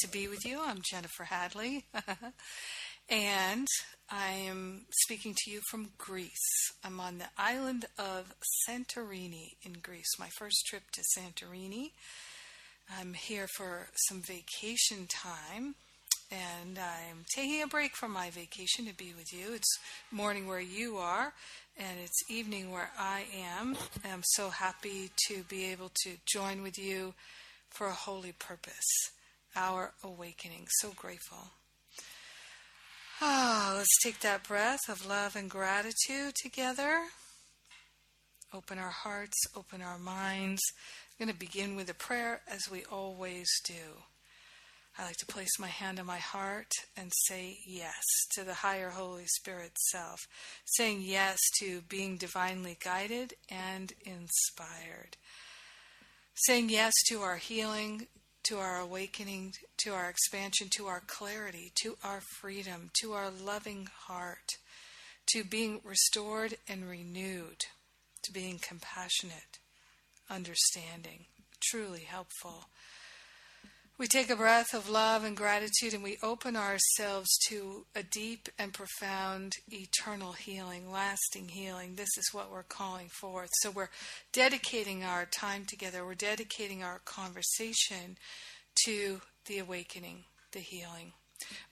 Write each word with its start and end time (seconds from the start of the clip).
To 0.00 0.08
be 0.08 0.28
with 0.28 0.46
you. 0.46 0.60
I'm 0.64 0.78
Jennifer 0.82 1.24
Hadley, 1.24 1.84
and 3.10 3.66
I 4.10 4.30
am 4.32 4.86
speaking 4.90 5.34
to 5.36 5.50
you 5.50 5.60
from 5.68 5.90
Greece. 5.98 6.72
I'm 6.82 7.00
on 7.00 7.18
the 7.18 7.28
island 7.36 7.84
of 7.98 8.32
Santorini 8.66 9.56
in 9.62 9.74
Greece, 9.82 10.18
my 10.18 10.28
first 10.38 10.64
trip 10.66 10.84
to 10.92 11.02
Santorini. 11.02 11.90
I'm 12.98 13.12
here 13.12 13.46
for 13.56 13.88
some 14.08 14.22
vacation 14.22 15.06
time, 15.06 15.74
and 16.30 16.78
I'm 16.78 17.24
taking 17.34 17.62
a 17.62 17.66
break 17.66 17.94
from 17.94 18.12
my 18.12 18.30
vacation 18.30 18.86
to 18.86 18.96
be 18.96 19.12
with 19.14 19.34
you. 19.34 19.52
It's 19.52 19.78
morning 20.10 20.46
where 20.46 20.60
you 20.60 20.96
are, 20.96 21.34
and 21.76 21.98
it's 22.02 22.30
evening 22.30 22.70
where 22.70 22.90
I 22.98 23.24
am. 23.54 23.76
I'm 24.10 24.22
so 24.24 24.48
happy 24.48 25.10
to 25.28 25.42
be 25.42 25.70
able 25.70 25.90
to 26.04 26.12
join 26.24 26.62
with 26.62 26.78
you 26.78 27.12
for 27.68 27.88
a 27.88 27.92
holy 27.92 28.32
purpose 28.32 29.10
our 29.56 29.92
awakening. 30.02 30.66
So 30.78 30.92
grateful. 30.94 31.50
Ah, 33.20 33.74
let's 33.76 33.98
take 34.02 34.20
that 34.20 34.48
breath 34.48 34.88
of 34.88 35.06
love 35.06 35.36
and 35.36 35.50
gratitude 35.50 36.34
together. 36.42 37.02
Open 38.52 38.78
our 38.78 38.90
hearts, 38.90 39.36
open 39.54 39.82
our 39.82 39.98
minds. 39.98 40.60
I'm 41.20 41.26
going 41.26 41.32
to 41.34 41.38
begin 41.38 41.76
with 41.76 41.90
a 41.90 41.94
prayer 41.94 42.40
as 42.48 42.70
we 42.70 42.84
always 42.90 43.48
do. 43.66 44.02
I 44.98 45.04
like 45.04 45.16
to 45.18 45.26
place 45.26 45.58
my 45.58 45.68
hand 45.68 46.00
on 46.00 46.06
my 46.06 46.18
heart 46.18 46.70
and 46.96 47.12
say 47.26 47.58
yes 47.66 48.02
to 48.34 48.42
the 48.42 48.54
higher 48.54 48.90
Holy 48.90 49.26
Spirit 49.26 49.72
self, 49.90 50.18
saying 50.64 51.02
yes 51.02 51.38
to 51.60 51.82
being 51.82 52.16
divinely 52.16 52.76
guided 52.82 53.34
and 53.48 53.92
inspired, 54.04 55.16
saying 56.34 56.70
yes 56.70 56.92
to 57.08 57.20
our 57.20 57.36
healing, 57.36 58.08
to 58.44 58.58
our 58.58 58.80
awakening, 58.80 59.54
to 59.78 59.92
our 59.92 60.08
expansion, 60.08 60.68
to 60.70 60.86
our 60.86 61.02
clarity, 61.06 61.72
to 61.82 61.96
our 62.02 62.20
freedom, 62.40 62.90
to 63.00 63.12
our 63.12 63.30
loving 63.30 63.88
heart, 64.06 64.56
to 65.32 65.44
being 65.44 65.80
restored 65.84 66.56
and 66.68 66.88
renewed, 66.88 67.64
to 68.22 68.32
being 68.32 68.58
compassionate, 68.58 69.58
understanding, 70.28 71.26
truly 71.60 72.00
helpful. 72.00 72.64
We 74.00 74.06
take 74.06 74.30
a 74.30 74.36
breath 74.36 74.72
of 74.72 74.88
love 74.88 75.24
and 75.24 75.36
gratitude 75.36 75.92
and 75.92 76.02
we 76.02 76.16
open 76.22 76.56
ourselves 76.56 77.28
to 77.48 77.84
a 77.94 78.02
deep 78.02 78.48
and 78.58 78.72
profound 78.72 79.56
eternal 79.70 80.32
healing, 80.32 80.90
lasting 80.90 81.48
healing. 81.48 81.96
This 81.96 82.08
is 82.16 82.30
what 82.32 82.50
we're 82.50 82.62
calling 82.62 83.08
forth. 83.20 83.50
So 83.60 83.70
we're 83.70 83.90
dedicating 84.32 85.04
our 85.04 85.26
time 85.26 85.66
together, 85.66 86.02
we're 86.02 86.14
dedicating 86.14 86.82
our 86.82 87.02
conversation 87.04 88.16
to 88.86 89.20
the 89.44 89.58
awakening, 89.58 90.24
the 90.52 90.60
healing. 90.60 91.12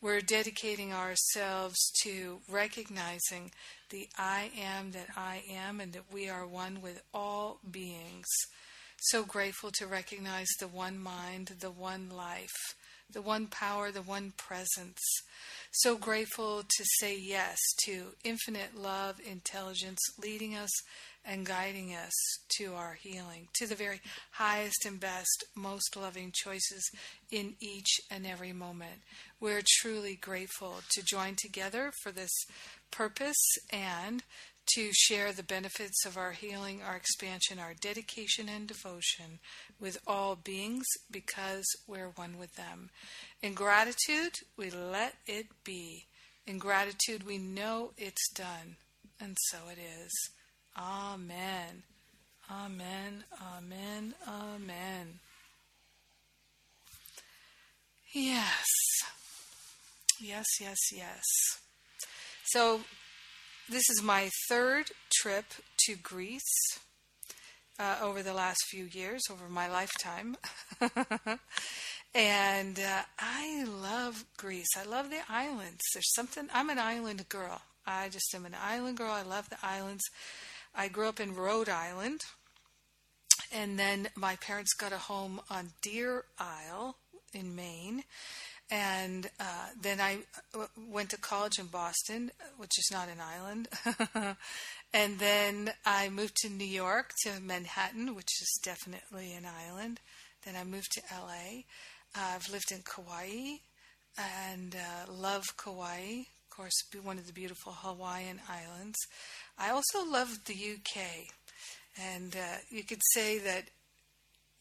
We're 0.03 0.21
dedicating 0.21 0.93
ourselves 0.93 1.79
to 2.03 2.41
recognizing 2.47 3.53
the 3.89 4.07
I 4.19 4.51
am 4.55 4.91
that 4.91 5.09
I 5.17 5.45
am 5.51 5.81
and 5.81 5.95
that 5.95 6.13
we 6.13 6.29
are 6.29 6.47
one 6.47 6.83
with 6.83 7.01
all 7.15 7.61
beings 7.71 8.27
so 9.01 9.25
grateful 9.25 9.71
to 9.79 9.87
recognize 9.87 10.49
the 10.59 10.69
one 10.69 10.99
mind, 10.99 11.53
the 11.61 11.71
one 11.71 12.11
life, 12.11 12.75
the 13.11 13.23
one 13.23 13.47
power, 13.47 13.91
the 13.91 14.03
one 14.03 14.33
presence. 14.37 15.01
So 15.71 15.97
grateful 15.97 16.63
to 16.63 16.85
say 16.99 17.17
yes 17.17 17.59
to 17.85 18.09
infinite 18.25 18.75
love, 18.75 19.21
intelligence, 19.25 20.01
leading 20.21 20.55
us 20.55 20.71
and 21.25 21.47
guiding 21.47 21.95
us 21.95 22.13
to 22.57 22.75
our 22.75 22.95
healing, 22.95 23.49
to 23.55 23.67
the 23.67 23.75
very 23.75 24.01
highest 24.33 24.85
and 24.87 24.99
best, 24.99 25.45
most 25.55 25.97
loving 25.97 26.33
choices 26.35 26.91
in 27.31 27.55
each 27.61 28.01
and 28.11 28.27
every 28.27 28.53
moment. 28.53 29.03
We're 29.39 29.63
truly 29.81 30.17
grateful 30.17 30.77
to 30.91 31.03
join 31.05 31.35
together 31.37 31.93
for 32.03 32.13
this 32.13 32.33
purpose 32.91 33.37
and 33.71 34.23
to 34.75 34.91
share 34.93 35.33
the 35.33 35.43
benefits 35.43 36.05
of 36.05 36.17
our 36.17 36.33
healing, 36.33 36.81
our 36.83 36.97
expansion, 36.97 37.59
our 37.59 37.75
dedication 37.75 38.49
and 38.49 38.67
devotion 38.67 39.39
with 39.81 39.99
all 40.07 40.37
beings 40.37 40.87
because 41.11 41.65
we're 41.87 42.13
one 42.17 42.39
with 42.39 42.55
them. 42.55 42.91
In 43.43 43.55
gratitude, 43.55 44.35
we 44.57 44.71
let 44.71 45.15
it 45.27 45.47
be. 45.65 46.07
In 46.47 46.59
gratitude, 46.59 47.27
we 47.27 47.39
know 47.39 47.93
it's 47.97 48.31
done. 48.33 48.77
And 49.21 49.37
so 49.49 49.59
it 49.71 49.79
is. 49.79 50.13
Amen. 50.77 51.83
Amen. 52.51 53.25
Amen. 53.57 54.15
Amen. 54.27 55.19
Yes. 58.13 58.67
Yes, 60.21 60.47
yes, 60.61 60.79
yes. 60.93 61.25
So 62.45 62.81
this 63.71 63.91
is 63.91 64.03
my 64.03 64.31
third 64.49 64.87
trip 65.21 65.45
to 65.87 65.95
Greece 65.95 66.79
uh, 67.79 67.97
over 68.03 68.23
the 68.23 68.33
last 68.33 68.59
few 68.69 68.85
years, 68.85 69.23
over 69.31 69.49
my 69.49 69.69
lifetime. 69.69 70.37
and 72.15 72.79
uh, 72.79 73.03
I 73.19 73.65
love 73.65 74.25
Greece. 74.37 74.69
I 74.77 74.85
love 74.85 75.11
the 75.11 75.21
islands. 75.29 75.83
There's 75.93 76.15
something, 76.15 76.49
I'm 76.53 76.71
an 76.71 76.79
island 76.79 77.29
girl. 77.29 77.61
I 77.87 78.09
just 78.09 78.35
am 78.35 78.47
an 78.47 78.57
island 78.61 78.97
girl. 78.97 79.13
I 79.13 79.23
love 79.23 79.49
the 79.51 79.59
islands. 79.63 80.05
I 80.75 80.89
grew 80.89 81.09
up 81.09 81.21
in 81.21 81.35
Rhode 81.35 81.69
Island. 81.69 82.23
And 83.53 83.79
then 83.79 84.09
my 84.17 84.37
parents 84.37 84.75
got 84.75 84.93
a 84.93 84.99
home 84.99 85.41
on 85.51 85.71
Deer 85.83 86.25
Isle 86.39 86.97
in 87.33 87.55
Maine. 87.55 88.05
And 88.71 89.31
uh, 89.41 89.69
then 89.81 90.01
I 90.01 90.19
uh, 90.55 90.67
went 90.91 91.11
to 91.11 91.19
college 91.19 91.59
in 91.59 91.67
Boston, 91.67 92.31
which 92.59 92.79
is 92.79 92.89
not 92.93 93.09
an 93.09 93.19
island. 93.21 93.69
and 94.93 95.19
then 95.19 95.73
I 95.87 96.11
moved 96.11 96.37
to 96.43 96.51
New 96.51 96.67
York, 96.67 97.13
to 97.25 97.41
Manhattan, 97.41 98.15
which 98.15 98.31
is 98.43 98.61
definitely 98.63 99.33
an 99.33 99.47
island. 99.47 100.01
Then 100.45 100.55
I 100.55 100.65
moved 100.65 100.93
to 100.93 101.03
LA. 101.11 101.63
Uh, 102.15 102.35
I've 102.35 102.51
lived 102.51 102.71
in 102.71 102.83
Kauai 102.83 103.57
and 104.19 104.77
uh, 104.77 105.13
love 105.13 105.45
Kauai. 105.57 106.21
Of 106.21 106.57
course, 106.57 106.83
one 107.03 107.19
of 107.19 107.27
the 107.27 107.33
beautiful 107.33 107.73
Hawaiian 107.73 108.41
islands. 108.49 108.99
I 109.59 109.71
also 109.71 110.05
love 110.05 110.45
the 110.45 110.55
UK. 110.55 111.03
And 112.15 112.37
uh, 112.37 112.59
you 112.71 112.85
could 112.85 113.01
say 113.13 113.39
that 113.39 113.65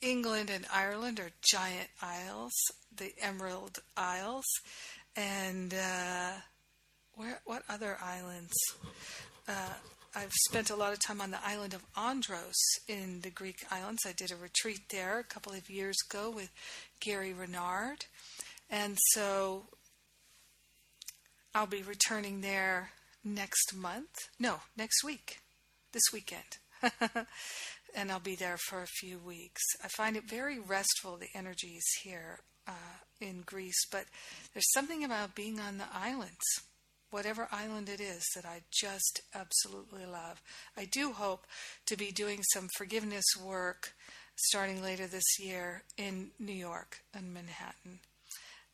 England 0.01 0.49
and 0.49 0.65
Ireland 0.71 1.19
are 1.19 1.31
giant 1.41 1.89
isles, 2.01 2.53
the 2.95 3.13
Emerald 3.19 3.79
Isles, 3.95 4.45
and 5.15 5.73
uh, 5.73 6.33
where 7.13 7.39
what 7.45 7.63
other 7.67 7.97
islands? 8.01 8.53
Uh, 9.47 9.73
I've 10.15 10.33
spent 10.49 10.69
a 10.69 10.75
lot 10.75 10.93
of 10.93 10.99
time 10.99 11.21
on 11.21 11.31
the 11.31 11.45
island 11.45 11.73
of 11.73 11.83
Andros 11.95 12.55
in 12.87 13.21
the 13.21 13.29
Greek 13.29 13.65
islands. 13.69 14.03
I 14.05 14.13
did 14.13 14.31
a 14.31 14.35
retreat 14.35 14.89
there 14.89 15.19
a 15.19 15.23
couple 15.23 15.53
of 15.53 15.69
years 15.69 15.95
ago 16.09 16.31
with 16.31 16.49
Gary 16.99 17.33
Renard, 17.33 18.05
and 18.69 18.97
so 19.11 19.65
I'll 21.53 21.67
be 21.67 21.81
returning 21.81 22.41
there 22.41 22.91
next 23.23 23.75
month. 23.75 24.29
No, 24.39 24.61
next 24.75 25.03
week, 25.03 25.39
this 25.91 26.03
weekend. 26.13 26.57
and 27.95 28.11
I'll 28.11 28.19
be 28.19 28.35
there 28.35 28.57
for 28.57 28.81
a 28.81 28.87
few 28.87 29.19
weeks. 29.19 29.61
I 29.83 29.87
find 29.87 30.15
it 30.17 30.29
very 30.29 30.59
restful, 30.59 31.17
the 31.17 31.29
energies 31.35 31.83
here 32.03 32.39
uh, 32.67 32.97
in 33.21 33.41
Greece, 33.45 33.85
but 33.91 34.05
there's 34.53 34.71
something 34.73 35.03
about 35.03 35.35
being 35.35 35.59
on 35.59 35.77
the 35.77 35.87
islands, 35.93 36.45
whatever 37.09 37.47
island 37.51 37.89
it 37.89 38.01
is, 38.01 38.23
that 38.35 38.45
I 38.45 38.61
just 38.71 39.21
absolutely 39.33 40.05
love. 40.05 40.41
I 40.75 40.85
do 40.85 41.11
hope 41.13 41.45
to 41.85 41.97
be 41.97 42.11
doing 42.11 42.43
some 42.53 42.67
forgiveness 42.77 43.25
work 43.41 43.93
starting 44.35 44.83
later 44.83 45.07
this 45.07 45.39
year 45.39 45.83
in 45.97 46.29
New 46.39 46.53
York 46.53 46.99
and 47.13 47.33
Manhattan. 47.33 47.99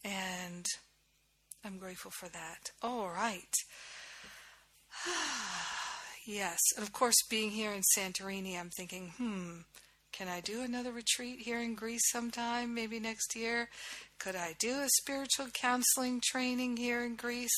And 0.04 0.66
I'm 1.64 1.78
grateful 1.78 2.12
for 2.12 2.28
that. 2.30 2.72
All 2.82 3.10
right. 3.10 3.54
Yes, 6.26 6.60
and 6.78 6.86
of 6.86 6.94
course, 6.94 7.16
being 7.30 7.52
here 7.52 7.72
in 7.74 7.82
Santorini, 7.98 8.58
I'm 8.60 8.70
thinking, 8.70 9.14
hmm, 9.18 9.60
Can 10.12 10.28
I 10.28 10.42
do 10.42 10.62
another 10.62 10.92
retreat 10.92 11.40
here 11.40 11.60
in 11.60 11.76
Greece 11.76 12.04
sometime, 12.12 12.74
maybe 12.74 13.00
next 13.00 13.36
year? 13.36 13.70
Could 14.20 14.36
I 14.36 14.56
do 14.60 14.80
a 14.82 14.88
spiritual 15.02 15.48
counseling 15.54 16.22
training 16.24 16.78
here 16.78 17.04
in 17.04 17.16
Greece? 17.16 17.58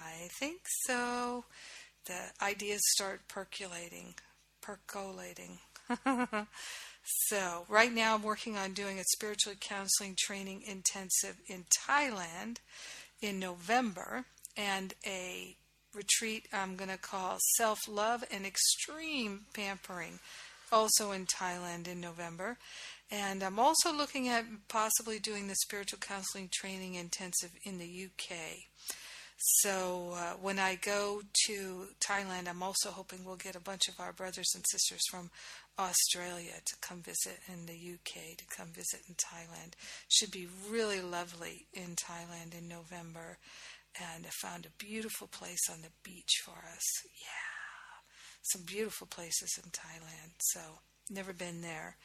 I 0.00 0.28
think 0.40 0.60
so. 0.86 1.44
The 2.06 2.18
ideas 2.42 2.80
start 2.94 3.28
percolating, 3.28 4.14
percolating. 4.62 5.58
so, 7.04 7.66
right 7.68 7.92
now 7.92 8.14
I'm 8.14 8.22
working 8.22 8.56
on 8.56 8.72
doing 8.72 8.98
a 8.98 9.04
spiritual 9.12 9.54
counseling 9.60 10.16
training 10.18 10.62
intensive 10.66 11.36
in 11.46 11.66
Thailand 11.86 12.56
in 13.20 13.38
November 13.38 14.24
and 14.56 14.94
a 15.06 15.56
retreat 15.94 16.48
I'm 16.52 16.76
going 16.76 16.90
to 16.90 16.98
call 16.98 17.38
Self 17.56 17.78
Love 17.88 18.24
and 18.30 18.46
Extreme 18.46 19.46
Pampering, 19.52 20.18
also 20.70 21.12
in 21.12 21.26
Thailand 21.26 21.88
in 21.88 22.00
November. 22.00 22.58
And 23.10 23.42
I'm 23.42 23.58
also 23.58 23.92
looking 23.92 24.28
at 24.28 24.44
possibly 24.68 25.18
doing 25.18 25.48
the 25.48 25.54
spiritual 25.56 25.98
counseling 25.98 26.48
training 26.50 26.94
intensive 26.94 27.50
in 27.62 27.78
the 27.78 28.06
UK. 28.06 28.36
So 29.44 30.14
uh, 30.14 30.34
when 30.40 30.60
I 30.60 30.76
go 30.76 31.22
to 31.46 31.86
Thailand, 32.00 32.48
I'm 32.48 32.62
also 32.62 32.90
hoping 32.90 33.24
we'll 33.24 33.36
get 33.36 33.56
a 33.56 33.60
bunch 33.60 33.88
of 33.88 33.98
our 33.98 34.12
brothers 34.12 34.46
and 34.54 34.64
sisters 34.70 35.02
from 35.10 35.30
Australia 35.78 36.54
to 36.64 36.76
come 36.80 37.02
visit 37.02 37.40
in 37.48 37.66
the 37.66 37.72
UK, 37.72 38.36
to 38.36 38.44
come 38.56 38.68
visit 38.68 39.00
in 39.08 39.14
Thailand. 39.14 39.72
Should 40.08 40.30
be 40.30 40.46
really 40.70 41.00
lovely 41.00 41.66
in 41.72 41.96
Thailand 41.96 42.56
in 42.56 42.68
November 42.68 43.38
and 43.98 44.26
I 44.26 44.30
found 44.30 44.66
a 44.66 44.84
beautiful 44.84 45.26
place 45.26 45.68
on 45.70 45.82
the 45.82 45.90
beach 46.02 46.40
for 46.44 46.52
us. 46.72 46.82
Yeah, 47.20 48.00
some 48.42 48.62
beautiful 48.62 49.06
places 49.06 49.58
in 49.62 49.70
Thailand. 49.70 50.32
So, 50.40 50.60
never 51.10 51.32
been 51.32 51.62
there. 51.62 51.96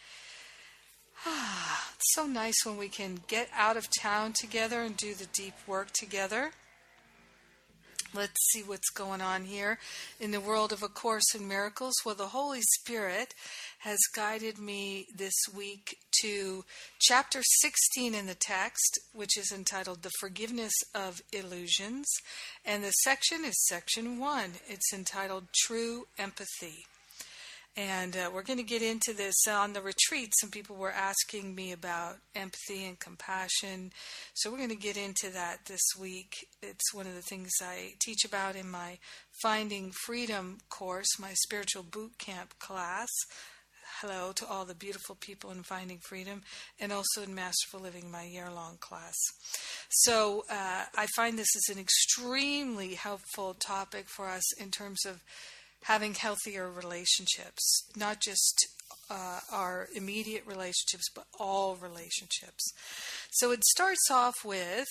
Ah, 1.25 1.91
it's 1.95 2.13
so 2.13 2.25
nice 2.25 2.65
when 2.65 2.77
we 2.77 2.89
can 2.89 3.19
get 3.27 3.49
out 3.55 3.77
of 3.77 3.87
town 4.01 4.33
together 4.33 4.81
and 4.81 4.95
do 4.97 5.13
the 5.13 5.27
deep 5.27 5.55
work 5.65 5.91
together. 5.91 6.51
Let's 8.13 8.39
see 8.51 8.63
what's 8.63 8.89
going 8.89 9.21
on 9.21 9.45
here 9.45 9.79
in 10.19 10.31
the 10.31 10.39
world 10.39 10.71
of 10.71 10.81
A 10.81 10.87
Course 10.87 11.35
in 11.35 11.47
Miracles. 11.47 11.93
Well, 12.05 12.15
the 12.15 12.27
Holy 12.27 12.61
Spirit 12.61 13.33
has 13.79 13.99
guided 14.15 14.57
me 14.57 15.07
this 15.13 15.33
week 15.53 15.97
to 16.21 16.63
chapter 16.99 17.41
16 17.43 18.15
in 18.15 18.25
the 18.25 18.33
text, 18.33 18.99
which 19.13 19.37
is 19.37 19.51
entitled 19.51 20.03
The 20.03 20.11
Forgiveness 20.19 20.73
of 20.95 21.21
Illusions. 21.33 22.07
And 22.65 22.83
the 22.83 22.91
section 22.91 23.43
is 23.43 23.67
section 23.67 24.19
1. 24.19 24.51
It's 24.67 24.93
entitled 24.93 25.47
True 25.53 26.07
Empathy. 26.17 26.85
And 27.77 28.17
uh, 28.17 28.31
we're 28.33 28.41
going 28.41 28.57
to 28.57 28.63
get 28.63 28.81
into 28.81 29.13
this 29.13 29.35
on 29.47 29.73
the 29.73 29.83
retreat. 29.83 30.33
Some 30.41 30.49
people 30.49 30.75
were 30.75 30.91
asking 30.91 31.53
me 31.53 31.71
about 31.71 32.15
empathy 32.35 32.83
and 32.85 32.99
compassion. 32.99 33.91
So 34.33 34.49
we're 34.49 34.57
going 34.57 34.69
to 34.69 34.75
get 34.75 34.97
into 34.97 35.29
that 35.29 35.65
this 35.67 35.83
week. 35.99 36.47
It's 36.63 36.91
one 36.91 37.05
of 37.05 37.13
the 37.13 37.21
things 37.21 37.51
I 37.61 37.93
teach 37.99 38.25
about 38.25 38.55
in 38.55 38.67
my 38.67 38.97
Finding 39.43 39.91
Freedom 39.91 40.57
course, 40.69 41.19
my 41.19 41.33
spiritual 41.33 41.83
boot 41.83 42.17
camp 42.17 42.57
class. 42.57 43.09
Hello 44.01 44.31
to 44.31 44.47
all 44.47 44.65
the 44.65 44.73
beautiful 44.73 45.15
people 45.15 45.51
in 45.51 45.61
Finding 45.61 45.99
Freedom 45.99 46.41
and 46.79 46.91
also 46.91 47.21
in 47.21 47.35
Masterful 47.35 47.81
Living, 47.81 48.09
my 48.09 48.23
year 48.23 48.49
long 48.49 48.77
class. 48.79 49.15
So 49.89 50.45
uh, 50.49 50.85
I 50.95 51.05
find 51.15 51.37
this 51.37 51.55
is 51.55 51.69
an 51.75 51.79
extremely 51.79 52.95
helpful 52.95 53.53
topic 53.53 54.07
for 54.09 54.27
us 54.27 54.59
in 54.59 54.71
terms 54.71 55.05
of 55.05 55.21
having 55.83 56.13
healthier 56.13 56.69
relationships, 56.69 57.83
not 57.95 58.19
just 58.21 58.67
uh, 59.09 59.39
our 59.51 59.87
immediate 59.95 60.45
relationships, 60.45 61.09
but 61.13 61.25
all 61.39 61.75
relationships. 61.75 62.73
So 63.31 63.51
it 63.51 63.63
starts 63.63 64.09
off 64.11 64.35
with 64.43 64.87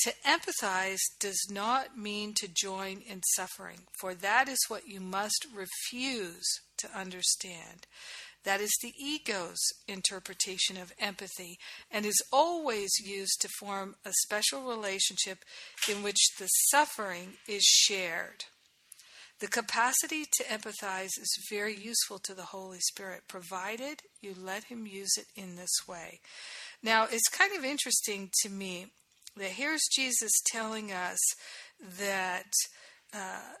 to 0.00 0.12
empathize 0.24 1.00
does 1.18 1.48
not 1.50 1.98
mean 1.98 2.32
to 2.34 2.48
join 2.48 3.00
in 3.00 3.20
suffering, 3.34 3.80
for 4.00 4.14
that 4.14 4.48
is 4.48 4.58
what 4.68 4.86
you 4.86 5.00
must 5.00 5.46
refuse 5.52 6.46
to 6.78 6.88
understand. 6.96 7.86
That 8.44 8.60
is 8.60 8.70
the 8.80 8.92
ego's 8.96 9.58
interpretation 9.88 10.76
of 10.76 10.92
empathy 11.00 11.58
and 11.90 12.06
is 12.06 12.22
always 12.32 12.90
used 13.04 13.40
to 13.40 13.48
form 13.58 13.96
a 14.04 14.12
special 14.22 14.62
relationship 14.62 15.38
in 15.90 16.02
which 16.02 16.36
the 16.38 16.46
suffering 16.46 17.32
is 17.48 17.64
shared. 17.64 18.44
The 19.40 19.46
capacity 19.46 20.24
to 20.24 20.44
empathize 20.44 21.10
is 21.20 21.46
very 21.48 21.76
useful 21.76 22.18
to 22.24 22.34
the 22.34 22.46
Holy 22.46 22.80
Spirit, 22.80 23.22
provided 23.28 24.02
you 24.20 24.34
let 24.36 24.64
Him 24.64 24.86
use 24.86 25.16
it 25.16 25.26
in 25.36 25.54
this 25.54 25.86
way. 25.86 26.20
Now, 26.82 27.06
it's 27.10 27.28
kind 27.28 27.56
of 27.56 27.64
interesting 27.64 28.30
to 28.42 28.48
me 28.48 28.86
that 29.36 29.50
here's 29.50 29.86
Jesus 29.94 30.32
telling 30.46 30.90
us 30.90 31.18
that 31.98 32.50
uh, 33.14 33.52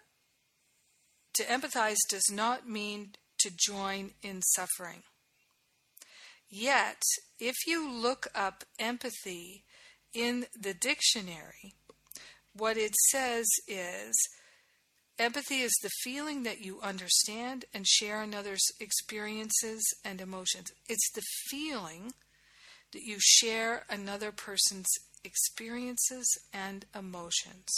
to 1.34 1.44
empathize 1.44 1.98
does 2.10 2.28
not 2.32 2.68
mean 2.68 3.12
to 3.38 3.50
join 3.56 4.10
in 4.20 4.42
suffering. 4.42 5.04
Yet, 6.50 7.02
if 7.38 7.54
you 7.66 7.88
look 7.88 8.26
up 8.34 8.64
empathy 8.80 9.64
in 10.12 10.46
the 10.58 10.74
dictionary, 10.74 11.74
what 12.52 12.76
it 12.76 12.94
says 13.10 13.46
is 13.68 14.16
Empathy 15.18 15.62
is 15.62 15.76
the 15.82 15.90
feeling 16.02 16.44
that 16.44 16.60
you 16.60 16.80
understand 16.80 17.64
and 17.74 17.86
share 17.86 18.22
another's 18.22 18.64
experiences 18.78 19.82
and 20.04 20.20
emotions. 20.20 20.70
It's 20.88 21.10
the 21.12 21.24
feeling 21.50 22.12
that 22.92 23.02
you 23.02 23.16
share 23.18 23.84
another 23.90 24.30
person's 24.30 24.86
experiences 25.24 26.38
and 26.52 26.86
emotions. 26.96 27.68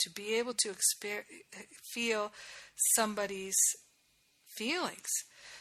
To 0.00 0.10
be 0.10 0.34
able 0.34 0.54
to 0.54 0.70
exper- 0.72 1.24
feel 1.92 2.32
somebody's 2.94 3.58
feelings. 4.46 5.08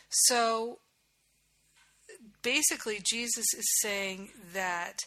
So 0.09 0.79
basically, 2.43 2.99
Jesus 3.03 3.45
is 3.55 3.79
saying 3.81 4.29
that 4.53 4.99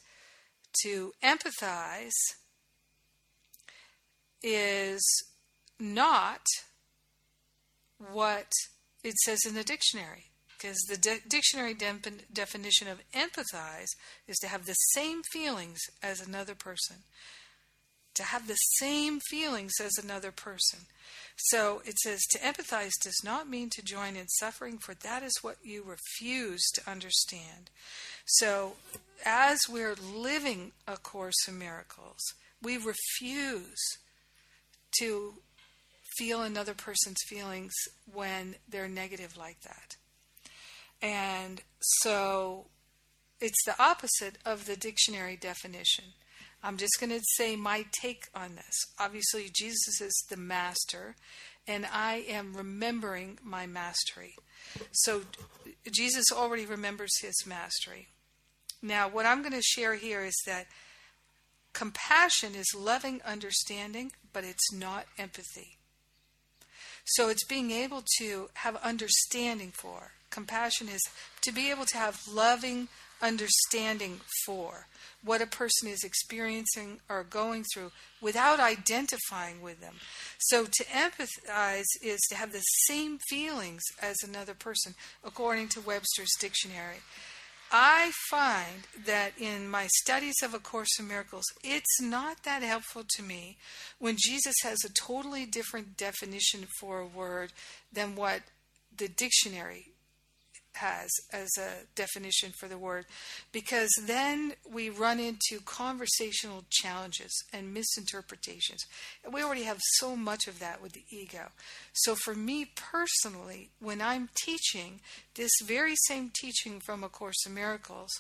to 0.83 1.13
empathize 1.23 2.11
is 4.43 5.03
not 5.79 6.41
what 7.99 8.53
it 9.03 9.15
says 9.25 9.41
in 9.47 9.55
the 9.55 9.65
dictionary. 9.65 10.25
Because 10.57 10.79
the 10.89 10.97
de- 10.97 11.21
dictionary 11.29 11.75
de- 11.75 11.93
definition 12.33 12.89
of 12.89 13.01
empathize 13.13 13.91
is 14.27 14.39
to 14.39 14.49
have 14.49 14.67
the 14.67 14.75
same 14.95 15.23
feelings 15.31 15.81
as 16.03 16.21
another 16.21 16.55
person. 16.55 16.97
To 18.15 18.23
have 18.23 18.47
the 18.47 18.55
same 18.55 19.21
feelings 19.29 19.73
as 19.83 19.99
another 20.03 20.31
person. 20.31 20.81
So 21.37 21.83
it 21.85 21.99
says 21.99 22.21
to 22.31 22.39
empathize 22.39 22.93
does 23.03 23.21
not 23.25 23.49
mean 23.49 23.69
to 23.71 23.85
join 23.85 24.17
in 24.17 24.29
suffering, 24.29 24.79
for 24.79 24.95
that 24.95 25.23
is 25.23 25.43
what 25.43 25.57
you 25.65 25.83
refuse 25.85 26.63
to 26.75 26.91
understand. 26.91 27.71
So 28.25 28.75
as 29.27 29.59
we're 29.69 29.97
living 29.97 30.73
A 30.87 30.97
Course 30.97 31.49
in 31.49 31.59
Miracles, 31.59 32.21
we 32.63 32.77
refuse 32.77 33.81
to 35.01 35.35
feel 36.17 36.43
another 36.43 36.75
person's 36.75 37.23
feelings 37.27 37.73
when 38.13 38.57
they're 38.69 38.89
negative 38.89 39.37
like 39.37 39.61
that. 39.63 39.97
And 41.03 41.63
so 41.81 42.67
it's 43.41 43.65
the 43.67 43.81
opposite 43.83 44.39
of 44.45 44.67
the 44.67 44.77
dictionary 44.77 45.37
definition. 45.37 46.05
I'm 46.63 46.79
just 46.79 46.99
going 46.99 47.11
to 47.11 47.21
say 47.37 47.57
my 47.57 47.85
take 47.93 48.25
on 48.35 48.55
this. 48.55 48.75
Obviously, 48.99 49.51
Jesus 49.55 50.01
is 50.01 50.25
the 50.31 50.39
master, 50.39 51.15
and 51.69 51.87
I 51.93 52.25
am 52.27 52.57
remembering 52.57 53.39
my 53.43 53.67
mastery. 53.67 54.35
So, 54.93 55.23
Jesus 55.93 56.25
already 56.33 56.65
remembers 56.65 57.21
his 57.21 57.35
mastery. 57.47 58.09
Now, 58.81 59.09
what 59.09 59.27
I'm 59.27 59.43
going 59.43 59.53
to 59.53 59.63
share 59.63 59.95
here 59.95 60.25
is 60.25 60.35
that 60.47 60.67
compassion 61.75 62.55
is 62.55 62.75
loving 62.75 63.21
understanding, 63.27 64.13
but 64.33 64.45
it's 64.45 64.73
not 64.73 65.05
empathy. 65.19 65.77
So 67.05 67.29
it's 67.29 67.45
being 67.45 67.71
able 67.71 68.03
to 68.19 68.49
have 68.55 68.77
understanding 68.77 69.73
for. 69.73 70.13
Compassion 70.31 70.89
is 70.89 71.03
to 71.43 71.53
be 71.53 71.71
able 71.71 71.85
to 71.87 71.97
have 71.97 72.21
loving 72.31 72.89
understanding 73.23 74.21
for 74.45 74.87
what 75.25 75.41
a 75.41 75.47
person 75.47 75.89
is 75.89 76.05
experiencing 76.05 77.01
or 77.09 77.25
going 77.25 77.65
through 77.73 77.91
without 78.21 78.61
identifying 78.61 79.63
with 79.63 79.81
them. 79.81 79.95
So 80.39 80.65
to 80.65 80.85
empathize 80.85 81.85
is 82.03 82.21
to 82.29 82.37
have 82.37 82.53
the 82.53 82.61
same 82.87 83.19
feelings 83.31 83.83
as 84.03 84.17
another 84.23 84.55
person, 84.55 84.95
according 85.25 85.69
to 85.69 85.81
Webster's 85.81 86.33
dictionary. 86.39 86.99
I 87.77 88.13
find 88.31 88.87
that 89.05 89.33
in 89.37 89.69
my 89.69 89.89
studies 89.89 90.37
of 90.45 90.55
A 90.55 90.61
Course 90.61 90.97
in 91.01 91.09
Miracles, 91.09 91.47
it's 91.65 92.01
not 92.01 92.45
that 92.45 92.63
helpful 92.63 93.03
to 93.17 93.23
me 93.23 93.57
when 93.99 94.15
Jesus 94.17 94.55
has 94.63 94.79
a 94.85 94.93
totally 94.93 95.45
different 95.45 95.97
definition 95.97 96.69
for 96.79 97.01
a 97.01 97.07
word 97.07 97.53
than 97.93 98.15
what 98.15 98.43
the 98.97 99.09
dictionary 99.09 99.89
has 100.75 101.11
as 101.33 101.51
a 101.59 101.87
definition 101.95 102.53
for 102.59 102.69
the 102.69 102.79
word 102.79 103.07
because 103.53 103.91
then 104.07 104.53
we 104.71 104.91
run 104.91 105.21
into 105.21 105.61
conversational 105.65 106.65
challenges 106.71 107.33
and 107.53 107.75
misinterpretations. 107.75 108.85
And 109.25 109.33
we 109.33 109.43
already 109.43 109.65
have 109.65 109.81
so 109.99 110.17
much 110.17 110.47
of 110.47 110.59
that 110.59 110.83
with 110.83 110.93
the 110.93 111.05
ego. 111.11 111.51
So 111.93 112.15
for 112.15 112.35
me 112.35 112.67
personally, 112.75 113.71
when 113.81 114.01
I'm 114.01 114.29
teaching 114.35 115.01
this 115.35 115.53
very 115.65 115.95
same 116.07 116.31
teaching 116.35 116.81
from 116.81 117.05
A 117.05 117.09
Course 117.09 117.47
in 117.47 117.55
Miracles, 117.55 118.11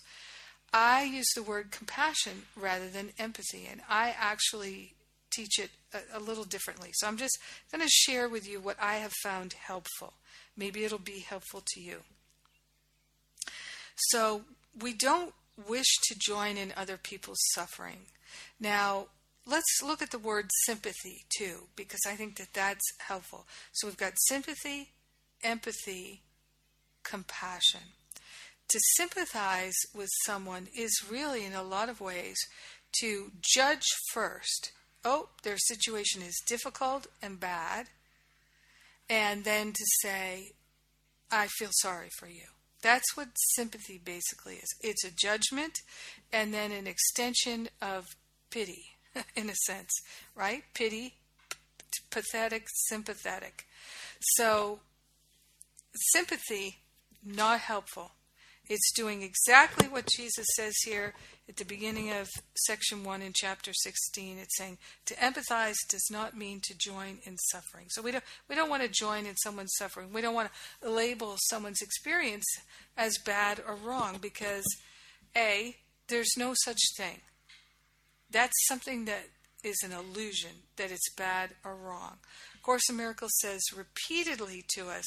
I 0.73 1.05
use 1.05 1.29
the 1.35 1.43
word 1.43 1.71
compassion 1.71 2.43
rather 2.57 2.89
than 2.89 3.13
empathy, 3.17 3.69
and 3.71 3.81
I 3.89 4.13
actually 4.19 4.95
teach 5.31 5.59
it 5.59 5.71
a, 5.93 6.19
a 6.19 6.21
little 6.21 6.45
differently. 6.45 6.91
So 6.95 7.07
I'm 7.07 7.17
just 7.17 7.39
going 7.71 7.83
to 7.83 7.89
share 7.89 8.29
with 8.29 8.49
you 8.49 8.61
what 8.61 8.77
I 8.81 8.97
have 8.97 9.13
found 9.23 9.53
helpful. 9.53 10.15
Maybe 10.57 10.85
it'll 10.85 10.99
be 10.99 11.21
helpful 11.21 11.63
to 11.75 11.81
you. 11.81 11.99
So 13.97 14.43
we 14.81 14.93
don't 14.93 15.35
wish 15.69 15.99
to 16.09 16.19
join 16.19 16.57
in 16.57 16.73
other 16.77 16.97
people's 16.97 17.41
suffering. 17.55 18.07
Now, 18.59 19.07
let's 19.47 19.83
look 19.83 20.03
at 20.03 20.11
the 20.11 20.19
word 20.19 20.51
sympathy 20.65 21.25
too, 21.37 21.69
because 21.77 22.01
I 22.07 22.15
think 22.15 22.37
that 22.37 22.55
that's 22.55 22.85
helpful. 22.99 23.47
So 23.73 23.87
we've 23.87 23.97
got 23.97 24.15
sympathy, 24.17 24.91
empathy, 25.43 26.23
compassion. 27.03 27.81
To 28.71 28.81
sympathize 28.97 29.77
with 29.95 30.09
someone 30.25 30.69
is 30.77 31.05
really, 31.09 31.45
in 31.45 31.53
a 31.53 31.63
lot 31.63 31.89
of 31.89 32.01
ways, 32.01 32.39
to 33.01 33.31
judge 33.41 33.85
first. 34.13 34.73
Oh, 35.05 35.29
their 35.43 35.59
situation 35.59 36.23
is 36.23 36.43
difficult 36.47 37.07
and 37.23 37.39
bad. 37.39 37.89
And 39.09 39.45
then 39.45 39.73
to 39.73 39.85
say, 40.03 40.53
I 41.31 41.49
feel 41.59 41.71
sorry 41.73 42.09
for 42.19 42.27
you. 42.27 42.54
That's 42.85 43.17
what 43.17 43.29
sympathy 43.55 43.99
basically 44.05 44.57
is. 44.57 44.75
It's 44.83 45.05
a 45.05 45.11
judgment 45.11 45.73
and 46.31 46.53
then 46.53 46.71
an 46.71 46.87
extension 46.87 47.71
of 47.81 48.05
pity, 48.51 48.85
in 49.35 49.49
a 49.49 49.55
sense, 49.67 49.91
right? 50.37 50.65
Pity, 50.75 51.15
pathetic, 52.11 52.67
sympathetic. 52.89 53.65
So, 54.37 54.81
sympathy, 56.13 56.77
not 57.25 57.61
helpful. 57.61 58.13
It's 58.69 58.93
doing 58.93 59.23
exactly 59.23 59.89
what 59.89 60.09
Jesus 60.17 60.47
says 60.57 60.75
here 60.85 61.15
at 61.49 61.57
the 61.57 61.65
beginning 61.65 62.11
of 62.11 62.29
section 62.57 63.05
1 63.05 63.21
in 63.21 63.33
chapter 63.35 63.73
16. 63.75 64.39
It's 64.39 64.57
saying 64.57 64.79
to 65.07 65.15
empathize 65.15 65.77
does 65.89 66.09
not 66.11 66.37
mean 66.37 66.61
to 66.65 66.75
join 66.79 67.19
in 67.27 67.37
suffering. 67.37 67.87
So 67.91 68.01
we 68.01 68.11
don't 68.11 68.25
we 68.49 68.55
don't 68.55 68.71
want 68.71 68.83
to 68.83 68.89
join 68.89 69.27
in 69.27 69.37
someone's 69.37 69.75
suffering. 69.77 70.13
We 70.13 70.23
don't 70.23 70.35
want 70.35 70.51
to 70.83 70.91
label 70.91 71.37
someone's 71.49 71.83
experience 71.83 72.47
as 72.97 73.19
bad 73.19 73.61
or 73.67 73.77
wrong 73.77 74.19
because 74.21 74.65
a 75.37 75.77
there's 76.09 76.33
no 76.39 76.55
such 76.65 76.81
thing. 76.97 77.21
That's 78.31 78.67
something 78.67 79.05
that 79.05 79.29
is 79.63 79.77
an 79.85 79.93
illusion 79.93 80.51
that 80.77 80.91
it's 80.91 81.13
bad 81.15 81.51
or 81.65 81.77
wrong. 81.77 82.17
Course 82.65 82.89
in 82.89 82.97
Miracles 82.97 83.33
says 83.43 83.61
repeatedly 83.77 84.65
to 84.75 84.89
us 84.89 85.05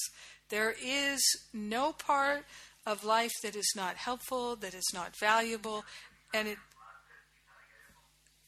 there 0.50 0.76
is 0.80 1.20
no 1.52 1.92
part 1.92 2.46
of 2.88 3.04
life 3.04 3.34
that 3.44 3.56
is 3.56 3.74
not 3.76 3.98
helpful, 3.98 4.56
that 4.56 4.74
is 4.74 4.90
not 4.94 5.14
valuable, 5.20 5.84
and 6.34 6.48
it 6.48 6.58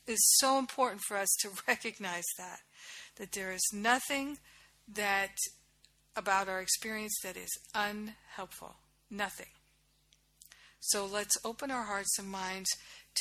is 0.08 0.20
so 0.40 0.58
important 0.58 1.02
for 1.06 1.18
us 1.18 1.30
to 1.42 1.50
recognize 1.68 2.26
that 2.38 2.60
that 3.18 3.34
there 3.34 3.52
is 3.52 3.62
nothing 3.74 4.38
that 4.88 5.36
about 6.16 6.48
our 6.48 6.62
experience 6.62 7.16
that 7.22 7.36
is 7.36 7.50
unhelpful. 7.76 8.78
Nothing. 9.12 9.48
So 10.80 11.06
let's 11.06 11.36
open 11.44 11.70
our 11.70 11.84
hearts 11.84 12.18
and 12.18 12.30
minds 12.30 12.70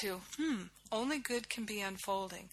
to, 0.00 0.20
hmm, 0.38 0.62
only 0.92 1.18
good 1.18 1.48
can 1.48 1.64
be 1.64 1.80
unfolding. 1.80 2.50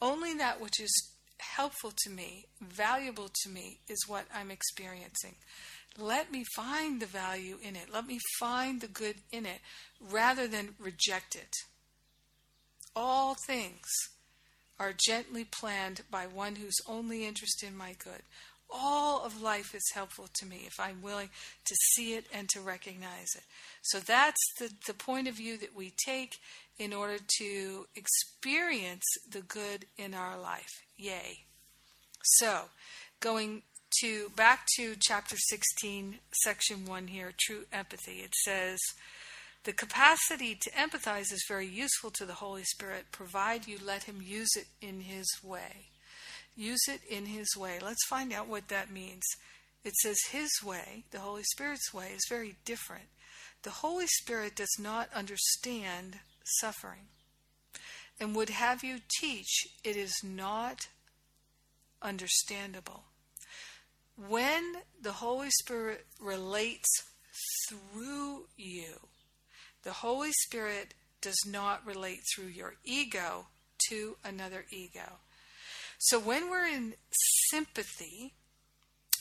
Only 0.00 0.34
that 0.34 0.60
which 0.60 0.80
is 0.80 1.10
helpful 1.38 1.92
to 2.04 2.10
me, 2.10 2.46
valuable 2.60 3.28
to 3.42 3.50
me, 3.50 3.80
is 3.88 4.06
what 4.06 4.26
I'm 4.32 4.52
experiencing. 4.52 5.34
Let 5.98 6.32
me 6.32 6.44
find 6.56 7.00
the 7.00 7.06
value 7.06 7.58
in 7.62 7.76
it. 7.76 7.92
Let 7.92 8.06
me 8.06 8.18
find 8.38 8.80
the 8.80 8.88
good 8.88 9.16
in 9.30 9.46
it 9.46 9.60
rather 10.00 10.48
than 10.48 10.74
reject 10.78 11.36
it. 11.36 11.54
All 12.96 13.36
things 13.46 13.88
are 14.78 14.92
gently 14.92 15.44
planned 15.44 16.02
by 16.10 16.26
one 16.26 16.56
who's 16.56 16.80
only 16.88 17.26
interested 17.26 17.68
in 17.68 17.76
my 17.76 17.94
good. 18.02 18.22
All 18.70 19.24
of 19.24 19.40
life 19.40 19.74
is 19.74 19.92
helpful 19.94 20.28
to 20.34 20.46
me 20.46 20.64
if 20.66 20.80
I'm 20.80 21.00
willing 21.00 21.30
to 21.64 21.74
see 21.92 22.14
it 22.14 22.26
and 22.32 22.48
to 22.50 22.60
recognize 22.60 23.28
it. 23.36 23.44
So 23.82 24.00
that's 24.00 24.40
the, 24.58 24.70
the 24.86 24.94
point 24.94 25.28
of 25.28 25.34
view 25.34 25.56
that 25.58 25.76
we 25.76 25.92
take 26.04 26.38
in 26.78 26.92
order 26.92 27.18
to 27.38 27.86
experience 27.94 29.04
the 29.30 29.42
good 29.42 29.86
in 29.96 30.12
our 30.12 30.38
life. 30.38 30.82
Yay. 30.96 31.44
So, 32.24 32.62
going 33.20 33.62
to 34.00 34.30
back 34.30 34.66
to 34.76 34.94
chapter 34.98 35.36
16 35.36 36.18
section 36.42 36.84
1 36.84 37.06
here 37.08 37.32
true 37.38 37.64
empathy. 37.72 38.20
It 38.20 38.34
says 38.44 38.78
the 39.64 39.72
capacity 39.72 40.54
to 40.54 40.70
empathize 40.70 41.32
is 41.32 41.44
very 41.48 41.66
useful 41.66 42.10
to 42.12 42.26
the 42.26 42.34
holy 42.34 42.64
spirit. 42.64 43.06
Provide 43.12 43.66
you 43.66 43.78
let 43.84 44.04
him 44.04 44.20
use 44.22 44.50
it 44.56 44.66
in 44.80 45.00
his 45.00 45.26
way. 45.42 45.88
Use 46.56 46.82
it 46.88 47.00
in 47.08 47.26
his 47.26 47.56
way. 47.56 47.78
Let's 47.82 48.06
find 48.06 48.32
out 48.32 48.48
what 48.48 48.68
that 48.68 48.90
means. 48.90 49.24
It 49.84 49.94
says 49.96 50.18
his 50.30 50.50
way 50.64 51.04
the 51.10 51.20
holy 51.20 51.44
spirit's 51.44 51.92
way 51.92 52.12
is 52.14 52.26
very 52.28 52.56
different. 52.64 53.06
The 53.62 53.70
holy 53.70 54.06
spirit 54.06 54.56
does 54.56 54.76
not 54.78 55.08
understand 55.14 56.18
suffering 56.60 57.08
and 58.20 58.34
would 58.34 58.50
have 58.50 58.84
you 58.84 58.98
teach 59.20 59.66
it 59.82 59.96
is 59.96 60.14
not 60.22 60.88
understandable 62.02 63.04
when 64.16 64.74
the 65.00 65.12
Holy 65.12 65.50
Spirit 65.50 66.06
relates 66.20 66.88
through 67.68 68.46
you, 68.56 69.08
the 69.82 69.92
Holy 69.92 70.32
Spirit 70.46 70.94
does 71.20 71.38
not 71.46 71.86
relate 71.86 72.20
through 72.34 72.48
your 72.48 72.74
ego 72.84 73.46
to 73.88 74.16
another 74.24 74.64
ego. 74.70 75.18
So 75.98 76.18
when 76.18 76.50
we're 76.50 76.66
in 76.66 76.94
sympathy, 77.50 78.34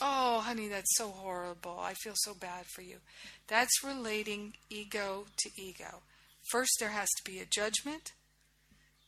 oh, 0.01 0.41
honey, 0.41 0.67
that's 0.67 0.95
so 0.97 1.09
horrible. 1.09 1.79
I 1.79 1.93
feel 1.93 2.13
so 2.15 2.33
bad 2.33 2.65
for 2.65 2.81
you. 2.81 2.97
That's 3.47 3.83
relating 3.83 4.53
ego 4.69 5.25
to 5.38 5.50
ego. 5.55 6.01
First, 6.51 6.71
there 6.79 6.89
has 6.89 7.09
to 7.17 7.31
be 7.31 7.39
a 7.39 7.45
judgment. 7.45 8.12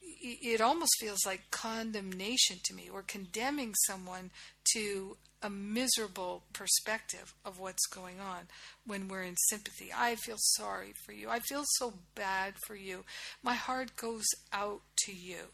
It 0.01 0.61
almost 0.61 0.93
feels 0.99 1.25
like 1.25 1.51
condemnation 1.51 2.57
to 2.63 2.73
me. 2.73 2.89
We're 2.91 3.01
condemning 3.01 3.73
someone 3.85 4.31
to 4.73 5.17
a 5.45 5.49
miserable 5.49 6.41
perspective 6.53 7.35
of 7.45 7.59
what's 7.59 7.85
going 7.85 8.19
on 8.19 8.47
when 8.87 9.07
we're 9.07 9.21
in 9.21 9.35
sympathy. 9.49 9.91
I 9.95 10.15
feel 10.15 10.37
sorry 10.39 10.93
for 11.05 11.11
you. 11.11 11.29
I 11.29 11.37
feel 11.37 11.63
so 11.77 11.93
bad 12.15 12.55
for 12.65 12.75
you. 12.75 13.03
My 13.43 13.53
heart 13.53 13.95
goes 13.95 14.25
out 14.51 14.81
to 15.05 15.13
you. 15.13 15.51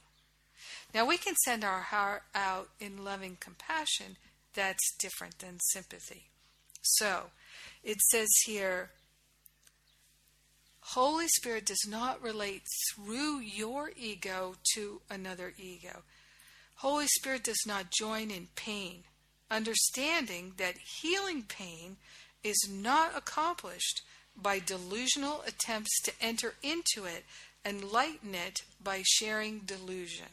Now, 0.94 1.06
we 1.06 1.18
can 1.18 1.36
send 1.44 1.66
our 1.66 1.82
heart 1.82 2.24
out 2.34 2.70
in 2.80 3.04
loving 3.04 3.36
compassion. 3.42 4.16
That's 4.54 4.96
different 4.98 5.40
than 5.40 5.60
sympathy. 5.72 6.28
So, 6.82 7.32
it 7.84 8.00
says 8.12 8.30
here 8.46 8.92
Holy 10.80 11.28
Spirit 11.28 11.66
does 11.66 11.86
not 11.86 12.24
relate 12.24 12.64
through 12.96 13.40
your 13.40 13.92
ego 13.98 14.56
to 14.74 15.02
another 15.10 15.54
ego. 15.58 16.04
Holy 16.76 17.08
Spirit 17.08 17.44
does 17.44 17.64
not 17.68 17.92
join 17.92 18.32
in 18.32 18.48
pain 18.56 19.04
understanding 19.52 20.54
that 20.58 20.76
healing 21.02 21.44
pain 21.44 21.98
is 22.44 22.68
not 22.70 23.16
accomplished 23.16 24.02
by 24.42 24.60
delusional 24.60 25.44
attempts 25.46 26.02
to 26.02 26.14
enter 26.22 26.56
into 26.64 27.06
it 27.06 27.26
and 27.64 27.92
lighten 27.92 28.34
it 28.34 28.62
by 28.84 29.04
sharing 29.06 29.60
delusion. 29.60 30.28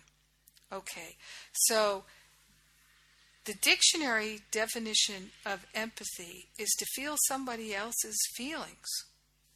Okay, 0.73 1.17
so 1.53 2.05
the 3.45 3.55
dictionary 3.55 4.41
definition 4.51 5.31
of 5.45 5.67
empathy 5.75 6.47
is 6.59 6.69
to 6.79 6.87
feel 6.95 7.17
somebody 7.27 7.75
else's 7.75 8.19
feelings. 8.35 8.87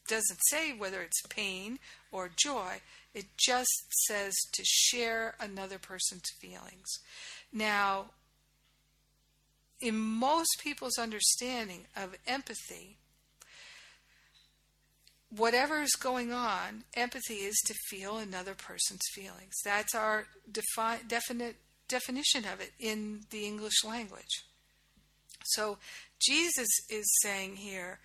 Doesn't 0.08 0.40
say 0.48 0.72
whether 0.72 1.02
it's 1.02 1.22
pain 1.28 1.78
or 2.10 2.30
joy, 2.34 2.80
it 3.14 3.26
just 3.38 3.84
says 4.06 4.34
to 4.52 4.62
share 4.64 5.34
another 5.38 5.78
person's 5.78 6.30
feelings. 6.40 6.88
Now, 7.52 8.06
in 9.82 9.98
most 9.98 10.60
people's 10.62 10.98
understanding 10.98 11.86
of 11.96 12.14
empathy, 12.26 12.96
whatever 15.36 15.82
is 15.82 15.94
going 15.94 16.32
on, 16.32 16.84
empathy 16.94 17.34
is 17.34 17.56
to 17.66 17.74
feel 17.90 18.16
another 18.16 18.54
person's 18.54 19.02
feelings. 19.12 19.54
That's 19.64 19.94
our 19.94 20.26
defi- 20.50 21.04
definite 21.06 21.56
definition 21.88 22.44
of 22.44 22.60
it 22.60 22.72
in 22.78 23.22
the 23.30 23.44
English 23.44 23.84
language. 23.84 24.44
So 25.44 25.78
Jesus 26.20 26.68
is 26.88 27.04
saying 27.22 27.56
here 27.56 27.98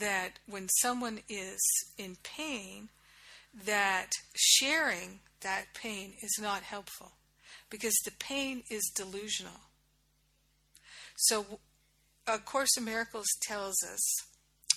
that 0.00 0.38
when 0.48 0.68
someone 0.80 1.20
is 1.28 1.58
in 1.98 2.16
pain, 2.22 2.88
that 3.66 4.10
sharing 4.34 5.20
that 5.42 5.66
pain 5.74 6.14
is 6.22 6.38
not 6.40 6.62
helpful 6.62 7.12
because 7.70 7.94
the 8.04 8.12
pain 8.18 8.62
is 8.70 8.90
delusional. 8.94 9.67
So, 11.20 11.58
A 12.28 12.38
Course 12.38 12.76
in 12.76 12.84
Miracles 12.84 13.26
tells 13.42 13.82
us, 13.82 14.00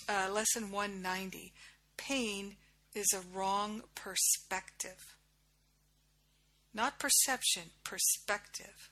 uh, 0.08 0.28
lesson 0.28 0.72
190, 0.72 1.52
pain 1.96 2.56
is 2.96 3.06
a 3.14 3.20
wrong 3.32 3.82
perspective. 3.94 5.14
Not 6.74 6.98
perception, 6.98 7.70
perspective. 7.84 8.90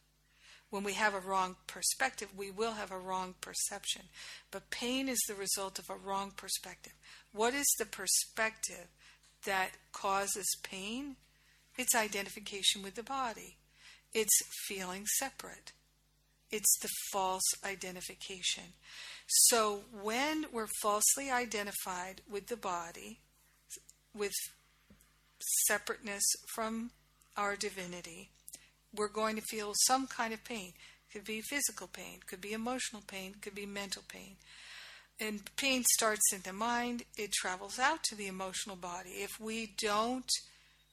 When 0.71 0.85
we 0.85 0.93
have 0.93 1.13
a 1.13 1.19
wrong 1.19 1.57
perspective, 1.67 2.29
we 2.37 2.53
will 2.53 2.75
have 2.75 2.93
a 2.93 2.99
wrong 2.99 3.35
perception. 3.41 4.03
But 4.53 4.71
pain 4.71 5.09
is 5.09 5.19
the 5.27 5.35
result 5.35 5.81
of 5.81 5.91
a 5.91 5.97
wrong 5.97 6.31
perspective. 6.37 6.93
What 7.33 7.53
is 7.53 7.67
the 7.81 7.87
perspective 7.87 8.87
that 9.45 9.71
causes 9.91 10.47
pain? 10.63 11.17
It's 11.77 11.97
identification 11.97 12.85
with 12.85 12.95
the 12.95 13.03
body, 13.03 13.57
it's 14.15 14.39
feeling 14.69 15.07
separate. 15.19 15.73
It's 16.51 16.79
the 16.81 16.89
false 17.13 17.45
identification. 17.65 18.65
So 19.27 19.83
when 20.03 20.47
we're 20.53 20.67
falsely 20.83 21.31
identified 21.31 22.23
with 22.31 22.49
the 22.49 22.57
body, 22.57 23.19
with 24.15 24.33
separateness 25.67 26.25
from 26.55 26.91
our 27.37 27.55
divinity, 27.55 28.31
we're 28.95 29.09
going 29.09 29.37
to 29.37 29.43
feel 29.43 29.73
some 29.87 30.09
kind 30.09 30.35
of 30.35 30.43
pain. 30.45 30.73
Could 31.13 31.25
be 31.25 31.41
physical 31.41 31.89
pain, 31.89 32.21
could 32.27 32.41
be 32.41 32.53
emotional 32.53 33.03
pain, 33.07 33.35
could 33.41 33.55
be 33.55 33.67
mental 33.67 34.03
pain. 34.09 34.37
And 35.21 35.55
pain 35.57 35.85
starts 35.95 36.33
in 36.33 36.41
the 36.43 36.53
mind, 36.53 37.03
it 37.17 37.33
travels 37.33 37.79
out 37.79 38.03
to 38.05 38.17
the 38.17 38.27
emotional 38.27 38.77
body. 38.77 39.11
If 39.11 39.31
we 39.39 39.75
don't 39.79 40.31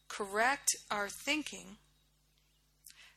correct 0.07 0.69
our 0.91 1.07
thinking 1.09 1.77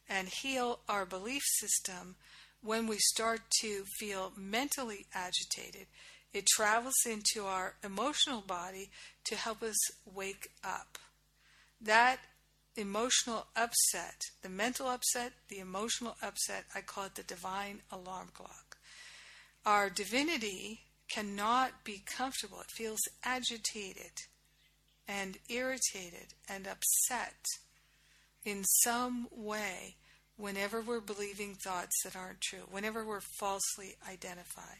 and 0.09 0.28
heal 0.28 0.80
our 0.88 1.04
belief 1.04 1.42
system, 1.59 2.16
when 2.62 2.87
we 2.87 2.99
start 2.99 3.40
to 3.61 3.85
feel 3.99 4.33
mentally 4.37 5.07
agitated, 5.14 5.87
it 6.33 6.47
travels 6.47 6.95
into 7.07 7.47
our 7.47 7.75
emotional 7.83 8.40
body 8.40 8.90
to 9.25 9.35
help 9.35 9.62
us 9.62 9.79
wake 10.05 10.49
up. 10.62 10.99
That 11.81 12.19
emotional 12.76 13.47
upset, 13.57 14.21
the 14.43 14.49
mental 14.49 14.87
upset, 14.87 15.33
the 15.49 15.59
emotional 15.59 16.17
upset, 16.23 16.64
I 16.75 16.83
call 16.83 17.05
it 17.05 17.14
the 17.14 17.23
divine 17.23 17.81
alarm 17.90 18.29
clock. 18.33 18.76
Our 19.67 19.90
divinity 19.90 20.81
cannot 21.11 21.85
be 21.85 22.02
comfortable. 22.07 22.61
It 22.61 22.71
feels 22.71 23.00
agitated 23.25 24.12
and 25.09 25.38
irritated 25.49 26.35
and 26.49 26.67
upset 26.67 27.45
in 28.45 28.64
some 28.64 29.26
way 29.31 29.97
whenever 30.40 30.80
we're 30.80 31.00
believing 31.00 31.54
thoughts 31.54 32.02
that 32.04 32.16
aren't 32.16 32.40
true, 32.40 32.64
whenever 32.70 33.04
we're 33.04 33.20
falsely 33.20 33.97
identified. 34.09 34.78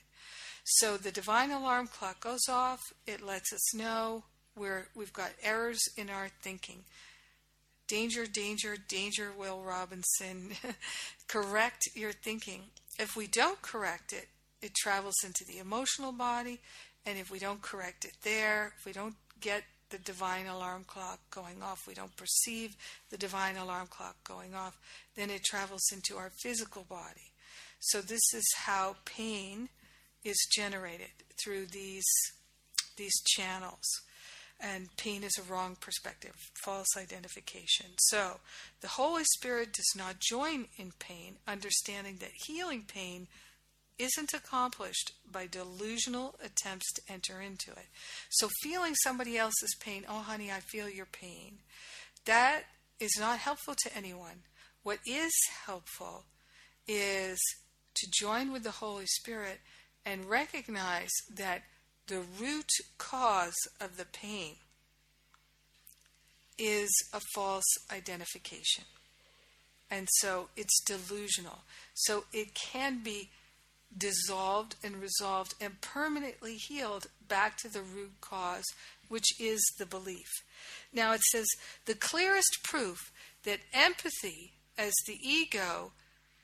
So 0.65 0.97
the 0.97 1.11
divine 1.11 1.51
alarm 1.51 1.89
clock 1.89 2.21
goes 2.21 2.49
off, 2.49 2.81
it 3.07 3.25
lets 3.25 3.53
us 3.53 3.75
know 3.75 4.25
we're, 4.57 4.87
we've 4.95 5.13
got 5.13 5.33
errors 5.43 5.81
in 5.97 6.11
our 6.11 6.29
thinking. 6.43 6.85
Danger, 7.89 8.27
danger, 8.27 8.77
danger, 8.89 9.33
Will 9.37 9.63
Robinson. 9.63 10.53
correct 11.29 11.89
your 11.95 12.13
thinking. 12.13 12.63
If 12.99 13.17
we 13.17 13.27
don't 13.27 13.61
correct 13.63 14.13
it, 14.13 14.29
it 14.63 14.75
travels 14.75 15.17
into 15.25 15.45
the 15.45 15.59
emotional 15.59 16.13
body, 16.13 16.61
and 17.07 17.19
if 17.19 17.31
we 17.31 17.39
don't 17.39 17.63
correct 17.63 18.05
it 18.05 18.13
there, 18.23 18.75
if 18.79 18.85
we 18.85 18.93
don't 18.93 19.17
get 19.41 19.65
the 19.91 19.99
divine 19.99 20.47
alarm 20.47 20.85
clock 20.87 21.19
going 21.31 21.63
off, 21.63 21.87
we 21.87 21.95
don't 21.95 22.17
perceive 22.17 22.77
the 23.11 23.19
divine 23.19 23.57
alarm 23.57 23.87
clock 23.89 24.17
going 24.25 24.55
off, 24.55 24.79
then 25.17 25.31
it 25.31 25.45
travels 25.45 25.83
into 25.93 26.17
our 26.17 26.31
physical 26.43 26.85
body. 26.89 27.33
So 27.81 28.01
this 28.01 28.35
is 28.35 28.45
how 28.57 28.97
pain 29.05 29.69
is 30.25 30.49
generated 30.53 31.11
through 31.43 31.67
these 31.67 32.07
these 32.97 33.23
channels 33.23 33.87
and 34.61 34.95
pain 34.97 35.25
is 35.25 35.39
a 35.39 35.51
wrong 35.51 35.77
perspective, 35.81 36.35
false 36.63 36.89
identification. 36.97 37.87
So, 37.99 38.41
the 38.83 38.89
Holy 38.89 39.25
Spirit 39.25 39.73
does 39.73 39.93
not 39.97 40.21
join 40.21 40.67
in 40.77 40.93
pain, 40.99 41.37
understanding 41.49 42.19
that 42.21 42.31
healing 42.45 42.85
pain 42.87 43.27
isn't 44.01 44.33
accomplished 44.35 45.13
by 45.31 45.47
delusional 45.47 46.37
attempts 46.43 46.93
to 46.95 47.03
enter 47.13 47.41
into 47.41 47.71
it. 47.73 47.87
So, 48.31 48.49
feeling 48.63 48.95
somebody 48.95 49.37
else's 49.37 49.75
pain, 49.81 50.05
oh, 50.09 50.21
honey, 50.21 50.51
I 50.51 50.61
feel 50.61 50.89
your 50.89 51.07
pain, 51.07 51.59
that 52.25 52.63
is 52.99 53.17
not 53.19 53.39
helpful 53.39 53.75
to 53.83 53.97
anyone. 53.97 54.43
What 54.83 54.99
is 55.07 55.33
helpful 55.67 56.25
is 56.89 57.39
to 57.95 58.11
join 58.19 58.53
with 58.53 58.63
the 58.63 58.71
Holy 58.71 59.07
Spirit 59.07 59.61
and 60.05 60.25
recognize 60.25 61.11
that 61.35 61.63
the 62.07 62.23
root 62.41 62.71
cause 62.99 63.57
of 63.81 63.97
the 63.97 64.07
pain 64.07 64.57
is 66.59 66.91
a 67.13 67.21
false 67.35 67.65
identification. 67.93 68.85
And 69.91 70.09
so 70.19 70.49
it's 70.57 70.83
delusional. 70.85 71.61
So 71.95 72.25
it 72.33 72.55
can 72.55 73.03
be 73.03 73.31
dissolved 73.97 74.77
and 74.83 74.97
resolved 75.01 75.55
and 75.61 75.81
permanently 75.81 76.55
healed 76.55 77.09
back 77.27 77.57
to 77.59 77.69
the 77.69 77.83
root 77.83 78.13
cause, 78.21 78.65
which 79.09 79.41
is 79.41 79.61
the 79.79 79.87
belief. 79.87 80.29
Now 80.93 81.13
it 81.13 81.23
says 81.23 81.47
the 81.87 81.95
clearest 81.95 82.59
proof 82.63 83.13
that 83.45 83.61
empathy 83.73 84.53
as 84.79 84.93
the 85.07 85.19
ego 85.23 85.93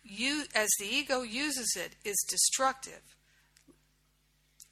you 0.09 0.45
as 0.55 0.69
the 0.79 0.87
ego 0.87 1.23
uses 1.23 1.77
it 1.77 1.93
is 2.05 2.17
destructive 2.29 3.03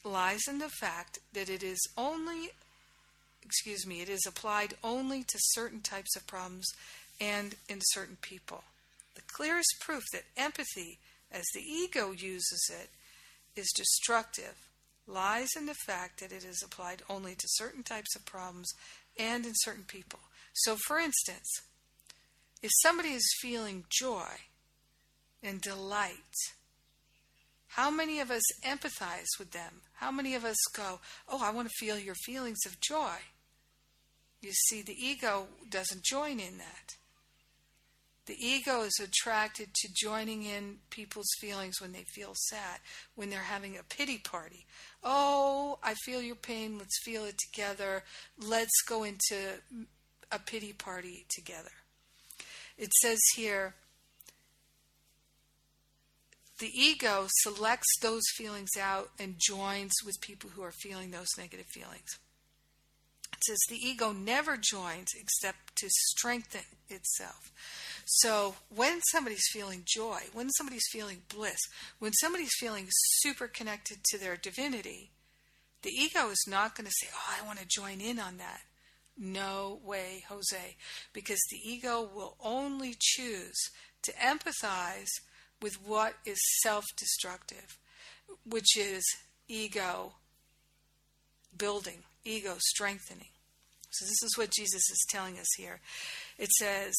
lies 0.04 0.42
in 0.48 0.58
the 0.58 0.68
fact 0.68 1.18
that 1.32 1.48
it 1.48 1.62
is 1.62 1.80
only, 1.96 2.50
excuse 3.42 3.86
me, 3.86 4.02
it 4.02 4.08
is 4.08 4.24
applied 4.26 4.74
only 4.84 5.22
to 5.22 5.38
certain 5.38 5.80
types 5.80 6.14
of 6.14 6.26
problems 6.26 6.66
and 7.20 7.54
in 7.68 7.78
certain 7.80 8.18
people. 8.20 8.64
The 9.14 9.22
clearest 9.32 9.76
proof 9.80 10.02
that 10.12 10.24
empathy, 10.36 10.98
as 11.34 11.44
the 11.54 11.60
ego 11.60 12.12
uses 12.12 12.70
it, 12.72 12.88
is 13.58 13.70
destructive 13.76 14.54
lies 15.06 15.50
in 15.54 15.66
the 15.66 15.74
fact 15.86 16.20
that 16.20 16.32
it 16.32 16.44
is 16.44 16.62
applied 16.64 17.02
only 17.10 17.34
to 17.34 17.46
certain 17.46 17.82
types 17.82 18.16
of 18.16 18.24
problems 18.24 18.70
and 19.18 19.44
in 19.44 19.52
certain 19.56 19.84
people. 19.84 20.20
So, 20.54 20.76
for 20.86 20.98
instance, 20.98 21.48
if 22.62 22.70
somebody 22.82 23.10
is 23.10 23.38
feeling 23.42 23.84
joy 23.90 24.30
and 25.42 25.60
delight 25.60 26.14
how 27.74 27.90
many 27.90 28.20
of 28.20 28.30
us 28.30 28.42
empathize 28.64 29.36
with 29.36 29.50
them? 29.50 29.80
How 29.94 30.12
many 30.12 30.36
of 30.36 30.44
us 30.44 30.56
go, 30.76 31.00
Oh, 31.28 31.42
I 31.42 31.50
want 31.50 31.68
to 31.68 31.74
feel 31.76 31.98
your 31.98 32.14
feelings 32.14 32.60
of 32.66 32.78
joy? 32.80 33.16
You 34.40 34.52
see, 34.52 34.80
the 34.80 34.94
ego 34.94 35.48
doesn't 35.70 36.04
join 36.04 36.38
in 36.38 36.58
that. 36.58 36.94
The 38.26 38.36
ego 38.42 38.82
is 38.82 38.98
attracted 39.02 39.74
to 39.74 39.92
joining 39.92 40.44
in 40.44 40.78
people's 40.88 41.30
feelings 41.40 41.80
when 41.80 41.92
they 41.92 42.04
feel 42.04 42.32
sad, 42.34 42.80
when 43.14 43.28
they're 43.28 43.40
having 43.40 43.76
a 43.76 43.82
pity 43.82 44.16
party. 44.16 44.66
Oh, 45.02 45.78
I 45.82 45.94
feel 45.94 46.22
your 46.22 46.36
pain. 46.36 46.78
Let's 46.78 47.02
feel 47.04 47.24
it 47.24 47.36
together. 47.38 48.02
Let's 48.38 48.80
go 48.88 49.04
into 49.04 49.60
a 50.32 50.38
pity 50.38 50.72
party 50.72 51.26
together. 51.28 51.70
It 52.78 52.92
says 52.94 53.20
here, 53.36 53.74
the 56.60 56.70
ego 56.72 57.26
selects 57.42 57.98
those 58.00 58.22
feelings 58.36 58.70
out 58.80 59.10
and 59.18 59.34
joins 59.38 59.92
with 60.04 60.20
people 60.20 60.50
who 60.50 60.62
are 60.62 60.72
feeling 60.72 61.10
those 61.10 61.28
negative 61.36 61.66
feelings. 61.66 62.18
It 63.36 63.44
says 63.44 63.58
the 63.68 63.76
ego 63.76 64.12
never 64.12 64.56
joins 64.56 65.08
except 65.18 65.76
to 65.76 65.88
strengthen 65.90 66.62
itself. 66.88 67.52
So 68.06 68.54
when 68.74 69.00
somebody's 69.10 69.48
feeling 69.52 69.82
joy, 69.84 70.20
when 70.32 70.50
somebody's 70.50 70.86
feeling 70.90 71.22
bliss, 71.28 71.58
when 71.98 72.12
somebody's 72.12 72.54
feeling 72.58 72.86
super 72.90 73.48
connected 73.48 74.04
to 74.04 74.18
their 74.18 74.36
divinity, 74.36 75.10
the 75.82 75.90
ego 75.90 76.30
is 76.30 76.44
not 76.48 76.76
going 76.76 76.86
to 76.86 76.92
say, 77.00 77.08
Oh, 77.12 77.34
I 77.40 77.46
want 77.46 77.58
to 77.58 77.66
join 77.66 78.00
in 78.00 78.18
on 78.18 78.38
that. 78.38 78.60
No 79.16 79.80
way, 79.84 80.24
Jose, 80.28 80.76
because 81.12 81.40
the 81.50 81.60
ego 81.62 82.02
will 82.02 82.36
only 82.42 82.96
choose 82.98 83.56
to 84.02 84.12
empathize 84.12 85.10
with 85.62 85.74
what 85.84 86.14
is 86.24 86.38
self 86.62 86.84
destructive, 86.96 87.78
which 88.44 88.76
is 88.76 89.02
ego 89.48 90.14
building, 91.56 92.02
ego 92.24 92.54
strengthening. 92.58 93.28
So, 93.90 94.04
this 94.04 94.22
is 94.22 94.36
what 94.36 94.50
Jesus 94.50 94.90
is 94.90 95.06
telling 95.08 95.38
us 95.38 95.46
here. 95.56 95.80
It 96.38 96.50
says, 96.52 96.94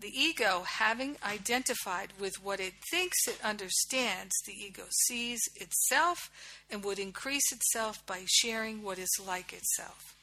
The 0.00 0.08
ego, 0.08 0.62
having 0.64 1.16
identified 1.24 2.12
with 2.18 2.42
what 2.42 2.60
it 2.60 2.74
thinks 2.90 3.26
it 3.26 3.38
understands, 3.44 4.32
the 4.46 4.54
ego 4.54 4.84
sees 5.06 5.40
itself 5.56 6.30
and 6.70 6.84
would 6.84 6.98
increase 6.98 7.52
itself 7.52 8.04
by 8.06 8.24
sharing 8.26 8.82
what 8.82 8.98
is 8.98 9.10
like 9.24 9.52
itself. 9.52 10.14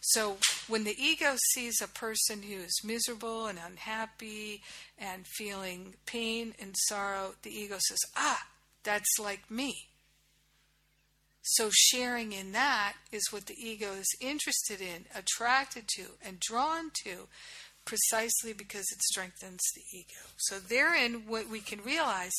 So 0.00 0.38
when 0.66 0.84
the 0.84 0.96
ego 0.98 1.36
sees 1.52 1.80
a 1.80 1.88
person 1.88 2.42
who 2.42 2.56
is 2.56 2.80
miserable 2.82 3.46
and 3.46 3.58
unhappy 3.58 4.62
and 4.98 5.26
feeling 5.26 5.94
pain 6.06 6.54
and 6.58 6.74
sorrow, 6.88 7.34
the 7.42 7.50
ego 7.50 7.76
says, 7.78 7.98
Ah, 8.16 8.46
that's 8.82 9.18
like 9.18 9.50
me. 9.50 9.89
So 11.42 11.70
sharing 11.72 12.32
in 12.32 12.52
that 12.52 12.94
is 13.10 13.28
what 13.30 13.46
the 13.46 13.56
ego 13.58 13.92
is 13.92 14.14
interested 14.20 14.80
in, 14.80 15.06
attracted 15.14 15.88
to, 15.96 16.02
and 16.24 16.38
drawn 16.38 16.90
to 17.04 17.28
precisely 17.84 18.52
because 18.52 18.84
it 18.92 19.02
strengthens 19.02 19.60
the 19.74 19.82
ego. 19.98 20.20
So 20.36 20.58
therein 20.58 21.26
what 21.26 21.48
we 21.48 21.60
can 21.60 21.82
realize 21.82 22.34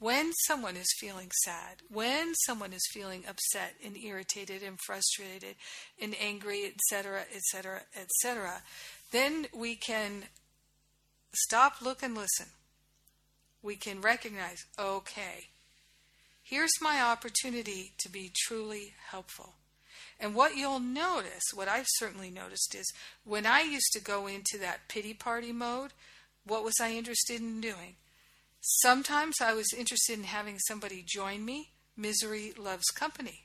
when 0.00 0.32
someone 0.46 0.76
is 0.76 0.94
feeling 0.98 1.30
sad, 1.44 1.82
when 1.90 2.34
someone 2.46 2.72
is 2.72 2.86
feeling 2.92 3.24
upset 3.28 3.74
and 3.84 3.96
irritated 3.96 4.62
and 4.62 4.78
frustrated 4.86 5.56
and 6.00 6.14
angry, 6.20 6.64
etc., 6.64 7.24
etc., 7.34 7.82
etc., 8.00 8.62
then 9.10 9.46
we 9.54 9.74
can 9.74 10.24
stop, 11.32 11.82
look, 11.82 12.02
and 12.02 12.14
listen. 12.14 12.46
We 13.62 13.76
can 13.76 14.00
recognize, 14.00 14.64
okay, 14.78 15.48
here's 16.48 16.80
my 16.80 17.00
opportunity 17.00 17.92
to 17.98 18.08
be 18.08 18.32
truly 18.46 18.94
helpful. 19.10 19.54
And 20.20 20.34
what 20.34 20.56
you'll 20.56 20.80
notice, 20.80 21.42
what 21.54 21.68
I've 21.68 21.86
certainly 21.96 22.30
noticed, 22.30 22.74
is 22.74 22.92
when 23.24 23.46
I 23.46 23.60
used 23.60 23.92
to 23.92 24.00
go 24.00 24.26
into 24.26 24.58
that 24.58 24.88
pity 24.88 25.14
party 25.14 25.52
mode, 25.52 25.92
what 26.44 26.64
was 26.64 26.74
I 26.80 26.92
interested 26.92 27.40
in 27.40 27.60
doing? 27.60 27.96
Sometimes 28.60 29.36
I 29.40 29.54
was 29.54 29.72
interested 29.76 30.18
in 30.18 30.24
having 30.24 30.58
somebody 30.66 31.04
join 31.06 31.44
me. 31.44 31.70
Misery 31.96 32.52
loves 32.56 32.86
company, 32.94 33.44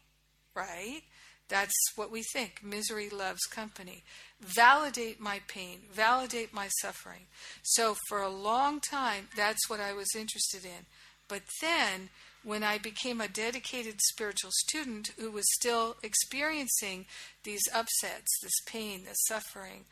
right? 0.56 1.02
That's 1.50 1.74
what 1.96 2.12
we 2.12 2.24
think. 2.34 2.64
Misery 2.64 3.10
loves 3.10 3.42
company. 3.52 4.04
Validate 4.42 5.20
my 5.20 5.42
pain, 5.48 5.82
validate 5.92 6.54
my 6.54 6.70
suffering. 6.82 7.28
So 7.62 7.96
for 8.08 8.22
a 8.22 8.30
long 8.30 8.80
time, 8.80 9.28
that's 9.36 9.70
what 9.70 9.80
I 9.80 9.94
was 9.94 10.08
interested 10.16 10.66
in. 10.66 10.86
But 11.28 11.44
then, 11.62 12.10
when 12.44 12.64
I 12.64 12.78
became 12.78 13.22
a 13.22 13.28
dedicated 13.28 14.02
spiritual 14.02 14.52
student 14.66 15.12
who 15.18 15.32
was 15.32 15.46
still 15.54 15.96
experiencing 16.04 17.06
these 17.44 17.64
upsets, 17.74 18.32
this 18.42 18.60
pain, 18.66 19.06
this 19.06 19.24
suffering, 19.28 19.86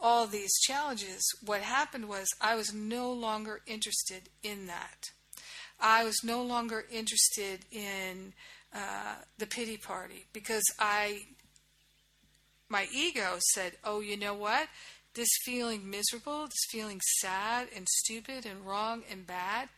all 0.00 0.26
these 0.26 0.58
challenges, 0.60 1.22
what 1.44 1.60
happened 1.60 2.08
was 2.08 2.28
I 2.40 2.54
was 2.54 2.72
no 2.72 3.12
longer 3.12 3.60
interested 3.66 4.28
in 4.42 4.66
that. 4.66 5.10
I 5.80 6.04
was 6.04 6.16
no 6.24 6.42
longer 6.42 6.84
interested 6.90 7.60
in 7.70 8.32
uh, 8.74 9.16
the 9.38 9.46
pity 9.46 9.76
party 9.76 10.26
because 10.32 10.64
I, 10.78 11.26
my 12.68 12.86
ego 12.92 13.36
said, 13.52 13.72
oh, 13.84 14.00
you 14.00 14.16
know 14.16 14.34
what? 14.34 14.68
This 15.14 15.28
feeling 15.44 15.88
miserable, 15.88 16.46
this 16.46 16.66
feeling 16.70 17.00
sad 17.18 17.68
and 17.74 17.86
stupid 17.88 18.46
and 18.46 18.66
wrong 18.66 19.02
and 19.10 19.26
bad, 19.26 19.68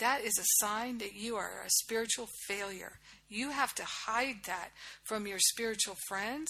that 0.00 0.22
is 0.24 0.38
a 0.38 0.64
sign 0.64 0.98
that 0.98 1.14
you 1.14 1.36
are 1.36 1.62
a 1.64 1.70
spiritual 1.70 2.28
failure. 2.46 2.92
You 3.28 3.50
have 3.50 3.74
to 3.76 3.84
hide 3.84 4.44
that 4.46 4.70
from 5.04 5.26
your 5.26 5.38
spiritual 5.38 5.96
friends 6.08 6.48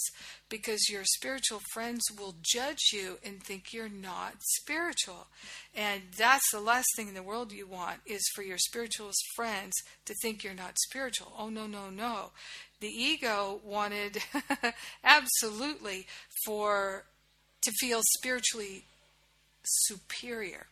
because 0.49 0.89
your 0.89 1.05
spiritual 1.05 1.61
friends 1.75 2.01
will 2.19 2.37
judge 2.41 2.91
you 2.91 3.19
and 3.23 3.43
think 3.43 3.73
you're 3.73 3.91
not 3.91 4.37
spiritual. 4.41 5.27
And 5.77 6.01
that's 6.17 6.51
the 6.51 6.61
last 6.61 6.87
thing 6.97 7.09
in 7.09 7.15
the 7.15 7.23
world 7.23 7.53
you 7.53 7.67
want 7.67 7.99
is 8.07 8.23
for 8.35 8.43
your 8.43 8.57
spiritualist 8.57 9.23
friends 9.37 9.75
to 10.07 10.15
think 10.23 10.43
you're 10.43 10.55
not 10.55 10.79
spiritual. 10.79 11.33
Oh, 11.39 11.51
no, 11.51 11.67
no, 11.67 11.91
no. 11.91 12.31
The 12.81 12.89
ego 12.89 13.61
wanted 13.63 14.23
absolutely 15.05 16.07
for 16.47 17.05
to 17.63 17.73
feel 17.73 18.01
spiritually 18.17 18.85
superior. 19.63 20.67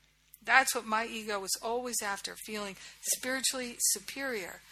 That's 0.48 0.74
what 0.74 0.86
my 0.86 1.04
ego 1.04 1.38
was 1.38 1.54
always 1.62 2.00
after, 2.02 2.34
feeling 2.34 2.76
spiritually 3.02 3.76
superior. 3.90 4.62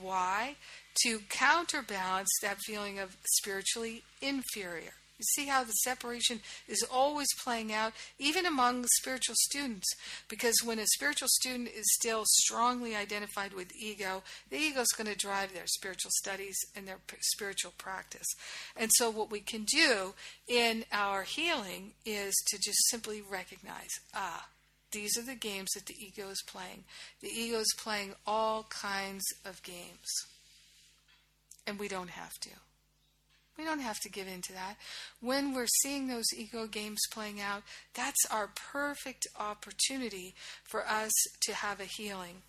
Why? 0.00 0.56
To 1.02 1.18
counterbalance 1.28 2.30
that 2.40 2.56
feeling 2.60 2.98
of 2.98 3.18
spiritually 3.34 4.02
inferior. 4.22 4.94
You 5.18 5.24
see 5.34 5.46
how 5.46 5.62
the 5.62 5.72
separation 5.72 6.40
is 6.66 6.82
always 6.90 7.28
playing 7.44 7.70
out, 7.70 7.92
even 8.18 8.46
among 8.46 8.86
spiritual 8.96 9.34
students. 9.40 9.86
Because 10.26 10.54
when 10.64 10.78
a 10.78 10.86
spiritual 10.86 11.28
student 11.28 11.68
is 11.68 11.84
still 12.00 12.22
strongly 12.24 12.96
identified 12.96 13.52
with 13.52 13.76
ego, 13.76 14.22
the 14.48 14.56
ego 14.56 14.80
is 14.80 14.94
going 14.96 15.10
to 15.10 15.18
drive 15.18 15.52
their 15.52 15.66
spiritual 15.66 16.12
studies 16.14 16.56
and 16.74 16.88
their 16.88 16.98
spiritual 17.20 17.74
practice. 17.76 18.26
And 18.74 18.90
so, 18.94 19.10
what 19.10 19.30
we 19.30 19.40
can 19.40 19.64
do 19.64 20.14
in 20.48 20.86
our 20.92 21.24
healing 21.24 21.92
is 22.06 22.34
to 22.48 22.56
just 22.56 22.88
simply 22.88 23.20
recognize 23.20 23.90
ah, 24.14 24.48
these 24.92 25.16
are 25.18 25.22
the 25.22 25.34
games 25.34 25.70
that 25.74 25.86
the 25.86 25.96
ego 25.98 26.28
is 26.28 26.42
playing. 26.46 26.84
The 27.20 27.28
ego 27.28 27.58
is 27.58 27.74
playing 27.78 28.14
all 28.26 28.66
kinds 28.70 29.24
of 29.44 29.62
games. 29.62 30.06
And 31.66 31.78
we 31.78 31.88
don't 31.88 32.10
have 32.10 32.32
to. 32.42 32.50
We 33.58 33.64
don't 33.64 33.80
have 33.80 34.00
to 34.00 34.10
give 34.10 34.28
in 34.28 34.42
to 34.42 34.52
that. 34.52 34.76
When 35.20 35.54
we're 35.54 35.66
seeing 35.82 36.06
those 36.06 36.26
ego 36.36 36.66
games 36.66 37.00
playing 37.10 37.40
out, 37.40 37.62
that's 37.94 38.26
our 38.30 38.50
perfect 38.70 39.26
opportunity 39.38 40.34
for 40.64 40.86
us 40.86 41.12
to 41.46 41.54
have 41.54 41.80
a 41.80 41.84
healing. 41.84 42.42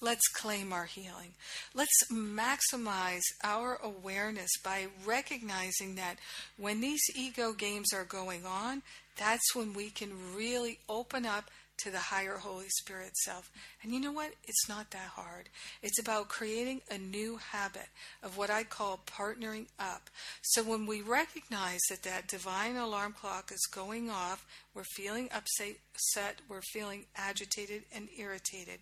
Let's 0.00 0.26
claim 0.28 0.72
our 0.72 0.84
healing. 0.84 1.32
Let's 1.74 2.12
maximize 2.12 3.22
our 3.42 3.78
awareness 3.82 4.50
by 4.62 4.86
recognizing 5.06 5.94
that 5.94 6.16
when 6.58 6.80
these 6.80 7.02
ego 7.14 7.52
games 7.52 7.92
are 7.94 8.04
going 8.04 8.44
on, 8.44 8.82
that's 9.16 9.54
when 9.54 9.74
we 9.74 9.90
can 9.90 10.10
really 10.36 10.78
open 10.88 11.24
up 11.26 11.50
to 11.78 11.90
the 11.90 11.98
higher 11.98 12.36
Holy 12.36 12.68
Spirit 12.68 13.16
self. 13.16 13.50
And 13.82 13.92
you 13.92 14.00
know 14.00 14.12
what? 14.12 14.32
It's 14.44 14.68
not 14.68 14.90
that 14.92 15.08
hard. 15.14 15.48
It's 15.82 15.98
about 15.98 16.28
creating 16.28 16.82
a 16.90 16.98
new 16.98 17.38
habit 17.38 17.88
of 18.22 18.38
what 18.38 18.50
I 18.50 18.62
call 18.62 19.00
partnering 19.06 19.66
up. 19.78 20.08
So 20.42 20.62
when 20.62 20.86
we 20.86 21.02
recognize 21.02 21.80
that 21.90 22.02
that 22.04 22.28
divine 22.28 22.76
alarm 22.76 23.14
clock 23.18 23.50
is 23.52 23.66
going 23.72 24.08
off, 24.08 24.46
we're 24.74 24.84
feeling 24.94 25.28
upset, 25.34 26.36
we're 26.48 26.62
feeling 26.72 27.06
agitated 27.16 27.82
and 27.92 28.08
irritated. 28.16 28.78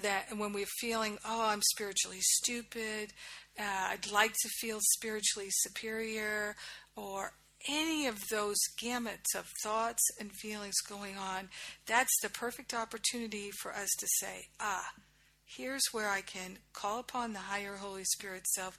That 0.00 0.26
when 0.36 0.52
we're 0.52 0.66
feeling, 0.78 1.18
oh, 1.24 1.48
I'm 1.48 1.62
spiritually 1.62 2.20
stupid, 2.20 3.12
uh, 3.58 3.88
I'd 3.90 4.10
like 4.10 4.32
to 4.32 4.48
feel 4.60 4.78
spiritually 4.80 5.48
superior, 5.50 6.54
or 6.94 7.32
any 7.68 8.06
of 8.06 8.28
those 8.30 8.58
gamuts 8.82 9.34
of 9.36 9.46
thoughts 9.62 10.02
and 10.18 10.32
feelings 10.32 10.80
going 10.88 11.16
on, 11.16 11.48
that's 11.86 12.20
the 12.22 12.30
perfect 12.30 12.72
opportunity 12.72 13.50
for 13.50 13.72
us 13.72 13.90
to 13.98 14.06
say, 14.18 14.46
ah, 14.58 14.92
here's 15.44 15.82
where 15.92 16.08
I 16.08 16.20
can 16.20 16.58
call 16.72 16.98
upon 17.00 17.32
the 17.32 17.40
higher 17.40 17.76
Holy 17.76 18.04
Spirit 18.04 18.46
self 18.46 18.78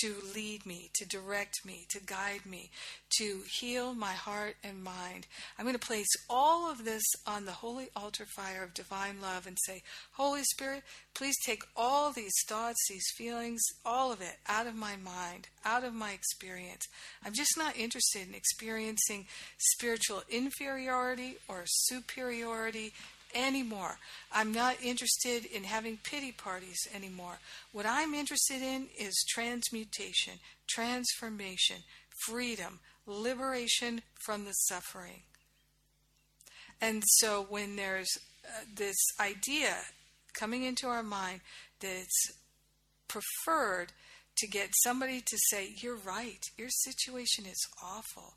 to 0.00 0.14
lead 0.34 0.64
me, 0.66 0.90
to 0.94 1.06
direct 1.06 1.64
me, 1.64 1.86
to 1.88 2.00
guide 2.00 2.46
me, 2.46 2.70
to 3.18 3.42
heal 3.50 3.94
my 3.94 4.12
heart 4.12 4.56
and 4.62 4.82
mind. 4.82 5.26
I'm 5.58 5.64
going 5.64 5.78
to 5.78 5.86
place 5.86 6.08
all 6.28 6.70
of 6.70 6.84
this 6.84 7.02
on 7.26 7.44
the 7.44 7.52
holy 7.52 7.88
altar 7.96 8.26
fire 8.26 8.62
of 8.62 8.74
divine 8.74 9.20
love 9.20 9.46
and 9.46 9.56
say, 9.66 9.82
Holy 10.12 10.42
Spirit, 10.44 10.82
please 11.14 11.36
take 11.44 11.62
all 11.76 12.12
these 12.12 12.34
thoughts, 12.48 12.78
these 12.88 13.10
feelings, 13.16 13.60
all 13.84 14.12
of 14.12 14.20
it 14.20 14.36
out 14.46 14.66
of 14.66 14.74
my 14.74 14.96
mind, 14.96 15.48
out 15.64 15.84
of 15.84 15.94
my 15.94 16.12
experience. 16.12 16.86
I'm 17.24 17.34
just 17.34 17.56
not 17.56 17.76
interested 17.76 18.28
in 18.28 18.34
experiencing 18.34 19.26
spiritual 19.58 20.22
inferiority 20.30 21.36
or 21.48 21.64
superiority 21.66 22.92
anymore. 23.34 23.98
I'm 24.32 24.52
not 24.52 24.76
interested 24.82 25.44
in 25.44 25.64
having 25.64 25.98
pity 26.02 26.32
parties 26.32 26.88
anymore. 26.94 27.38
What 27.72 27.86
I'm 27.86 28.14
interested 28.14 28.62
in 28.62 28.86
is 28.98 29.24
transmutation, 29.28 30.34
transformation, 30.68 31.76
freedom, 32.26 32.80
liberation 33.06 34.02
from 34.24 34.44
the 34.44 34.52
suffering. 34.52 35.22
And 36.80 37.02
so 37.06 37.46
when 37.48 37.76
there's 37.76 38.10
uh, 38.44 38.64
this 38.74 38.96
idea 39.20 39.76
coming 40.38 40.62
into 40.62 40.86
our 40.86 41.02
mind 41.02 41.40
that 41.80 41.90
it's 41.90 42.32
preferred 43.08 43.92
to 44.36 44.46
get 44.46 44.70
somebody 44.84 45.20
to 45.20 45.36
say, 45.50 45.72
You're 45.76 45.96
right, 45.96 46.40
your 46.56 46.68
situation 46.68 47.46
is 47.46 47.66
awful. 47.82 48.34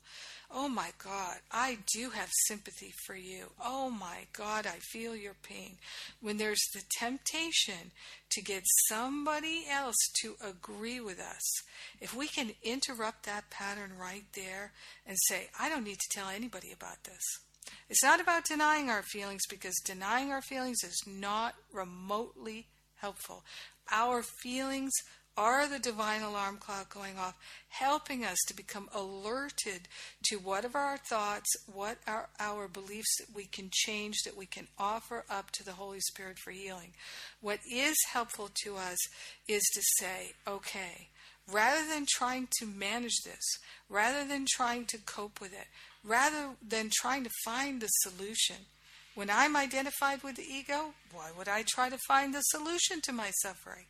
Oh 0.54 0.68
my 0.68 0.90
God, 1.02 1.38
I 1.50 1.78
do 1.94 2.10
have 2.10 2.28
sympathy 2.46 2.92
for 3.06 3.16
you. 3.16 3.46
Oh 3.62 3.88
my 3.90 4.26
God, 4.34 4.66
I 4.66 4.80
feel 4.80 5.16
your 5.16 5.34
pain. 5.42 5.76
When 6.20 6.36
there's 6.36 6.62
the 6.74 6.82
temptation 6.98 7.92
to 8.30 8.42
get 8.42 8.64
somebody 8.88 9.64
else 9.70 9.96
to 10.20 10.36
agree 10.44 11.00
with 11.00 11.18
us, 11.18 11.62
if 12.00 12.14
we 12.14 12.28
can 12.28 12.52
interrupt 12.62 13.24
that 13.24 13.48
pattern 13.48 13.92
right 13.98 14.24
there 14.34 14.72
and 15.06 15.16
say, 15.28 15.48
I 15.58 15.70
don't 15.70 15.84
need 15.84 15.98
to 15.98 16.18
tell 16.18 16.28
anybody 16.28 16.70
about 16.70 17.04
this. 17.04 17.22
It's 17.88 18.02
not 18.02 18.20
about 18.20 18.44
denying 18.44 18.90
our 18.90 19.02
feelings 19.02 19.42
because 19.48 19.74
denying 19.84 20.30
our 20.30 20.42
feelings 20.42 20.84
is 20.84 21.02
not 21.06 21.54
remotely 21.72 22.66
helpful. 22.96 23.42
Our 23.90 24.22
feelings 24.22 24.92
are 25.36 25.66
the 25.66 25.78
divine 25.78 26.22
alarm 26.22 26.58
clock 26.58 26.92
going 26.92 27.18
off, 27.18 27.34
helping 27.68 28.24
us 28.24 28.38
to 28.46 28.54
become 28.54 28.88
alerted 28.94 29.88
to 30.24 30.36
what 30.36 30.64
are 30.64 30.78
our 30.78 30.98
thoughts, 30.98 31.48
what 31.72 31.98
are 32.06 32.28
our 32.38 32.68
beliefs 32.68 33.16
that 33.18 33.34
we 33.34 33.44
can 33.44 33.70
change, 33.72 34.16
that 34.24 34.36
we 34.36 34.46
can 34.46 34.68
offer 34.78 35.24
up 35.30 35.50
to 35.52 35.64
the 35.64 35.72
Holy 35.72 36.00
Spirit 36.00 36.38
for 36.38 36.50
healing. 36.50 36.92
What 37.40 37.60
is 37.70 37.96
helpful 38.12 38.50
to 38.64 38.76
us 38.76 38.98
is 39.48 39.62
to 39.74 39.80
say, 40.00 40.32
okay, 40.46 41.08
rather 41.50 41.86
than 41.88 42.06
trying 42.08 42.48
to 42.58 42.66
manage 42.66 43.16
this, 43.24 43.58
rather 43.88 44.26
than 44.26 44.46
trying 44.48 44.84
to 44.86 44.98
cope 44.98 45.40
with 45.40 45.52
it, 45.52 45.66
rather 46.04 46.50
than 46.66 46.90
trying 46.92 47.24
to 47.24 47.30
find 47.44 47.80
the 47.80 47.88
solution, 47.88 48.56
when 49.14 49.28
I'm 49.30 49.56
identified 49.56 50.22
with 50.22 50.36
the 50.36 50.42
ego, 50.42 50.94
why 51.12 51.30
would 51.36 51.48
I 51.48 51.62
try 51.62 51.90
to 51.90 51.98
find 52.06 52.34
the 52.34 52.40
solution 52.40 53.00
to 53.02 53.12
my 53.12 53.30
suffering? 53.42 53.84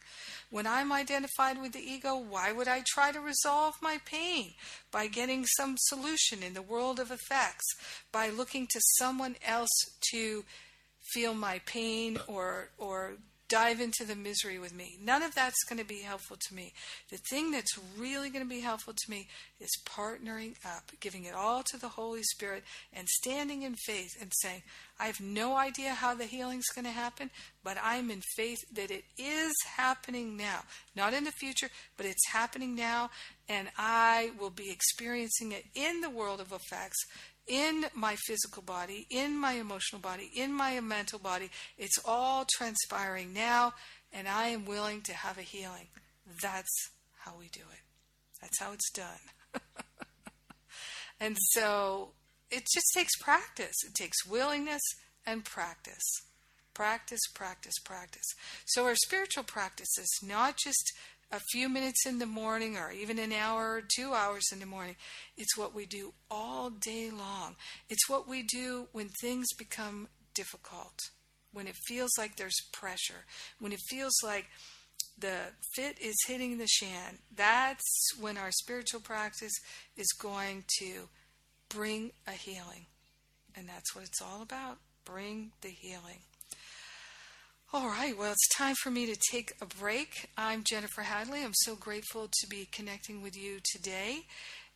When 0.51 0.67
I'm 0.67 0.93
identified 0.93 1.61
with 1.61 1.73
the 1.73 1.81
ego, 1.81 2.17
why 2.17 2.53
would 2.53 2.69
I 2.69 2.83
try 2.87 3.13
to 3.13 3.21
resolve 3.21 3.75
my 3.81 3.99
pain 4.05 4.55
by 4.91 5.07
getting 5.07 5.47
some 5.57 5.77
solution 5.79 6.43
in 6.43 6.55
the 6.55 6.63
world 6.63 6.99
of 6.99 7.11
effects, 7.11 7.67
by 8.11 8.29
looking 8.31 8.67
to 8.73 8.81
someone 8.99 9.37
else 9.47 9.71
to 10.11 10.45
feel 11.13 11.35
my 11.35 11.61
pain 11.67 12.19
or 12.27 12.69
or 12.79 13.15
dive 13.53 13.83
into 13.83 14.05
the 14.05 14.17
misery 14.17 14.59
with 14.59 14.75
me. 14.75 14.97
None 15.05 15.23
of 15.23 15.35
that's 15.35 15.63
going 15.69 15.79
to 15.79 15.85
be 15.85 16.01
helpful 16.01 16.39
to 16.49 16.55
me. 16.55 16.73
The 17.11 17.19
thing 17.19 17.51
that's 17.51 17.79
really 17.99 18.31
going 18.31 18.45
to 18.45 18.49
be 18.49 18.61
helpful 18.61 18.95
to 18.95 19.11
me 19.11 19.29
is 19.61 19.69
partnering 19.85 20.55
up, 20.65 20.91
giving 21.01 21.27
it 21.27 21.35
all 21.35 21.63
to 21.65 21.77
the 21.77 21.89
Holy 21.89 22.23
Spirit, 22.23 22.65
and 22.95 23.07
standing 23.07 23.61
in 23.61 23.75
faith 23.75 24.17
and 24.19 24.33
saying, 24.41 24.63
I 24.99 25.05
have 25.05 25.21
no 25.21 25.57
idea 25.57 25.91
how 25.93 26.15
the 26.15 26.25
healing's 26.25 26.69
going 26.75 26.87
to 26.87 26.91
happen, 26.93 27.31
but 27.63 27.77
I'm 27.83 28.11
in 28.11 28.23
faith 28.37 28.61
that 28.73 28.91
it 28.91 29.05
is 29.19 29.53
happening 29.77 30.35
now. 30.35 30.61
Not 30.97 31.13
in 31.13 31.25
the 31.25 31.33
future, 31.33 31.69
but 31.99 32.07
it's 32.07 32.29
happening 32.33 32.75
now, 32.75 33.11
and 33.51 33.69
I 33.77 34.31
will 34.41 34.51
be 34.51 34.71
experiencing 34.71 35.53
it 35.53 35.67
in 35.75 36.01
the 36.01 36.11
world 36.11 36.41
of 36.41 36.53
effects 36.53 37.05
in 37.47 37.87
my 37.95 38.17
physical 38.27 38.63
body, 38.63 39.07
in 39.11 39.37
my 39.37 39.53
emotional 39.53 40.01
body, 40.01 40.31
in 40.35 40.53
my 40.53 40.81
mental 40.81 41.19
body. 41.19 41.51
It's 41.77 41.99
all 42.05 42.47
transpiring 42.57 43.33
now, 43.33 43.75
and 44.13 44.29
I 44.29 44.49
am 44.49 44.65
willing 44.65 45.03
to 45.03 45.13
have 45.13 45.39
a 45.39 45.43
healing. 45.43 45.89
That's 46.41 46.91
how 47.19 47.35
we 47.39 47.49
do 47.49 47.61
it. 47.61 47.81
That's 48.41 48.59
how 48.59 48.73
it's 48.73 48.91
done. 48.91 49.21
and 51.21 51.37
so 51.39 52.11
it 52.51 52.67
just 52.73 52.93
takes 52.95 53.17
practice. 53.17 53.77
It 53.87 53.95
takes 53.95 54.27
willingness 54.27 54.83
and 55.27 55.45
practice. 55.45 56.03
Practice, 56.75 57.21
practice, 57.35 57.75
practice. 57.85 58.25
So 58.65 58.87
our 58.87 58.95
spiritual 58.95 59.45
practice 59.45 59.99
is 59.99 60.21
not 60.23 60.57
just 60.57 60.93
a 61.33 61.41
few 61.51 61.69
minutes 61.69 62.07
in 62.07 62.19
the 62.19 62.27
morning 62.27 62.77
or 62.77 62.93
even 62.93 63.19
an 63.19 63.33
hour 63.33 63.73
or 63.73 63.83
two 63.83 64.13
hours 64.13 64.45
in 64.53 64.61
the 64.61 64.67
morning. 64.67 64.97
It's 65.37 65.57
what 65.57 65.75
we 65.75 65.87
do 65.87 66.13
all 66.31 66.69
day 66.69 67.11
long. 67.11 67.57
It's 67.89 68.09
what 68.09 68.29
we 68.29 68.43
do 68.43 68.89
when 68.93 69.09
things 69.09 69.49
become 69.59 70.09
difficult, 70.35 70.95
when 71.53 71.67
it 71.67 71.75
feels 71.87 72.11
like 72.19 72.37
there's 72.37 72.61
pressure, 72.73 73.25
when 73.59 73.73
it 73.73 73.81
feels 73.89 74.15
like 74.23 74.47
the 75.19 75.37
fit 75.75 75.99
is 76.01 76.17
hitting 76.27 76.59
the 76.59 76.67
shan. 76.67 77.19
That's 77.35 78.15
when 78.21 78.37
our 78.37 78.51
spiritual 78.51 79.01
practice 79.01 79.55
is 79.97 80.13
going 80.13 80.65
to 80.81 81.09
bring 81.71 82.13
a 82.27 82.33
healing. 82.33 82.87
And 83.57 83.69
that's 83.69 83.95
what 83.95 84.05
it's 84.05 84.21
all 84.21 84.43
about 84.43 84.79
bring 85.05 85.51
the 85.63 85.69
healing. 85.69 86.21
All 87.75 87.89
right, 87.89 88.15
well, 88.19 88.33
it's 88.33 88.49
time 88.55 88.75
for 88.75 88.91
me 88.91 89.07
to 89.07 89.17
take 89.31 89.55
a 89.63 89.65
break. 89.65 90.29
I'm 90.37 90.63
Jennifer 90.63 91.01
Hadley. 91.01 91.43
I'm 91.43 91.55
so 91.55 91.75
grateful 91.75 92.29
to 92.29 92.47
be 92.47 92.69
connecting 92.71 93.23
with 93.23 93.35
you 93.35 93.61
today. 93.65 94.27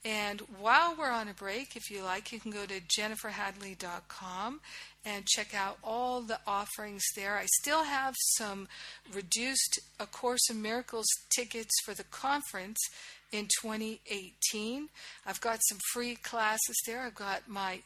And 0.02 0.40
while 0.58 0.96
we're 0.96 1.10
on 1.10 1.28
a 1.28 1.34
break, 1.34 1.76
if 1.76 1.90
you 1.90 2.02
like, 2.02 2.32
you 2.32 2.40
can 2.40 2.50
go 2.50 2.64
to 2.64 2.80
jenniferhadley.com 2.80 4.60
and 5.06 5.24
check 5.24 5.54
out 5.54 5.78
all 5.84 6.20
the 6.20 6.40
offerings 6.46 7.04
there. 7.14 7.36
I 7.38 7.46
still 7.60 7.84
have 7.84 8.14
some 8.34 8.66
reduced 9.14 9.78
A 10.00 10.06
Course 10.06 10.50
in 10.50 10.60
Miracles 10.60 11.06
tickets 11.34 11.72
for 11.84 11.94
the 11.94 12.04
conference 12.04 12.78
in 13.30 13.48
2018. 13.62 14.88
I've 15.24 15.40
got 15.40 15.60
some 15.68 15.78
free 15.92 16.16
classes 16.16 16.76
there. 16.86 17.02
I've 17.02 17.14
got 17.14 17.48
my 17.48 17.80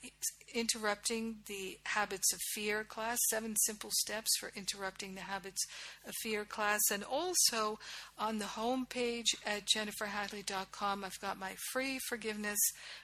Interrupting 0.53 1.37
the 1.47 1.79
Habits 1.85 2.33
of 2.33 2.41
Fear 2.55 2.83
class, 2.85 3.19
seven 3.29 3.55
simple 3.67 3.91
steps 3.93 4.31
for 4.41 4.51
interrupting 4.57 5.15
the 5.15 5.21
habits 5.21 5.65
of 6.07 6.13
fear 6.23 6.45
class. 6.45 6.81
And 6.91 7.05
also 7.05 7.79
on 8.19 8.39
the 8.39 8.47
home 8.47 8.85
page 8.85 9.37
at 9.47 9.67
jenniferhadley.com, 9.67 11.05
I've 11.05 11.21
got 11.21 11.39
my 11.39 11.53
free 11.73 12.01
forgiveness 12.09 12.59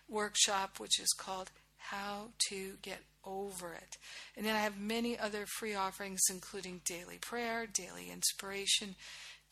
workshop, 0.09 0.81
which 0.81 0.99
is 0.99 1.15
called 1.17 1.53
How 1.91 2.29
to 2.49 2.75
Get 2.83 3.01
Over 3.25 3.75
It. 3.75 3.97
And 4.37 4.47
then 4.47 4.55
I 4.55 4.61
have 4.61 4.79
many 4.79 5.19
other 5.19 5.47
free 5.59 5.75
offerings, 5.75 6.21
including 6.31 6.81
daily 6.85 7.19
prayer, 7.19 7.67
daily 7.67 8.11
inspiration 8.13 8.97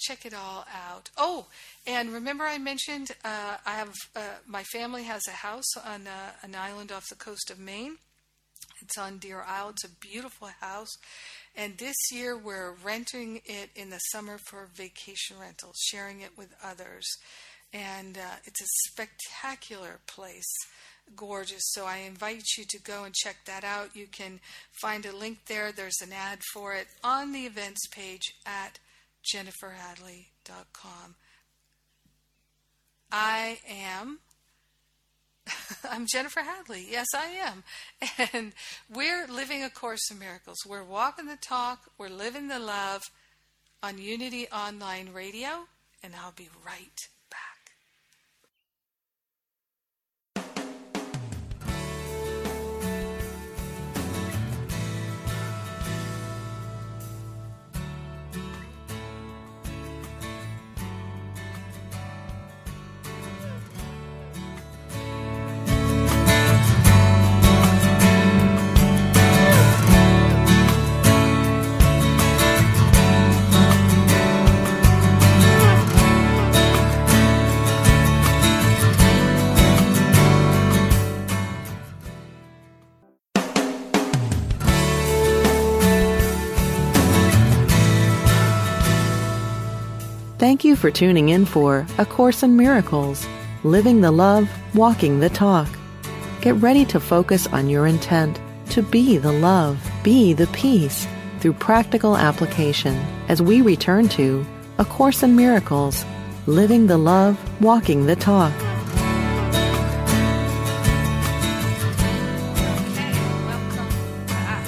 check 0.01 0.27
it 0.27 0.35
all 0.35 0.67
out. 0.75 1.11
Oh, 1.17 1.47
and 1.87 2.13
remember 2.13 2.45
I 2.45 2.59
mentioned 2.59 3.13
uh, 3.25 3.57
I 3.65 3.73
have 3.75 3.93
uh, 4.17 4.21
my 4.47 4.65
family 4.65 5.05
has 5.05 5.23
a 5.29 5.33
house 5.33 5.77
on 5.77 6.07
uh, 6.07 6.33
an 6.43 6.55
island 6.55 6.93
off 6.93 7.09
the 7.09 7.17
coast 7.17 7.51
of 7.51 7.59
Maine. 7.59 7.97
It's 8.83 8.99
on 8.99 9.19
Deer 9.19 9.43
Isle. 9.47 9.71
It's 9.71 9.85
a 9.85 9.97
beautiful 10.01 10.49
house. 10.61 10.91
And 11.57 11.79
this 11.79 11.97
year 12.13 12.37
we're 12.37 12.73
renting 12.85 13.41
it 13.45 13.71
in 13.75 13.91
the 13.91 13.99
summer 13.99 14.39
for 14.39 14.69
vacation 14.75 15.39
rentals, 15.41 15.77
sharing 15.87 16.21
it 16.21 16.37
with 16.37 16.53
others. 16.63 17.07
And 17.73 18.19
uh, 18.19 18.37
it's 18.45 18.61
a 18.61 18.91
spectacular 18.91 20.01
place 20.07 20.53
gorgeous. 21.17 21.63
So 21.73 21.87
I 21.87 21.99
invite 21.99 22.45
you 22.57 22.65
to 22.69 22.79
go 22.81 23.05
and 23.05 23.15
check 23.15 23.37
that 23.47 23.65
out. 23.65 23.97
You 23.97 24.07
can 24.07 24.41
find 24.71 25.07
a 25.07 25.17
link 25.17 25.47
there. 25.47 25.73
There's 25.73 26.01
an 26.03 26.13
ad 26.13 26.41
for 26.53 26.75
it 26.75 26.89
on 27.03 27.33
the 27.33 27.47
events 27.47 27.87
page 27.89 28.35
at 28.47 28.79
jenniferhadley.com. 29.25 31.15
I 33.11 33.59
am. 33.69 34.19
I'm 35.91 36.07
Jennifer 36.07 36.41
Hadley. 36.41 36.87
Yes, 36.91 37.07
I 37.15 37.27
am. 37.27 37.65
And 38.33 38.53
we're 38.93 39.27
living 39.27 39.63
A 39.63 39.71
Course 39.71 40.11
in 40.11 40.19
Miracles. 40.19 40.59
We're 40.67 40.85
walking 40.85 41.27
the 41.27 41.37
talk, 41.37 41.91
we're 41.99 42.09
living 42.09 42.49
the 42.49 42.59
love 42.59 43.03
on 43.83 43.99
Unity 43.99 44.49
Online 44.49 45.11
Radio, 45.13 45.69
and 46.03 46.15
I'll 46.15 46.33
be 46.33 46.49
right 46.65 47.09
Thank 90.45 90.63
you 90.63 90.77
for 90.77 90.91
tuning 90.91 91.31
in 91.31 91.47
for 91.47 91.87
A 91.97 92.05
Course 92.05 92.43
in 92.43 92.55
Miracles 92.55 93.27
Living 93.63 94.03
the 94.03 94.11
Love, 94.11 94.47
Walking 94.75 95.19
the 95.19 95.31
Talk. 95.31 95.67
Get 96.43 96.55
ready 96.57 96.85
to 96.85 97.01
focus 97.01 97.47
on 97.47 97.71
your 97.71 97.87
intent 97.87 98.39
to 98.69 98.83
be 98.83 99.17
the 99.17 99.33
love, 99.33 99.81
be 100.03 100.35
the 100.35 100.47
peace 100.49 101.09
through 101.41 101.55
practical 101.55 102.15
application 102.15 102.95
as 103.29 103.41
we 103.41 103.63
return 103.63 104.07
to 104.11 104.45
A 104.77 104.85
Course 104.85 105.23
in 105.23 105.35
Miracles 105.35 106.05
Living 106.47 106.89
the 106.89 106.99
Love, 106.99 107.39
Walking 107.63 108.05
the 108.05 108.15
Talk. 108.15 108.53
Welcome 113.47 114.27
back. 114.27 114.67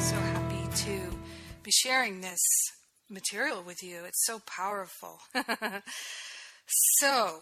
So 0.00 0.16
happy 0.16 0.66
to 0.74 1.00
be 1.62 1.70
sharing 1.70 2.20
this 2.20 2.57
material 3.10 3.62
with 3.62 3.82
you. 3.82 4.04
It's 4.04 4.24
so 4.24 4.40
powerful. 4.40 5.18
so, 6.66 7.40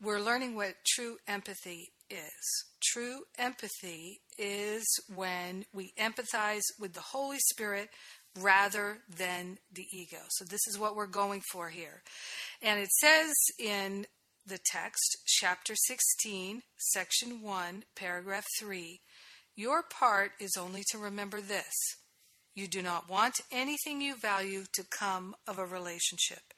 we're 0.00 0.20
learning 0.20 0.54
what 0.56 0.74
true 0.86 1.18
empathy 1.26 1.92
is. 2.10 2.64
True 2.82 3.20
empathy 3.38 4.20
is 4.38 4.84
when 5.14 5.64
we 5.72 5.92
empathize 5.98 6.62
with 6.78 6.92
the 6.92 7.00
Holy 7.00 7.38
Spirit 7.38 7.88
rather 8.38 8.98
than 9.08 9.58
the 9.72 9.86
ego. 9.92 10.18
So, 10.30 10.44
this 10.44 10.66
is 10.66 10.78
what 10.78 10.96
we're 10.96 11.06
going 11.06 11.42
for 11.52 11.70
here. 11.70 12.02
And 12.60 12.80
it 12.80 12.90
says 13.00 13.32
in 13.58 14.06
the 14.46 14.58
text, 14.58 15.18
chapter 15.26 15.74
16, 15.74 16.62
section 16.76 17.40
1, 17.40 17.84
paragraph 17.96 18.44
3 18.58 19.00
Your 19.56 19.82
part 19.82 20.32
is 20.38 20.56
only 20.58 20.82
to 20.90 20.98
remember 20.98 21.40
this. 21.40 21.72
You 22.54 22.68
do 22.68 22.82
not 22.82 23.08
want 23.08 23.40
anything 23.50 24.00
you 24.00 24.16
value 24.16 24.64
to 24.74 24.84
come 24.84 25.34
of 25.46 25.58
a 25.58 25.66
relationship. 25.66 26.54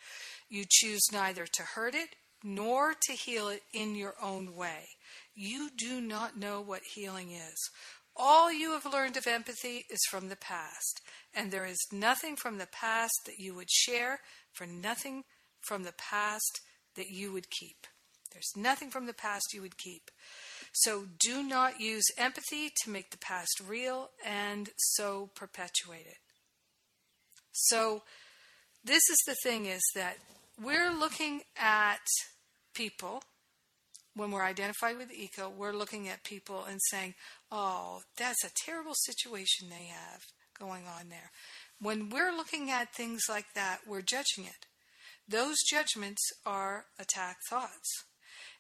You 0.48 0.64
choose 0.68 1.02
neither 1.12 1.46
to 1.46 1.62
hurt 1.62 1.94
it 1.94 2.10
nor 2.44 2.94
to 3.06 3.12
heal 3.12 3.48
it 3.48 3.62
in 3.72 3.94
your 3.94 4.14
own 4.22 4.54
way. 4.54 4.88
You 5.34 5.70
do 5.76 6.00
not 6.00 6.38
know 6.38 6.60
what 6.60 6.82
healing 6.94 7.30
is. 7.30 7.70
All 8.14 8.52
you 8.52 8.72
have 8.72 8.90
learned 8.90 9.16
of 9.16 9.26
empathy 9.26 9.84
is 9.90 10.00
from 10.10 10.28
the 10.28 10.36
past, 10.36 11.02
and 11.34 11.50
there 11.50 11.66
is 11.66 11.88
nothing 11.92 12.36
from 12.36 12.58
the 12.58 12.68
past 12.68 13.20
that 13.26 13.38
you 13.38 13.54
would 13.54 13.70
share, 13.70 14.20
for 14.52 14.66
nothing 14.66 15.24
from 15.60 15.82
the 15.82 15.92
past 15.92 16.60
that 16.94 17.10
you 17.10 17.32
would 17.32 17.50
keep. 17.50 17.86
There's 18.32 18.52
nothing 18.56 18.90
from 18.90 19.06
the 19.06 19.12
past 19.12 19.52
you 19.52 19.60
would 19.62 19.76
keep. 19.76 20.10
So 20.80 21.06
do 21.18 21.42
not 21.42 21.80
use 21.80 22.04
empathy 22.18 22.70
to 22.82 22.90
make 22.90 23.10
the 23.10 23.16
past 23.16 23.62
real 23.66 24.10
and 24.24 24.68
so 24.76 25.30
perpetuate 25.34 26.04
it. 26.04 26.18
So 27.52 28.02
this 28.84 29.08
is 29.08 29.16
the 29.26 29.36
thing 29.42 29.64
is 29.64 29.80
that 29.94 30.18
we're 30.62 30.92
looking 30.92 31.40
at 31.56 32.00
people 32.74 33.22
when 34.14 34.30
we're 34.30 34.44
identified 34.44 34.98
with 34.98 35.12
ego, 35.12 35.50
we're 35.54 35.72
looking 35.72 36.08
at 36.08 36.24
people 36.24 36.64
and 36.64 36.80
saying, 36.90 37.14
"Oh, 37.50 38.02
that's 38.16 38.44
a 38.44 38.50
terrible 38.50 38.94
situation 38.94 39.68
they 39.68 39.86
have 39.86 40.22
going 40.58 40.86
on 40.86 41.08
there." 41.08 41.30
When 41.78 42.10
we're 42.10 42.32
looking 42.32 42.70
at 42.70 42.94
things 42.94 43.28
like 43.28 43.52
that, 43.54 43.86
we're 43.86 44.02
judging 44.02 44.44
it. 44.44 44.66
Those 45.26 45.62
judgments 45.62 46.22
are 46.44 46.86
attack 46.98 47.38
thoughts. 47.48 48.04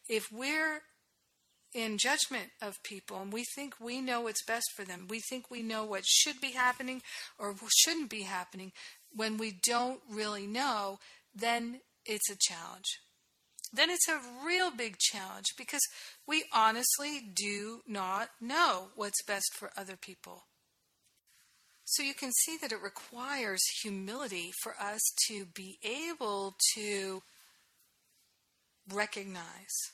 If 0.08 0.30
we're 0.30 0.82
in 1.76 1.98
judgment 1.98 2.48
of 2.62 2.82
people 2.82 3.20
and 3.20 3.30
we 3.30 3.44
think 3.54 3.74
we 3.78 4.00
know 4.00 4.22
what's 4.22 4.44
best 4.44 4.64
for 4.74 4.84
them, 4.84 5.06
we 5.10 5.20
think 5.20 5.50
we 5.50 5.62
know 5.62 5.84
what 5.84 6.06
should 6.06 6.40
be 6.40 6.52
happening 6.52 7.02
or 7.38 7.54
shouldn't 7.68 8.08
be 8.08 8.22
happening, 8.22 8.72
when 9.14 9.36
we 9.36 9.58
don't 9.62 10.00
really 10.10 10.46
know, 10.46 10.98
then 11.34 11.80
it's 12.06 12.30
a 12.30 12.36
challenge. 12.40 13.00
Then 13.72 13.90
it's 13.90 14.08
a 14.08 14.20
real 14.44 14.70
big 14.70 14.96
challenge 14.98 15.46
because 15.58 15.82
we 16.26 16.44
honestly 16.52 17.20
do 17.20 17.80
not 17.86 18.30
know 18.40 18.88
what's 18.94 19.22
best 19.22 19.50
for 19.54 19.70
other 19.76 19.96
people. 20.00 20.44
So 21.84 22.02
you 22.02 22.14
can 22.14 22.32
see 22.32 22.56
that 22.62 22.72
it 22.72 22.82
requires 22.82 23.62
humility 23.82 24.50
for 24.62 24.74
us 24.80 25.02
to 25.28 25.44
be 25.44 25.78
able 25.84 26.56
to 26.74 27.22
recognize 28.92 29.92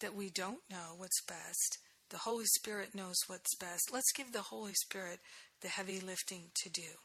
that 0.00 0.14
we 0.14 0.30
don't 0.30 0.60
know 0.70 0.94
what's 0.96 1.22
best. 1.22 1.78
The 2.10 2.18
Holy 2.18 2.46
Spirit 2.46 2.94
knows 2.94 3.16
what's 3.26 3.54
best. 3.56 3.90
Let's 3.92 4.12
give 4.12 4.32
the 4.32 4.42
Holy 4.42 4.74
Spirit 4.74 5.20
the 5.60 5.68
heavy 5.68 6.00
lifting 6.00 6.44
to 6.62 6.70
do. 6.70 6.96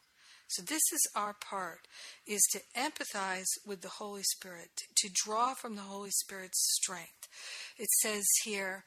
So 0.47 0.61
this 0.61 0.81
is 0.93 1.09
our 1.15 1.33
part 1.33 1.87
is 2.27 2.41
to 2.51 2.61
empathize 2.77 3.47
with 3.65 3.81
the 3.81 3.89
Holy 3.89 4.23
Spirit, 4.23 4.69
to 4.97 5.09
draw 5.11 5.55
from 5.55 5.75
the 5.75 5.81
Holy 5.81 6.11
Spirit's 6.11 6.59
strength. 6.81 7.27
It 7.77 7.89
says 8.01 8.23
here, 8.43 8.85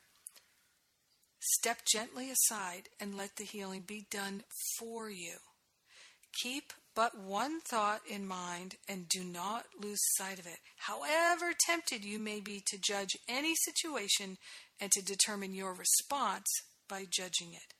step 1.41 1.79
gently 1.93 2.31
aside 2.31 2.89
and 3.01 3.17
let 3.17 3.37
the 3.37 3.45
healing 3.45 3.83
be 3.87 4.07
done 4.11 4.45
for 4.79 5.11
you. 5.11 5.39
Keep 6.43 6.73
but 6.97 7.17
one 7.17 7.61
thought 7.61 8.01
in 8.11 8.27
mind 8.27 8.75
and 8.89 9.09
do 9.09 9.23
not 9.23 9.67
lose 9.81 10.01
sight 10.17 10.39
of 10.41 10.47
it. 10.47 10.59
However 10.79 11.53
tempted 11.67 12.05
you 12.05 12.19
may 12.19 12.41
be 12.41 12.63
to 12.67 12.79
judge 12.81 13.17
any 13.29 13.55
situation 13.55 14.39
and 14.81 14.91
to 14.93 15.05
determine 15.05 15.55
your 15.55 15.75
response 15.75 16.47
by 16.89 17.05
judging 17.09 17.53
it. 17.53 17.75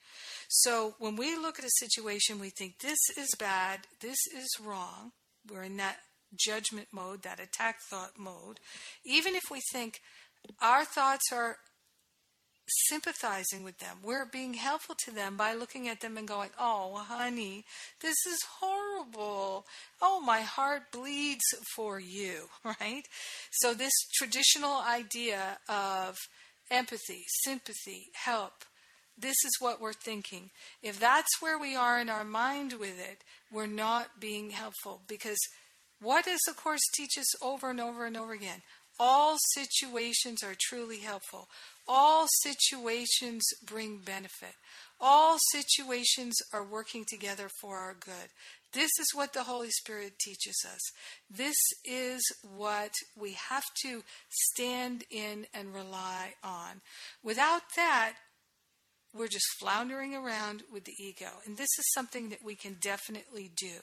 So 0.49 0.95
when 0.99 1.17
we 1.17 1.35
look 1.35 1.59
at 1.59 1.65
a 1.65 1.81
situation, 1.81 2.39
we 2.39 2.51
think 2.51 2.79
this 2.79 2.99
is 3.19 3.35
bad, 3.39 3.81
this 4.01 4.19
is 4.37 4.49
wrong. 4.63 5.13
We're 5.51 5.65
in 5.65 5.79
that 5.79 5.97
judgment 6.39 6.89
mode, 6.93 7.23
that 7.23 7.41
attack 7.41 7.77
thought 7.89 8.19
mode. 8.19 8.61
Even 9.05 9.35
if 9.35 9.45
we 9.51 9.61
think 9.73 10.01
our 10.61 10.85
thoughts 10.85 11.33
are 11.33 11.57
sympathizing 12.89 13.63
with 13.63 13.79
them, 13.79 13.99
we're 14.03 14.27
being 14.27 14.55
helpful 14.55 14.97
to 15.05 15.11
them 15.11 15.37
by 15.37 15.55
looking 15.55 15.89
at 15.89 16.01
them 16.01 16.17
and 16.17 16.27
going, 16.27 16.51
Oh, 16.59 16.95
honey, 16.97 17.65
this 18.01 18.17
is 18.27 18.39
horrible. 18.61 19.67
Oh, 20.03 20.21
my 20.21 20.41
heart 20.41 20.93
bleeds 20.93 21.45
for 21.75 22.01
you, 22.01 22.49
right? 22.65 23.05
So, 23.51 23.75
this 23.75 23.93
traditional 24.15 24.81
idea 24.81 25.59
of 25.69 26.17
empathy, 26.71 27.25
sympathy, 27.45 28.09
help, 28.13 28.65
this 29.19 29.37
is 29.45 29.57
what 29.61 29.81
we're 29.81 29.93
thinking. 29.93 30.51
If 30.83 31.01
that's 31.01 31.41
where 31.41 31.59
we 31.59 31.75
are 31.75 31.99
in 31.99 32.11
our 32.11 32.25
mind 32.25 32.75
with 32.75 32.99
it, 32.99 33.23
we're 33.51 33.67
not 33.67 34.21
being 34.21 34.51
helpful 34.51 35.01
because 35.09 35.39
what 36.01 36.27
does 36.27 36.41
the 36.47 36.53
Course 36.53 36.83
teach 36.95 37.17
us 37.19 37.43
over 37.43 37.71
and 37.71 37.81
over 37.81 38.05
and 38.05 38.17
over 38.17 38.33
again? 38.33 38.63
All 38.99 39.37
situations 39.55 40.43
are 40.43 40.57
truly 40.59 40.99
helpful. 40.99 41.49
All 41.89 42.27
situations 42.43 43.45
bring 43.65 43.99
benefit. 43.99 44.55
All 45.01 45.39
situations 45.53 46.35
are 46.53 46.65
working 46.65 47.05
together 47.05 47.49
for 47.61 47.77
our 47.77 47.95
good. 47.95 48.31
This 48.73 48.91
is 48.99 49.07
what 49.15 49.33
the 49.33 49.45
Holy 49.45 49.71
Spirit 49.71 50.19
teaches 50.19 50.57
us. 50.71 50.81
This 51.31 51.57
is 51.85 52.21
what 52.57 52.91
we 53.19 53.33
have 53.33 53.65
to 53.83 54.03
stand 54.29 55.05
in 55.11 55.47
and 55.55 55.73
rely 55.73 56.35
on. 56.43 56.83
Without 57.23 57.63
that, 57.77 58.15
we're 59.15 59.29
just 59.29 59.47
floundering 59.59 60.15
around 60.15 60.63
with 60.71 60.85
the 60.85 60.95
ego. 60.99 61.29
And 61.47 61.57
this 61.57 61.71
is 61.79 61.93
something 61.95 62.29
that 62.31 62.45
we 62.45 62.55
can 62.55 62.77
definitely 62.81 63.51
do. 63.57 63.81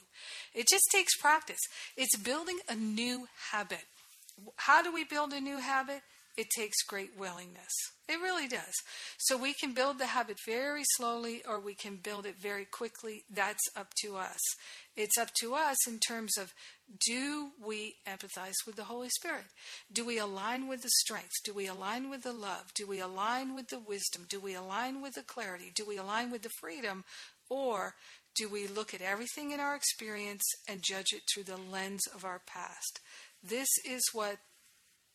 It 0.54 0.68
just 0.68 0.84
takes 0.92 1.16
practice. 1.16 1.60
It's 1.96 2.16
building 2.16 2.58
a 2.68 2.76
new 2.76 3.26
habit. 3.50 3.84
How 4.56 4.82
do 4.82 4.92
we 4.92 5.04
build 5.04 5.32
a 5.32 5.40
new 5.40 5.58
habit? 5.58 6.02
It 6.36 6.50
takes 6.50 6.82
great 6.82 7.16
willingness. 7.16 7.72
It 8.08 8.20
really 8.20 8.48
does. 8.48 8.74
So 9.18 9.36
we 9.36 9.54
can 9.54 9.72
build 9.72 9.98
the 9.98 10.06
habit 10.06 10.38
very 10.44 10.82
slowly 10.96 11.42
or 11.48 11.60
we 11.60 11.74
can 11.74 11.96
build 11.96 12.26
it 12.26 12.36
very 12.40 12.64
quickly. 12.64 13.24
That's 13.32 13.62
up 13.76 13.94
to 14.02 14.16
us. 14.16 14.40
It's 14.96 15.16
up 15.16 15.30
to 15.40 15.54
us 15.54 15.86
in 15.86 16.00
terms 16.00 16.36
of 16.36 16.52
do 17.06 17.50
we 17.64 17.96
empathize 18.06 18.66
with 18.66 18.76
the 18.76 18.84
Holy 18.84 19.08
Spirit? 19.08 19.46
Do 19.92 20.04
we 20.04 20.18
align 20.18 20.68
with 20.68 20.82
the 20.82 20.90
strength? 20.90 21.32
Do 21.44 21.54
we 21.54 21.66
align 21.66 22.10
with 22.10 22.22
the 22.22 22.32
love? 22.32 22.74
Do 22.74 22.86
we 22.86 23.00
align 23.00 23.54
with 23.54 23.68
the 23.68 23.78
wisdom? 23.78 24.26
Do 24.28 24.38
we 24.38 24.54
align 24.54 25.00
with 25.00 25.14
the 25.14 25.22
clarity? 25.22 25.72
Do 25.74 25.86
we 25.86 25.96
align 25.96 26.30
with 26.30 26.42
the 26.42 26.50
freedom? 26.60 27.04
Or 27.48 27.94
do 28.34 28.48
we 28.48 28.66
look 28.66 28.92
at 28.92 29.00
everything 29.00 29.52
in 29.52 29.60
our 29.60 29.76
experience 29.76 30.42
and 30.68 30.82
judge 30.82 31.12
it 31.12 31.22
through 31.32 31.44
the 31.44 31.56
lens 31.56 32.02
of 32.14 32.24
our 32.24 32.40
past? 32.44 33.00
This 33.42 33.68
is 33.86 34.02
what 34.12 34.38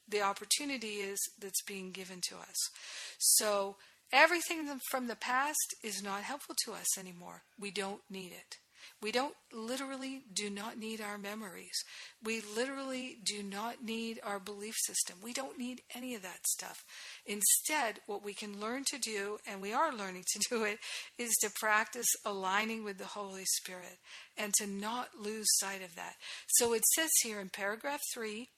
the 0.10 0.22
opportunity 0.22 0.96
is 0.98 1.20
that's 1.40 1.62
being 1.64 1.92
given 1.92 2.22
to 2.30 2.36
us. 2.36 2.70
So 3.18 3.78
everything 4.12 4.68
from 4.90 5.08
the 5.08 5.16
past 5.16 5.76
is 5.84 6.02
not 6.04 6.24
helpful 6.24 6.56
to 6.66 6.74
us 6.74 6.98
anymore. 6.98 7.44
We 7.60 7.72
don't 7.72 8.02
need 8.10 8.32
it. 8.32 8.58
We 9.02 9.12
don't 9.12 9.36
literally 9.54 10.24
do 10.32 10.50
not 10.50 10.78
need 10.78 11.00
our 11.00 11.18
memories. 11.18 11.84
We 12.22 12.42
literally 12.42 13.18
do 13.24 13.42
not 13.42 13.84
need 13.84 14.20
our 14.24 14.40
belief 14.40 14.76
system. 14.78 15.18
We 15.24 15.32
don't 15.32 15.58
need 15.58 15.82
any 15.96 16.16
of 16.16 16.22
that 16.24 16.46
stuff. 16.46 16.84
Instead, 17.26 18.02
what 18.08 18.24
we 18.24 18.34
can 18.34 18.60
learn 18.60 18.84
to 18.92 18.98
do, 18.98 19.38
and 19.48 19.62
we 19.62 19.72
are 19.72 19.96
learning 19.96 20.26
to 20.34 20.40
do 20.50 20.64
it, 20.64 20.80
is 21.18 21.32
to 21.42 21.52
practice 21.60 22.10
aligning 22.26 22.84
with 22.84 22.98
the 22.98 23.06
Holy 23.06 23.46
Spirit 23.46 24.00
and 24.38 24.54
to 24.56 24.68
not 24.68 25.10
lose 25.20 25.48
sight 25.58 25.82
of 25.82 25.96
that. 25.96 26.16
So 26.48 26.74
it 26.74 26.84
says 26.96 27.10
here 27.24 27.40
in 27.40 27.50
paragraph 27.50 28.02
3 28.14 28.50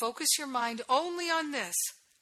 Focus 0.00 0.28
your 0.38 0.46
mind 0.46 0.82
only 0.88 1.28
on 1.30 1.50
this 1.50 1.74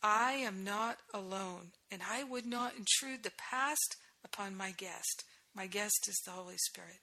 I 0.02 0.32
am 0.32 0.62
not 0.62 0.98
alone, 1.12 1.72
and 1.90 2.00
I 2.08 2.22
would 2.22 2.46
not 2.46 2.74
intrude 2.76 3.22
the 3.22 3.32
past 3.50 3.96
upon 4.24 4.56
my 4.56 4.70
guest. 4.70 5.24
My 5.54 5.66
guest 5.66 6.06
is 6.08 6.20
the 6.24 6.32
Holy 6.32 6.58
Spirit. 6.58 6.98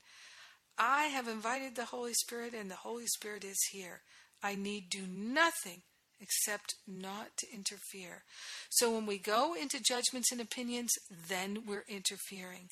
I 0.78 1.06
have 1.06 1.28
invited 1.28 1.76
the 1.76 1.86
Holy 1.86 2.14
Spirit, 2.14 2.54
and 2.54 2.70
the 2.72 2.76
Holy 2.76 3.08
Spirit 3.08 3.44
is 3.44 3.60
here. 3.72 4.02
I 4.42 4.56
need 4.56 4.90
do 4.90 5.06
nothing 5.08 5.82
except 6.20 6.76
not 6.88 7.36
to 7.38 7.48
interfere. 7.54 8.24
So 8.70 8.94
when 8.94 9.06
we 9.06 9.18
go 9.18 9.56
into 9.60 9.82
judgments 9.82 10.32
and 10.32 10.40
opinions, 10.40 10.92
then 11.10 11.64
we're 11.68 11.86
interfering. 11.88 12.70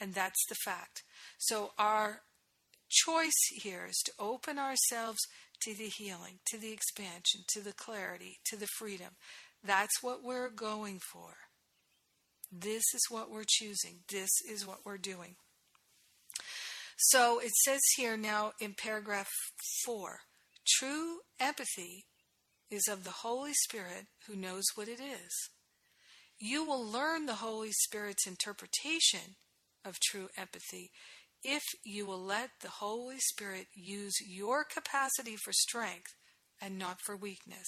And 0.00 0.14
that's 0.14 0.44
the 0.48 0.56
fact. 0.64 1.02
So 1.38 1.72
our 1.78 2.20
choice 2.88 3.32
here 3.50 3.86
is 3.88 4.00
to 4.06 4.12
open 4.18 4.58
ourselves 4.58 5.26
to 5.62 5.74
the 5.74 5.90
healing, 5.96 6.40
to 6.46 6.58
the 6.58 6.72
expansion, 6.72 7.42
to 7.48 7.60
the 7.60 7.72
clarity, 7.72 8.38
to 8.46 8.56
the 8.56 8.68
freedom. 8.78 9.16
That's 9.62 10.02
what 10.02 10.22
we're 10.22 10.50
going 10.50 11.00
for. 11.12 11.34
This 12.52 12.84
is 12.94 13.06
what 13.10 13.30
we're 13.30 13.44
choosing. 13.46 14.00
This 14.10 14.30
is 14.48 14.66
what 14.66 14.84
we're 14.84 14.98
doing. 14.98 15.36
So 16.96 17.40
it 17.40 17.52
says 17.64 17.80
here 17.96 18.16
now 18.16 18.52
in 18.60 18.74
paragraph 18.74 19.28
4 19.84 20.20
true 20.78 21.18
empathy 21.40 22.06
is 22.70 22.88
of 22.88 23.04
the 23.04 23.10
Holy 23.10 23.52
Spirit 23.52 24.06
who 24.26 24.36
knows 24.36 24.64
what 24.74 24.88
it 24.88 25.00
is. 25.00 25.50
You 26.38 26.64
will 26.64 26.84
learn 26.84 27.26
the 27.26 27.34
Holy 27.34 27.72
Spirit's 27.72 28.26
interpretation 28.26 29.36
of 29.84 30.00
true 30.00 30.28
empathy 30.36 30.90
if 31.44 31.62
you 31.84 32.06
will 32.06 32.22
let 32.22 32.50
the 32.60 32.70
Holy 32.70 33.18
Spirit 33.18 33.66
use 33.74 34.14
your 34.26 34.64
capacity 34.64 35.36
for 35.36 35.52
strength 35.52 36.14
and 36.60 36.78
not 36.78 36.98
for 37.04 37.16
weakness. 37.16 37.66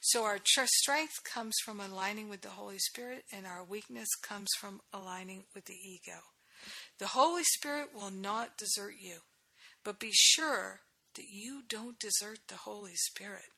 So 0.00 0.24
our 0.24 0.38
strength 0.44 1.24
comes 1.24 1.54
from 1.64 1.80
aligning 1.80 2.28
with 2.28 2.42
the 2.42 2.50
Holy 2.50 2.78
Spirit, 2.78 3.24
and 3.32 3.46
our 3.46 3.64
weakness 3.64 4.08
comes 4.22 4.48
from 4.58 4.80
aligning 4.92 5.44
with 5.54 5.66
the 5.66 5.74
ego. 5.74 6.20
The 6.98 7.08
Holy 7.08 7.44
Spirit 7.44 7.90
will 7.94 8.10
not 8.10 8.58
desert 8.58 8.94
you, 9.00 9.18
but 9.84 10.00
be 10.00 10.10
sure 10.12 10.80
that 11.14 11.28
you 11.30 11.62
don't 11.68 11.98
desert 11.98 12.40
the 12.48 12.56
Holy 12.56 12.94
Spirit. 12.94 13.50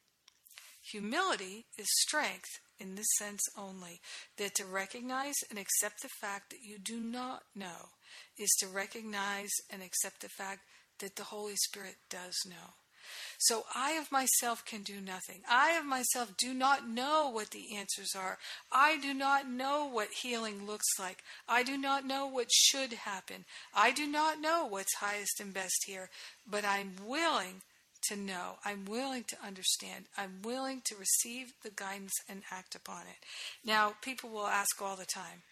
Humility 0.82 1.66
is 1.78 1.86
strength 2.01 2.49
in 2.78 2.95
this 2.95 3.07
sense 3.18 3.43
only, 3.57 4.01
that 4.38 4.55
to 4.55 4.64
recognize 4.64 5.34
and 5.51 5.59
accept 5.59 6.01
the 6.03 6.09
fact 6.20 6.51
that 6.51 6.62
you 6.62 6.78
do 6.78 6.99
not 6.99 7.43
know 7.55 7.91
is 8.41 8.51
to 8.61 8.66
recognize 8.66 9.51
and 9.70 9.82
accept 9.82 10.22
the 10.22 10.28
fact 10.28 10.61
that 10.99 11.16
the 11.16 11.24
Holy 11.24 11.57
Spirit 11.57 11.97
does 12.09 12.34
know. 12.49 12.74
So 13.38 13.64
I 13.74 13.93
of 13.93 14.12
myself 14.12 14.64
can 14.64 14.82
do 14.82 15.01
nothing. 15.01 15.43
I 15.49 15.72
of 15.72 15.84
myself 15.84 16.36
do 16.36 16.55
not 16.55 16.88
know 16.88 17.30
what 17.32 17.51
the 17.51 17.76
answers 17.76 18.14
are. 18.14 18.38
I 18.70 18.99
do 18.99 19.14
not 19.14 19.49
know 19.49 19.88
what 19.91 20.09
healing 20.22 20.66
looks 20.66 20.99
like. 20.99 21.22
I 21.49 21.62
do 21.62 21.76
not 21.76 22.07
know 22.07 22.26
what 22.26 22.53
should 22.53 22.93
happen. 22.93 23.45
I 23.74 23.93
do 23.93 24.07
not 24.07 24.41
know 24.41 24.66
what's 24.66 24.95
highest 24.97 25.41
and 25.41 25.53
best 25.53 25.84
here, 25.86 26.11
but 26.49 26.64
I'm 26.64 26.93
willing 27.05 27.62
to 28.09 28.16
know. 28.16 28.59
I'm 28.64 28.84
willing 28.84 29.24
to 29.28 29.36
understand. 29.45 30.05
I'm 30.16 30.43
willing 30.43 30.82
to 30.86 30.97
receive 30.97 31.53
the 31.62 31.70
guidance 31.70 32.14
and 32.28 32.43
act 32.51 32.74
upon 32.74 33.03
it. 33.03 33.24
Now, 33.64 33.95
people 34.03 34.30
will 34.30 34.47
ask 34.47 34.80
all 34.80 34.97
the 34.97 35.07
time, 35.07 35.43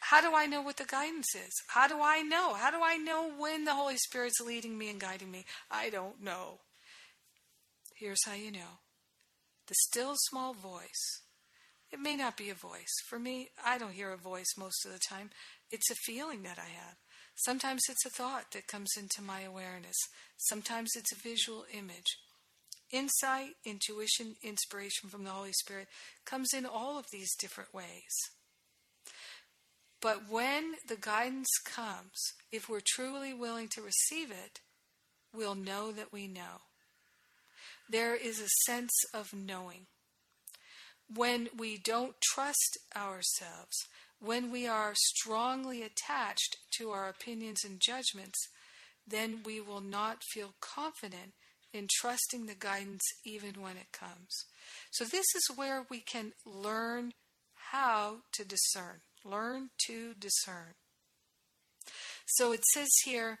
how 0.00 0.20
do 0.20 0.34
I 0.34 0.46
know 0.46 0.62
what 0.62 0.76
the 0.78 0.84
guidance 0.84 1.34
is? 1.34 1.52
How 1.68 1.86
do 1.86 2.00
I 2.00 2.22
know? 2.22 2.54
How 2.54 2.70
do 2.70 2.78
I 2.82 2.96
know 2.96 3.30
when 3.36 3.64
the 3.64 3.74
Holy 3.74 3.96
Spirit's 3.96 4.40
leading 4.40 4.76
me 4.76 4.90
and 4.90 4.98
guiding 4.98 5.30
me? 5.30 5.44
I 5.70 5.90
don't 5.90 6.22
know. 6.22 6.60
Here's 7.94 8.24
how 8.24 8.34
you 8.34 8.50
know 8.50 8.80
the 9.68 9.74
still 9.86 10.14
small 10.16 10.52
voice. 10.52 11.20
It 11.92 12.00
may 12.00 12.16
not 12.16 12.36
be 12.36 12.50
a 12.50 12.54
voice. 12.54 12.92
For 13.08 13.18
me, 13.18 13.50
I 13.64 13.78
don't 13.78 13.92
hear 13.92 14.10
a 14.10 14.16
voice 14.16 14.56
most 14.56 14.84
of 14.84 14.92
the 14.92 14.98
time. 14.98 15.30
It's 15.70 15.90
a 15.90 15.94
feeling 16.06 16.42
that 16.44 16.58
I 16.58 16.70
have. 16.70 16.96
Sometimes 17.34 17.82
it's 17.88 18.04
a 18.06 18.10
thought 18.10 18.52
that 18.52 18.66
comes 18.66 18.90
into 18.98 19.22
my 19.22 19.42
awareness. 19.42 19.96
Sometimes 20.36 20.90
it's 20.96 21.12
a 21.12 21.28
visual 21.28 21.64
image. 21.72 22.18
Insight, 22.90 23.50
intuition, 23.64 24.36
inspiration 24.42 25.08
from 25.08 25.24
the 25.24 25.30
Holy 25.30 25.52
Spirit 25.52 25.88
comes 26.24 26.48
in 26.52 26.66
all 26.66 26.98
of 26.98 27.06
these 27.12 27.34
different 27.36 27.72
ways. 27.72 28.12
But 30.00 30.30
when 30.30 30.74
the 30.88 30.96
guidance 30.96 31.50
comes, 31.64 32.32
if 32.50 32.68
we're 32.68 32.80
truly 32.84 33.34
willing 33.34 33.68
to 33.68 33.82
receive 33.82 34.30
it, 34.30 34.60
we'll 35.34 35.54
know 35.54 35.92
that 35.92 36.12
we 36.12 36.26
know. 36.26 36.62
There 37.88 38.14
is 38.14 38.40
a 38.40 38.48
sense 38.66 38.92
of 39.12 39.34
knowing. 39.34 39.86
When 41.12 41.48
we 41.56 41.76
don't 41.76 42.14
trust 42.32 42.78
ourselves, 42.96 43.76
when 44.20 44.50
we 44.50 44.66
are 44.66 44.92
strongly 44.94 45.82
attached 45.82 46.56
to 46.78 46.90
our 46.90 47.08
opinions 47.08 47.64
and 47.64 47.80
judgments, 47.80 48.38
then 49.06 49.40
we 49.44 49.60
will 49.60 49.80
not 49.80 50.22
feel 50.22 50.54
confident 50.60 51.32
in 51.72 51.88
trusting 52.00 52.46
the 52.46 52.54
guidance 52.54 53.02
even 53.24 53.60
when 53.60 53.76
it 53.76 53.92
comes. 53.92 54.44
So, 54.90 55.04
this 55.04 55.26
is 55.34 55.56
where 55.56 55.84
we 55.88 56.00
can 56.00 56.32
learn 56.44 57.12
how 57.72 58.18
to 58.32 58.44
discern. 58.44 59.00
Learn 59.24 59.70
to 59.86 60.14
discern. 60.14 60.74
So, 62.26 62.52
it 62.52 62.64
says 62.72 62.88
here 63.04 63.38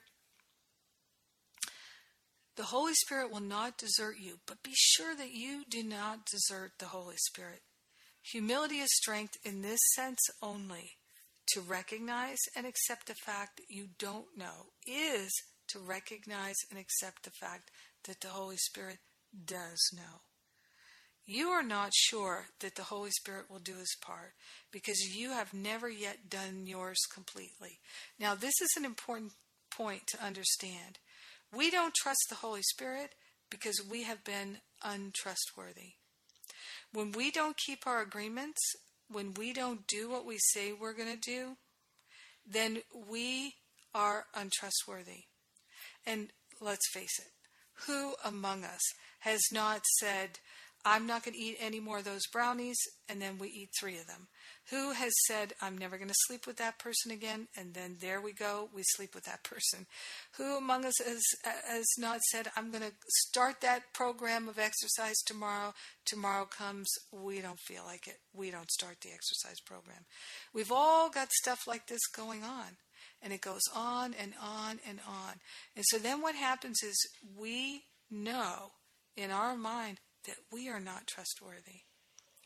the 2.56 2.64
Holy 2.64 2.94
Spirit 2.94 3.30
will 3.30 3.40
not 3.40 3.78
desert 3.78 4.16
you, 4.18 4.40
but 4.46 4.62
be 4.62 4.74
sure 4.74 5.14
that 5.14 5.32
you 5.32 5.64
do 5.68 5.82
not 5.82 6.26
desert 6.26 6.72
the 6.78 6.86
Holy 6.86 7.16
Spirit. 7.16 7.60
Humility 8.32 8.80
is 8.80 8.94
strength 8.94 9.38
in 9.44 9.62
this 9.62 9.80
sense 9.94 10.20
only. 10.42 10.92
To 11.54 11.60
recognize 11.60 12.38
and 12.54 12.66
accept 12.66 13.06
the 13.06 13.14
fact 13.14 13.56
that 13.56 13.70
you 13.74 13.88
don't 13.98 14.36
know 14.36 14.72
is 14.86 15.32
to 15.68 15.78
recognize 15.78 16.56
and 16.70 16.78
accept 16.78 17.24
the 17.24 17.30
fact 17.30 17.70
that 18.04 18.20
the 18.20 18.28
Holy 18.28 18.56
Spirit 18.56 18.98
does 19.44 19.80
know. 19.92 20.20
You 21.32 21.50
are 21.50 21.62
not 21.62 21.92
sure 21.94 22.46
that 22.58 22.74
the 22.74 22.82
Holy 22.82 23.12
Spirit 23.12 23.48
will 23.48 23.60
do 23.60 23.76
his 23.76 23.94
part 24.00 24.32
because 24.72 25.14
you 25.14 25.30
have 25.30 25.54
never 25.54 25.88
yet 25.88 26.28
done 26.28 26.66
yours 26.66 26.98
completely. 27.14 27.78
Now, 28.18 28.34
this 28.34 28.60
is 28.60 28.70
an 28.76 28.84
important 28.84 29.30
point 29.70 30.08
to 30.08 30.24
understand. 30.24 30.98
We 31.56 31.70
don't 31.70 31.94
trust 31.94 32.18
the 32.28 32.34
Holy 32.34 32.62
Spirit 32.62 33.12
because 33.48 33.80
we 33.88 34.02
have 34.02 34.24
been 34.24 34.56
untrustworthy. 34.82 35.92
When 36.92 37.12
we 37.12 37.30
don't 37.30 37.56
keep 37.56 37.86
our 37.86 38.02
agreements, 38.02 38.60
when 39.08 39.32
we 39.34 39.52
don't 39.52 39.86
do 39.86 40.10
what 40.10 40.26
we 40.26 40.38
say 40.52 40.72
we're 40.72 40.94
going 40.94 41.14
to 41.14 41.30
do, 41.30 41.56
then 42.44 42.78
we 43.08 43.54
are 43.94 44.24
untrustworthy. 44.34 45.26
And 46.04 46.30
let's 46.60 46.90
face 46.92 47.20
it, 47.20 47.30
who 47.86 48.14
among 48.24 48.64
us 48.64 48.82
has 49.20 49.40
not 49.52 49.82
said, 50.00 50.40
I'm 50.84 51.06
not 51.06 51.24
going 51.24 51.34
to 51.34 51.40
eat 51.40 51.58
any 51.60 51.78
more 51.78 51.98
of 51.98 52.04
those 52.04 52.26
brownies, 52.32 52.78
and 53.08 53.20
then 53.20 53.38
we 53.38 53.48
eat 53.48 53.70
three 53.78 53.98
of 53.98 54.06
them. 54.06 54.28
Who 54.70 54.92
has 54.92 55.12
said, 55.26 55.52
I'm 55.60 55.76
never 55.76 55.98
going 55.98 56.08
to 56.08 56.14
sleep 56.26 56.46
with 56.46 56.56
that 56.56 56.78
person 56.78 57.10
again, 57.10 57.48
and 57.56 57.74
then 57.74 57.96
there 58.00 58.20
we 58.20 58.32
go, 58.32 58.70
we 58.74 58.82
sleep 58.94 59.14
with 59.14 59.24
that 59.24 59.42
person? 59.42 59.86
Who 60.38 60.56
among 60.56 60.84
us 60.84 60.94
has, 61.04 61.22
has 61.68 61.86
not 61.98 62.20
said, 62.30 62.48
I'm 62.56 62.70
going 62.70 62.84
to 62.84 62.92
start 63.26 63.60
that 63.60 63.92
program 63.92 64.48
of 64.48 64.58
exercise 64.58 65.18
tomorrow? 65.26 65.74
Tomorrow 66.06 66.46
comes, 66.46 66.88
we 67.12 67.40
don't 67.40 67.60
feel 67.60 67.82
like 67.84 68.06
it. 68.06 68.18
We 68.32 68.50
don't 68.50 68.70
start 68.70 68.98
the 69.02 69.10
exercise 69.12 69.60
program. 69.60 70.04
We've 70.54 70.72
all 70.72 71.10
got 71.10 71.30
stuff 71.32 71.66
like 71.66 71.88
this 71.88 72.06
going 72.14 72.42
on, 72.42 72.78
and 73.20 73.32
it 73.32 73.42
goes 73.42 73.62
on 73.74 74.14
and 74.14 74.32
on 74.40 74.80
and 74.88 75.00
on. 75.06 75.34
And 75.76 75.84
so 75.88 75.98
then 75.98 76.22
what 76.22 76.36
happens 76.36 76.82
is 76.82 76.96
we 77.36 77.82
know 78.10 78.70
in 79.16 79.30
our 79.30 79.56
mind, 79.56 79.98
that 80.26 80.36
we 80.52 80.68
are 80.68 80.80
not 80.80 81.06
trustworthy. 81.06 81.82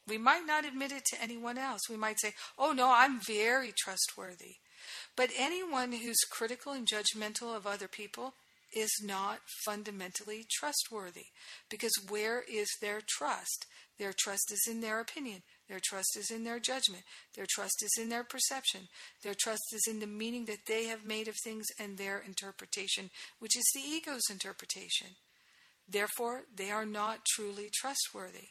We 0.06 0.18
might 0.18 0.46
not 0.46 0.64
admit 0.64 0.92
it 0.92 1.04
to 1.06 1.22
anyone 1.22 1.56
else. 1.58 1.88
We 1.88 1.96
might 1.96 2.20
say, 2.20 2.34
oh 2.58 2.72
no, 2.72 2.90
I'm 2.90 3.20
very 3.20 3.72
trustworthy. 3.76 4.56
But 5.16 5.30
anyone 5.38 5.92
who's 5.92 6.20
critical 6.30 6.72
and 6.72 6.86
judgmental 6.86 7.56
of 7.56 7.66
other 7.66 7.88
people 7.88 8.34
is 8.74 8.90
not 9.02 9.38
fundamentally 9.64 10.46
trustworthy. 10.50 11.26
Because 11.70 11.92
where 12.08 12.42
is 12.50 12.68
their 12.80 13.00
trust? 13.06 13.66
Their 13.98 14.12
trust 14.12 14.50
is 14.52 14.66
in 14.68 14.80
their 14.80 15.00
opinion. 15.00 15.42
Their 15.68 15.80
trust 15.82 16.16
is 16.18 16.30
in 16.30 16.44
their 16.44 16.58
judgment. 16.58 17.04
Their 17.34 17.46
trust 17.48 17.82
is 17.82 17.92
in 17.98 18.08
their 18.08 18.24
perception. 18.24 18.88
Their 19.22 19.34
trust 19.34 19.62
is 19.72 19.86
in 19.88 20.00
the 20.00 20.06
meaning 20.06 20.44
that 20.46 20.66
they 20.66 20.86
have 20.86 21.06
made 21.06 21.28
of 21.28 21.36
things 21.42 21.66
and 21.78 21.96
their 21.96 22.18
interpretation, 22.18 23.10
which 23.38 23.56
is 23.56 23.64
the 23.74 23.80
ego's 23.80 24.28
interpretation. 24.30 25.08
Therefore, 25.89 26.43
they 26.55 26.70
are 26.70 26.87
not 26.87 27.24
truly 27.26 27.70
trustworthy. 27.72 28.49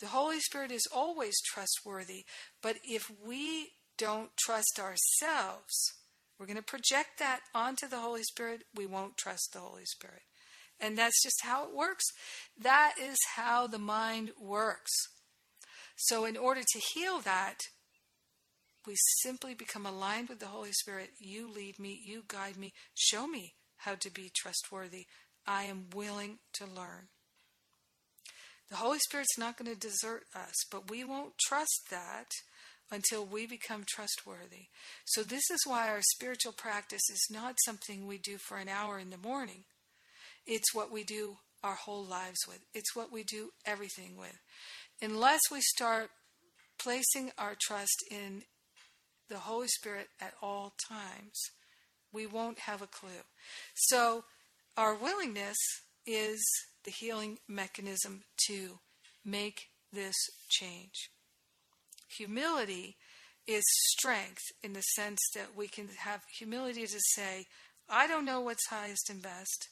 The 0.00 0.08
Holy 0.08 0.40
Spirit 0.40 0.70
is 0.70 0.86
always 0.94 1.34
trustworthy, 1.42 2.24
but 2.62 2.76
if 2.84 3.10
we 3.24 3.70
don't 3.96 4.36
trust 4.36 4.78
ourselves, 4.78 5.92
we're 6.38 6.46
going 6.46 6.56
to 6.56 6.62
project 6.62 7.18
that 7.18 7.40
onto 7.54 7.88
the 7.88 8.00
Holy 8.00 8.22
Spirit. 8.22 8.64
We 8.74 8.86
won't 8.86 9.16
trust 9.16 9.50
the 9.52 9.60
Holy 9.60 9.84
Spirit. 9.84 10.22
And 10.80 10.98
that's 10.98 11.22
just 11.22 11.44
how 11.44 11.64
it 11.64 11.74
works. 11.74 12.04
That 12.60 12.94
is 13.00 13.16
how 13.36 13.66
the 13.66 13.78
mind 13.78 14.32
works. 14.40 14.92
So, 15.96 16.24
in 16.24 16.36
order 16.36 16.60
to 16.60 16.82
heal 16.92 17.20
that, 17.20 17.58
we 18.86 18.96
simply 19.22 19.54
become 19.54 19.86
aligned 19.86 20.28
with 20.28 20.40
the 20.40 20.46
Holy 20.46 20.72
Spirit. 20.72 21.10
You 21.18 21.50
lead 21.50 21.78
me, 21.78 22.02
you 22.04 22.24
guide 22.26 22.56
me, 22.56 22.72
show 22.94 23.26
me 23.28 23.54
how 23.78 23.94
to 23.94 24.10
be 24.10 24.30
trustworthy, 24.34 25.06
I 25.46 25.64
am 25.64 25.86
willing 25.94 26.38
to 26.54 26.64
learn. 26.64 27.08
The 28.70 28.76
Holy 28.76 28.98
Spirit's 28.98 29.38
not 29.38 29.56
going 29.56 29.72
to 29.72 29.78
desert 29.78 30.24
us, 30.34 30.54
but 30.70 30.90
we 30.90 31.04
won't 31.04 31.38
trust 31.46 31.90
that 31.90 32.28
until 32.90 33.24
we 33.24 33.46
become 33.46 33.84
trustworthy. 33.86 34.66
So, 35.04 35.22
this 35.22 35.50
is 35.50 35.60
why 35.66 35.88
our 35.88 36.00
spiritual 36.14 36.52
practice 36.52 37.02
is 37.10 37.26
not 37.30 37.56
something 37.64 38.06
we 38.06 38.18
do 38.18 38.38
for 38.38 38.56
an 38.56 38.68
hour 38.68 38.98
in 38.98 39.10
the 39.10 39.18
morning. 39.18 39.64
It's 40.46 40.74
what 40.74 40.90
we 40.90 41.04
do 41.04 41.36
our 41.62 41.74
whole 41.74 42.04
lives 42.04 42.40
with, 42.46 42.60
it's 42.74 42.94
what 42.94 43.12
we 43.12 43.22
do 43.22 43.50
everything 43.66 44.16
with. 44.16 44.38
Unless 45.02 45.40
we 45.50 45.60
start 45.60 46.10
placing 46.78 47.32
our 47.38 47.56
trust 47.60 48.04
in 48.10 48.42
the 49.28 49.38
Holy 49.38 49.68
Spirit 49.68 50.08
at 50.20 50.34
all 50.42 50.74
times, 50.88 51.40
we 52.12 52.26
won't 52.26 52.60
have 52.60 52.82
a 52.82 52.86
clue. 52.86 53.24
So, 53.74 54.24
our 54.76 54.94
willingness 54.94 55.56
is 56.06 56.42
the 56.84 56.90
healing 56.90 57.38
mechanism 57.48 58.22
to 58.46 58.78
make 59.24 59.68
this 59.92 60.16
change. 60.48 61.10
Humility 62.16 62.96
is 63.46 63.64
strength 63.96 64.42
in 64.62 64.72
the 64.72 64.80
sense 64.80 65.20
that 65.34 65.56
we 65.56 65.68
can 65.68 65.88
have 65.98 66.22
humility 66.38 66.86
to 66.86 67.00
say, 67.14 67.46
I 67.88 68.06
don't 68.06 68.24
know 68.24 68.40
what's 68.40 68.68
highest 68.68 69.10
and 69.10 69.22
best. 69.22 69.68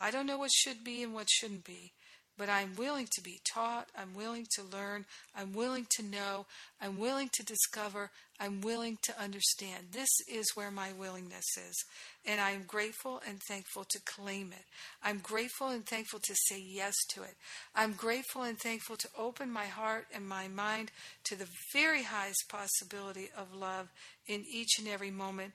I 0.00 0.10
don't 0.10 0.26
know 0.26 0.38
what 0.38 0.50
should 0.52 0.82
be 0.84 1.02
and 1.02 1.14
what 1.14 1.28
shouldn't 1.30 1.64
be 1.64 1.92
but 2.36 2.48
I'm 2.48 2.74
willing 2.76 3.06
to 3.12 3.22
be 3.22 3.40
taught, 3.44 3.88
I'm 3.96 4.14
willing 4.14 4.46
to 4.56 4.62
learn, 4.62 5.04
I'm 5.36 5.52
willing 5.52 5.86
to 5.96 6.02
know, 6.02 6.46
I'm 6.80 6.98
willing 6.98 7.30
to 7.34 7.44
discover, 7.44 8.10
I'm 8.40 8.60
willing 8.60 8.98
to 9.02 9.20
understand. 9.20 9.86
This 9.92 10.08
is 10.28 10.52
where 10.54 10.72
my 10.72 10.92
willingness 10.92 11.56
is. 11.56 11.84
And 12.26 12.40
I'm 12.40 12.64
grateful 12.66 13.22
and 13.26 13.38
thankful 13.46 13.84
to 13.84 14.00
claim 14.00 14.52
it. 14.52 14.64
I'm 15.02 15.18
grateful 15.18 15.68
and 15.68 15.86
thankful 15.86 16.18
to 16.20 16.34
say 16.48 16.60
yes 16.60 16.94
to 17.10 17.22
it. 17.22 17.36
I'm 17.74 17.92
grateful 17.92 18.42
and 18.42 18.58
thankful 18.58 18.96
to 18.96 19.08
open 19.16 19.50
my 19.50 19.66
heart 19.66 20.06
and 20.12 20.28
my 20.28 20.48
mind 20.48 20.90
to 21.24 21.36
the 21.36 21.48
very 21.72 22.02
highest 22.02 22.48
possibility 22.48 23.28
of 23.36 23.54
love 23.54 23.88
in 24.26 24.44
each 24.50 24.78
and 24.78 24.88
every 24.88 25.12
moment, 25.12 25.52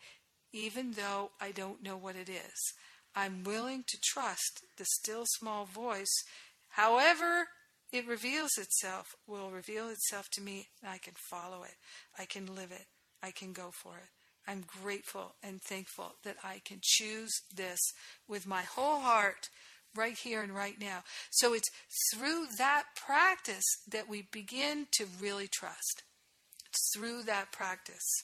even 0.54 0.94
though 0.94 1.32
I 1.42 1.52
don't 1.52 1.84
know 1.84 1.98
what 1.98 2.16
it 2.16 2.30
is. 2.30 2.74
I'm 3.16 3.44
willing 3.44 3.84
to 3.88 3.98
trust 4.02 4.64
the 4.78 4.86
still 4.86 5.26
small 5.26 5.66
voice 5.66 6.24
However, 6.70 7.48
it 7.92 8.08
reveals 8.08 8.52
itself, 8.58 9.16
will 9.28 9.50
reveal 9.50 9.90
itself 9.90 10.30
to 10.34 10.42
me, 10.42 10.68
and 10.82 10.92
I 10.92 10.98
can 10.98 11.16
follow 11.30 11.64
it. 11.64 11.76
I 12.18 12.26
can 12.26 12.46
live 12.46 12.72
it. 12.72 12.86
I 13.22 13.32
can 13.32 13.54
go 13.54 13.72
for 13.72 13.98
it. 13.98 14.10
I'm 14.48 14.64
grateful 14.82 15.36
and 15.44 15.62
thankful 15.62 16.16
that 16.24 16.38
I 16.44 16.62
can 16.66 16.80
choose 16.82 17.32
this 17.54 17.80
with 18.28 18.48
my 18.48 18.62
whole 18.62 19.00
heart 19.00 19.50
right 19.96 20.18
here 20.18 20.42
and 20.42 20.56
right 20.56 20.80
now. 20.80 21.04
So 21.30 21.54
it's 21.54 21.70
through 22.14 22.46
that 22.58 22.84
practice 22.96 23.66
that 23.88 24.10
we 24.10 24.28
begin 24.32 24.88
to 24.94 25.06
really 25.20 25.48
trust. 25.48 26.04
It's 26.68 26.92
through 26.96 27.24
that 27.24 27.52
practice. 27.52 28.24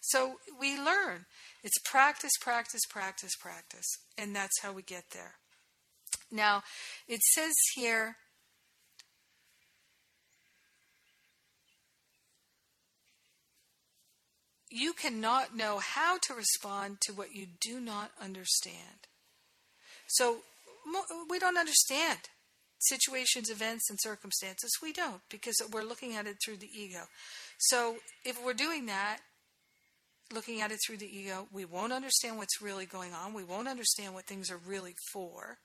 So 0.00 0.36
we 0.58 0.78
learn. 0.78 1.26
It's 1.62 1.78
practice, 1.84 2.32
practice, 2.40 2.82
practice, 2.88 3.34
practice. 3.36 3.86
And 4.16 4.34
that's 4.34 4.60
how 4.62 4.72
we 4.72 4.82
get 4.82 5.04
there. 5.12 5.34
Now, 6.30 6.62
it 7.06 7.22
says 7.22 7.54
here, 7.74 8.16
you 14.70 14.92
cannot 14.92 15.56
know 15.56 15.78
how 15.78 16.18
to 16.18 16.34
respond 16.34 17.00
to 17.02 17.12
what 17.12 17.34
you 17.34 17.46
do 17.60 17.80
not 17.80 18.10
understand. 18.20 19.06
So, 20.06 20.38
we 21.28 21.38
don't 21.38 21.58
understand 21.58 22.18
situations, 22.78 23.50
events, 23.50 23.90
and 23.90 23.98
circumstances. 24.00 24.70
We 24.82 24.92
don't 24.92 25.20
because 25.30 25.56
we're 25.72 25.82
looking 25.82 26.14
at 26.14 26.26
it 26.26 26.36
through 26.44 26.58
the 26.58 26.70
ego. 26.72 27.04
So, 27.58 27.96
if 28.24 28.42
we're 28.44 28.54
doing 28.54 28.86
that, 28.86 29.18
looking 30.32 30.60
at 30.60 30.70
it 30.70 30.78
through 30.86 30.98
the 30.98 31.06
ego, 31.06 31.48
we 31.52 31.64
won't 31.64 31.92
understand 31.92 32.36
what's 32.36 32.60
really 32.60 32.86
going 32.86 33.12
on. 33.12 33.32
We 33.32 33.44
won't 33.44 33.68
understand 33.68 34.14
what 34.14 34.26
things 34.26 34.50
are 34.50 34.60
really 34.66 34.94
for. 35.12 35.58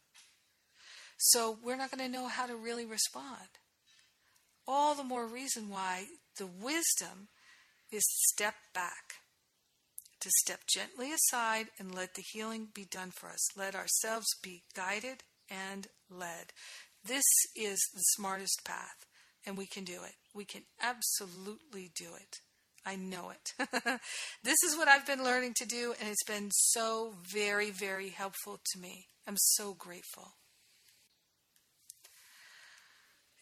So 1.18 1.58
we're 1.64 1.78
not 1.78 1.92
going 1.92 2.06
to 2.06 2.18
know 2.18 2.28
how 2.28 2.46
to 2.46 2.56
really 2.56 2.86
respond. 2.86 3.50
All 4.68 4.96
the 4.96 5.04
more 5.04 5.28
reason 5.28 5.70
why 5.70 6.06
the 6.38 6.48
wisdom 6.48 7.28
is 7.92 8.04
to 8.04 8.34
step 8.34 8.56
back, 8.74 9.16
to 10.22 10.30
step 10.42 10.62
gently 10.68 11.12
aside 11.12 11.68
and 11.78 11.94
let 11.94 12.16
the 12.16 12.24
healing 12.34 12.68
be 12.74 12.86
done 12.86 13.12
for 13.12 13.30
us. 13.30 13.58
Let 13.58 13.76
ourselves 13.76 14.28
be 14.42 14.64
guided 14.76 15.24
and 15.50 15.88
led. 16.10 16.54
This 17.06 17.26
is 17.56 17.80
the 17.94 18.02
smartest 18.16 18.62
path, 18.64 19.06
and 19.46 19.58
we 19.58 19.66
can 19.66 19.84
do 19.84 20.04
it. 20.06 20.16
We 20.34 20.46
can 20.46 20.64
absolutely 20.82 21.92
do 21.94 22.16
it. 22.16 22.40
I 22.86 22.96
know 22.96 23.32
it. 23.32 23.54
this 24.44 24.58
is 24.64 24.78
what 24.78 24.88
I've 24.88 25.06
been 25.06 25.24
learning 25.24 25.54
to 25.58 25.66
do, 25.66 25.94
and 26.00 26.10
it's 26.10 26.24
been 26.24 26.50
so 26.52 27.14
very, 27.22 27.72
very 27.72 28.10
helpful 28.10 28.60
to 28.74 28.80
me. 28.80 29.08
I'm 29.28 29.38
so 29.38 29.74
grateful. 29.74 30.34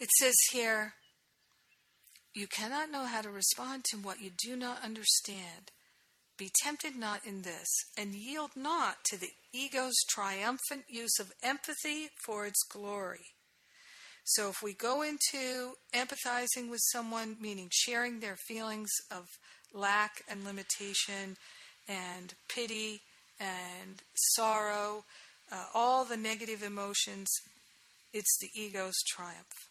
It 0.02 0.10
says 0.18 0.34
here, 0.52 0.96
you 2.34 2.48
cannot 2.48 2.90
know 2.90 3.06
how 3.06 3.22
to 3.22 3.30
respond 3.30 3.84
to 3.92 3.98
what 3.98 4.20
you 4.20 4.32
do 4.36 4.56
not 4.56 4.84
understand. 4.84 5.70
Be 6.40 6.50
tempted 6.64 6.96
not 6.96 7.24
in 7.24 7.44
this, 7.44 7.68
and 7.96 8.16
yield 8.16 8.50
not 8.56 9.04
to 9.12 9.18
the 9.20 9.30
ego's 9.54 9.94
triumphant 10.10 10.86
use 10.90 11.20
of 11.20 11.32
empathy 11.44 12.10
for 12.26 12.48
its 12.48 12.64
glory. 12.64 13.36
So, 14.24 14.50
if 14.50 14.64
we 14.64 14.74
go 14.74 15.04
into 15.04 15.74
empathizing 15.94 16.72
with 16.72 16.82
someone, 16.92 17.38
meaning 17.40 17.70
sharing 17.72 18.22
their 18.22 18.38
feelings 18.48 18.90
of 19.12 19.28
lack 19.72 20.24
and 20.28 20.44
limitation 20.44 21.38
and 21.88 22.34
pity 22.50 23.02
and 23.40 24.02
sorrow, 24.16 25.04
uh, 25.52 25.66
all 25.76 26.06
the 26.06 26.18
negative 26.18 26.64
emotions, 26.64 27.30
it's 28.14 28.40
the 28.40 28.50
ego's 28.60 28.98
triumph. 29.08 29.71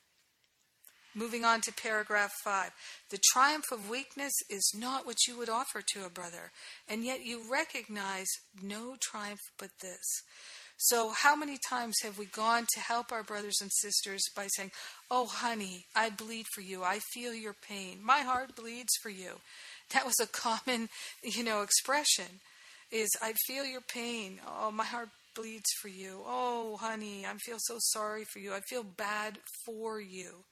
Moving 1.14 1.44
on 1.44 1.60
to 1.62 1.72
paragraph 1.72 2.30
5. 2.44 2.70
The 3.10 3.20
triumph 3.32 3.72
of 3.72 3.90
weakness 3.90 4.32
is 4.48 4.72
not 4.76 5.04
what 5.04 5.26
you 5.26 5.36
would 5.36 5.48
offer 5.48 5.82
to 5.94 6.04
a 6.04 6.10
brother, 6.10 6.52
and 6.88 7.04
yet 7.04 7.24
you 7.24 7.42
recognize 7.50 8.28
no 8.62 8.96
triumph 9.00 9.40
but 9.58 9.70
this. 9.82 10.22
So, 10.76 11.10
how 11.10 11.36
many 11.36 11.58
times 11.68 11.96
have 12.02 12.16
we 12.16 12.24
gone 12.24 12.66
to 12.72 12.80
help 12.80 13.12
our 13.12 13.22
brothers 13.22 13.58
and 13.60 13.70
sisters 13.70 14.22
by 14.34 14.46
saying, 14.56 14.70
Oh, 15.10 15.26
honey, 15.26 15.84
I 15.94 16.08
bleed 16.08 16.46
for 16.54 16.62
you. 16.62 16.82
I 16.82 17.00
feel 17.12 17.34
your 17.34 17.54
pain. 17.68 17.98
My 18.02 18.20
heart 18.20 18.56
bleeds 18.56 18.92
for 19.02 19.10
you. 19.10 19.40
That 19.92 20.06
was 20.06 20.18
a 20.20 20.26
common, 20.26 20.88
you 21.22 21.44
know, 21.44 21.60
expression 21.62 22.40
is 22.90 23.10
I 23.22 23.34
feel 23.46 23.64
your 23.64 23.82
pain. 23.82 24.40
Oh, 24.46 24.70
my 24.70 24.84
heart 24.84 25.10
bleeds 25.34 25.70
for 25.80 25.88
you. 25.88 26.22
Oh, 26.26 26.76
honey, 26.80 27.24
I 27.26 27.34
feel 27.34 27.58
so 27.58 27.76
sorry 27.78 28.24
for 28.24 28.38
you. 28.38 28.54
I 28.54 28.60
feel 28.60 28.82
bad 28.82 29.38
for 29.66 30.00
you. 30.00 30.44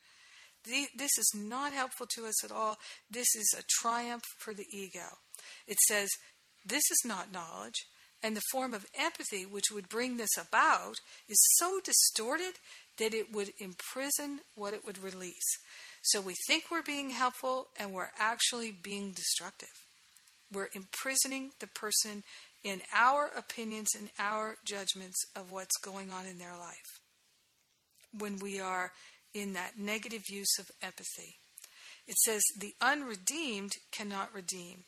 This 0.65 1.19
is 1.19 1.33
not 1.35 1.73
helpful 1.73 2.07
to 2.15 2.27
us 2.27 2.45
at 2.45 2.53
all. 2.53 2.77
This 3.11 3.35
is 3.35 3.55
a 3.59 3.63
triumph 3.81 4.25
for 4.39 4.53
the 4.53 4.67
ego. 4.73 5.19
It 5.67 5.79
says, 5.87 6.09
This 6.65 6.85
is 6.91 7.03
not 7.05 7.33
knowledge. 7.33 7.87
And 8.23 8.37
the 8.37 8.43
form 8.51 8.75
of 8.75 8.87
empathy 8.99 9.47
which 9.47 9.71
would 9.73 9.89
bring 9.89 10.17
this 10.17 10.37
about 10.37 10.97
is 11.29 11.39
so 11.57 11.81
distorted 11.85 12.55
that 12.99 13.15
it 13.15 13.33
would 13.33 13.51
imprison 13.61 14.41
what 14.57 14.75
it 14.75 14.85
would 14.85 14.99
release. 14.99 15.59
So 16.03 16.21
we 16.21 16.35
think 16.47 16.65
we're 16.71 16.83
being 16.83 17.11
helpful 17.11 17.69
and 17.79 17.93
we're 17.93 18.11
actually 18.19 18.73
being 18.73 19.13
destructive. 19.13 19.69
We're 20.53 20.71
imprisoning 20.75 21.51
the 21.61 21.69
person 21.69 22.25
in 22.65 22.81
our 22.95 23.31
opinions 23.37 23.91
and 23.97 24.11
our 24.19 24.57
judgments 24.65 25.25
of 25.37 25.53
what's 25.53 25.77
going 25.83 26.11
on 26.11 26.27
in 26.27 26.39
their 26.39 26.57
life. 26.57 27.01
When 28.17 28.39
we 28.39 28.59
are 28.59 28.93
in 29.35 29.53
that 29.53 29.79
negative 29.79 30.29
use 30.29 30.59
of 30.59 30.71
empathy. 30.83 31.37
It 32.07 32.17
says, 32.19 32.43
The 32.59 32.75
unredeemed 32.81 33.73
cannot 33.93 34.35
redeem, 34.35 34.85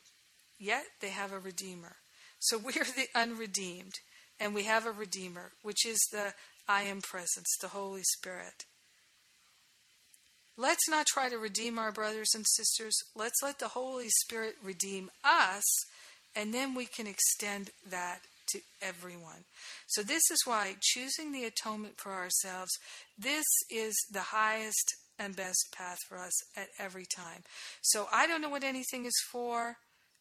yet 0.59 0.85
they 0.99 1.09
have 1.09 1.31
a 1.31 1.39
redeemer. 1.39 1.97
So 2.39 2.57
we're 2.63 2.71
the 2.71 3.07
unredeemed, 3.15 3.93
and 4.39 4.53
we 4.53 4.63
have 4.63 4.85
a 4.85 4.91
redeemer, 4.91 5.51
which 5.61 5.85
is 5.85 5.99
the 6.11 6.33
I 6.67 6.83
am 6.83 7.01
presence, 7.01 7.57
the 7.61 7.69
Holy 7.69 8.03
Spirit. 8.03 8.65
Let's 10.57 10.89
not 10.89 11.05
try 11.07 11.29
to 11.29 11.37
redeem 11.37 11.79
our 11.79 11.91
brothers 11.91 12.29
and 12.35 12.45
sisters. 12.47 12.95
Let's 13.15 13.41
let 13.41 13.59
the 13.59 13.69
Holy 13.69 14.09
Spirit 14.09 14.55
redeem 14.63 15.09
us, 15.23 15.63
and 16.35 16.53
then 16.53 16.75
we 16.75 16.85
can 16.85 17.07
extend 17.07 17.71
that 17.89 18.21
to 18.51 18.59
everyone. 18.81 19.45
So, 19.87 20.01
this 20.01 20.23
is 20.31 20.41
why 20.45 20.75
choosing 20.81 21.31
the 21.31 21.45
atonement 21.45 21.95
for 21.97 22.13
ourselves, 22.13 22.71
this 23.17 23.45
is 23.69 23.95
the 24.11 24.21
highest 24.21 24.95
and 25.19 25.35
best 25.35 25.73
path 25.75 25.99
for 26.07 26.17
us 26.17 26.33
at 26.55 26.67
every 26.79 27.05
time. 27.05 27.43
So, 27.81 28.07
I 28.11 28.27
don't 28.27 28.41
know 28.41 28.49
what 28.49 28.63
anything 28.63 29.05
is 29.05 29.23
for. 29.31 29.77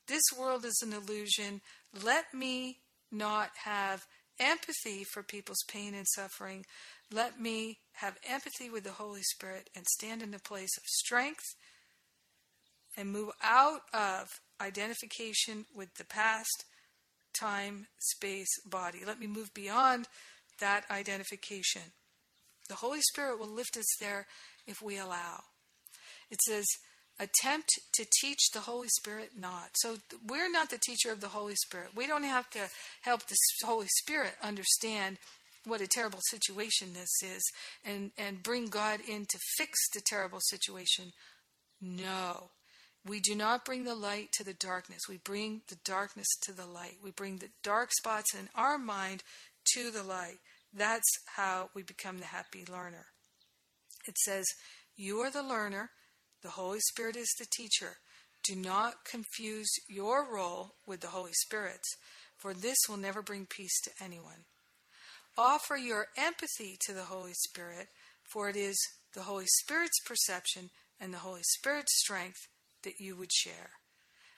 This 0.06 0.24
world 0.36 0.64
is 0.64 0.80
an 0.82 0.92
illusion. 0.92 1.60
Let 2.02 2.34
me 2.34 2.78
not 3.12 3.50
have 3.64 4.04
empathy 4.40 5.04
for 5.04 5.22
people's 5.22 5.62
pain 5.68 5.94
and 5.94 6.06
suffering. 6.14 6.64
Let 7.12 7.40
me 7.40 7.78
have 7.94 8.16
empathy 8.28 8.70
with 8.70 8.84
the 8.84 8.92
Holy 8.92 9.22
Spirit 9.22 9.68
and 9.76 9.86
stand 9.86 10.22
in 10.22 10.30
the 10.30 10.38
place 10.38 10.76
of 10.76 10.84
strength 10.86 11.44
and 12.96 13.12
move 13.12 13.30
out 13.42 13.82
of 13.92 14.28
identification 14.60 15.66
with 15.74 15.94
the 15.94 16.04
past 16.04 16.64
time, 17.38 17.86
space, 17.98 18.48
body. 18.64 19.00
Let 19.06 19.20
me 19.20 19.26
move 19.26 19.52
beyond 19.54 20.06
that 20.60 20.84
identification. 20.90 21.82
The 22.68 22.76
Holy 22.76 23.00
Spirit 23.00 23.38
will 23.38 23.48
lift 23.48 23.76
us 23.76 23.86
there 24.00 24.26
if 24.66 24.80
we 24.82 24.98
allow. 24.98 25.40
It 26.30 26.40
says, 26.42 26.66
attempt 27.18 27.68
to 27.94 28.06
teach 28.20 28.50
the 28.52 28.60
Holy 28.60 28.88
Spirit 28.88 29.32
not. 29.38 29.70
So 29.74 29.96
we're 30.26 30.50
not 30.50 30.70
the 30.70 30.78
teacher 30.78 31.12
of 31.12 31.20
the 31.20 31.28
Holy 31.28 31.56
Spirit. 31.56 31.88
We 31.94 32.06
don't 32.06 32.24
have 32.24 32.48
to 32.50 32.68
help 33.02 33.26
the 33.26 33.36
Holy 33.64 33.88
Spirit 33.98 34.32
understand 34.42 35.18
what 35.66 35.82
a 35.82 35.86
terrible 35.86 36.20
situation 36.30 36.94
this 36.94 37.22
is 37.22 37.42
and, 37.84 38.12
and 38.16 38.42
bring 38.42 38.66
God 38.66 39.00
in 39.06 39.26
to 39.26 39.38
fix 39.58 39.78
the 39.92 40.00
terrible 40.00 40.40
situation. 40.40 41.12
No. 41.80 42.50
We 43.06 43.20
do 43.20 43.34
not 43.34 43.64
bring 43.64 43.84
the 43.84 43.94
light 43.94 44.30
to 44.32 44.44
the 44.44 44.52
darkness. 44.52 45.02
We 45.08 45.16
bring 45.16 45.62
the 45.68 45.78
darkness 45.84 46.28
to 46.42 46.52
the 46.52 46.66
light. 46.66 46.98
We 47.02 47.10
bring 47.10 47.38
the 47.38 47.50
dark 47.62 47.92
spots 47.92 48.34
in 48.34 48.50
our 48.54 48.78
mind 48.78 49.22
to 49.74 49.90
the 49.90 50.02
light. 50.02 50.38
That's 50.72 51.08
how 51.36 51.70
we 51.74 51.82
become 51.82 52.18
the 52.18 52.26
happy 52.26 52.64
learner. 52.70 53.06
It 54.06 54.18
says, 54.18 54.46
You 54.96 55.18
are 55.20 55.30
the 55.30 55.42
learner, 55.42 55.90
the 56.42 56.50
Holy 56.50 56.80
Spirit 56.80 57.16
is 57.16 57.34
the 57.38 57.46
teacher. 57.50 57.96
Do 58.44 58.54
not 58.54 59.04
confuse 59.04 59.70
your 59.88 60.26
role 60.30 60.74
with 60.86 61.00
the 61.00 61.08
Holy 61.08 61.32
Spirit's, 61.32 61.96
for 62.36 62.54
this 62.54 62.78
will 62.88 62.96
never 62.96 63.22
bring 63.22 63.46
peace 63.46 63.80
to 63.82 63.90
anyone. 64.02 64.44
Offer 65.36 65.76
your 65.76 66.08
empathy 66.16 66.76
to 66.86 66.92
the 66.92 67.04
Holy 67.04 67.34
Spirit, 67.34 67.88
for 68.22 68.48
it 68.48 68.56
is 68.56 68.78
the 69.14 69.22
Holy 69.22 69.46
Spirit's 69.46 70.00
perception 70.04 70.70
and 70.98 71.12
the 71.12 71.18
Holy 71.18 71.42
Spirit's 71.42 71.98
strength 71.98 72.46
that 72.84 73.00
you 73.00 73.16
would 73.16 73.32
share. 73.32 73.70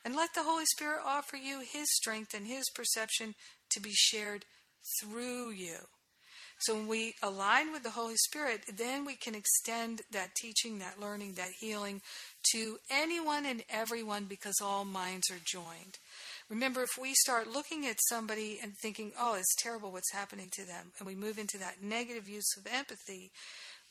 And 0.04 0.16
let 0.16 0.34
the 0.34 0.42
Holy 0.42 0.64
Spirit 0.66 1.00
offer 1.04 1.36
you 1.36 1.60
His 1.60 1.86
strength 1.94 2.34
and 2.34 2.46
His 2.46 2.68
perception 2.74 3.34
to 3.70 3.80
be 3.80 3.92
shared 3.92 4.44
through 5.00 5.50
you. 5.50 5.76
So 6.62 6.74
when 6.74 6.86
we 6.86 7.14
align 7.20 7.72
with 7.72 7.82
the 7.82 7.90
Holy 7.90 8.14
Spirit, 8.16 8.60
then 8.76 9.04
we 9.04 9.16
can 9.16 9.34
extend 9.34 10.02
that 10.12 10.36
teaching, 10.36 10.78
that 10.78 11.00
learning, 11.00 11.34
that 11.34 11.50
healing 11.58 12.02
to 12.52 12.78
anyone 12.88 13.46
and 13.46 13.64
everyone 13.68 14.26
because 14.26 14.60
all 14.62 14.84
minds 14.84 15.28
are 15.28 15.40
joined. 15.44 15.98
Remember, 16.48 16.82
if 16.82 17.00
we 17.00 17.14
start 17.14 17.52
looking 17.52 17.84
at 17.86 17.96
somebody 18.08 18.60
and 18.62 18.74
thinking, 18.80 19.10
oh, 19.18 19.34
it's 19.34 19.56
terrible 19.56 19.90
what's 19.90 20.12
happening 20.12 20.50
to 20.52 20.64
them, 20.64 20.92
and 20.98 21.06
we 21.06 21.16
move 21.16 21.36
into 21.36 21.58
that 21.58 21.82
negative 21.82 22.28
use 22.28 22.56
of 22.56 22.66
empathy, 22.72 23.32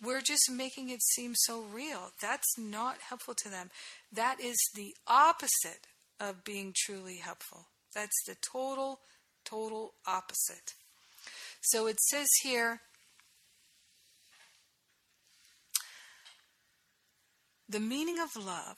we're 0.04 0.22
just 0.22 0.49
making 0.52 0.89
it 0.89 1.02
seem 1.02 1.34
so 1.36 1.62
real. 1.62 2.12
That's 2.22 2.58
not 2.58 2.97
helpful 3.08 3.36
to 3.43 3.49
them. 3.49 3.70
That 4.12 4.39
is 4.41 4.58
the 4.76 4.95
opposite 5.08 5.88
of 6.20 6.43
being 6.43 6.74
truly 6.76 7.18
helpful. 7.18 7.68
That's 7.93 8.24
the 8.26 8.36
total, 8.36 8.99
total 9.45 9.93
opposite. 10.08 10.74
So 11.62 11.88
it 11.88 11.99
says 11.99 12.28
here 12.41 12.82
the 17.70 17.80
meaning 17.80 18.18
of 18.20 18.43
love 18.43 18.78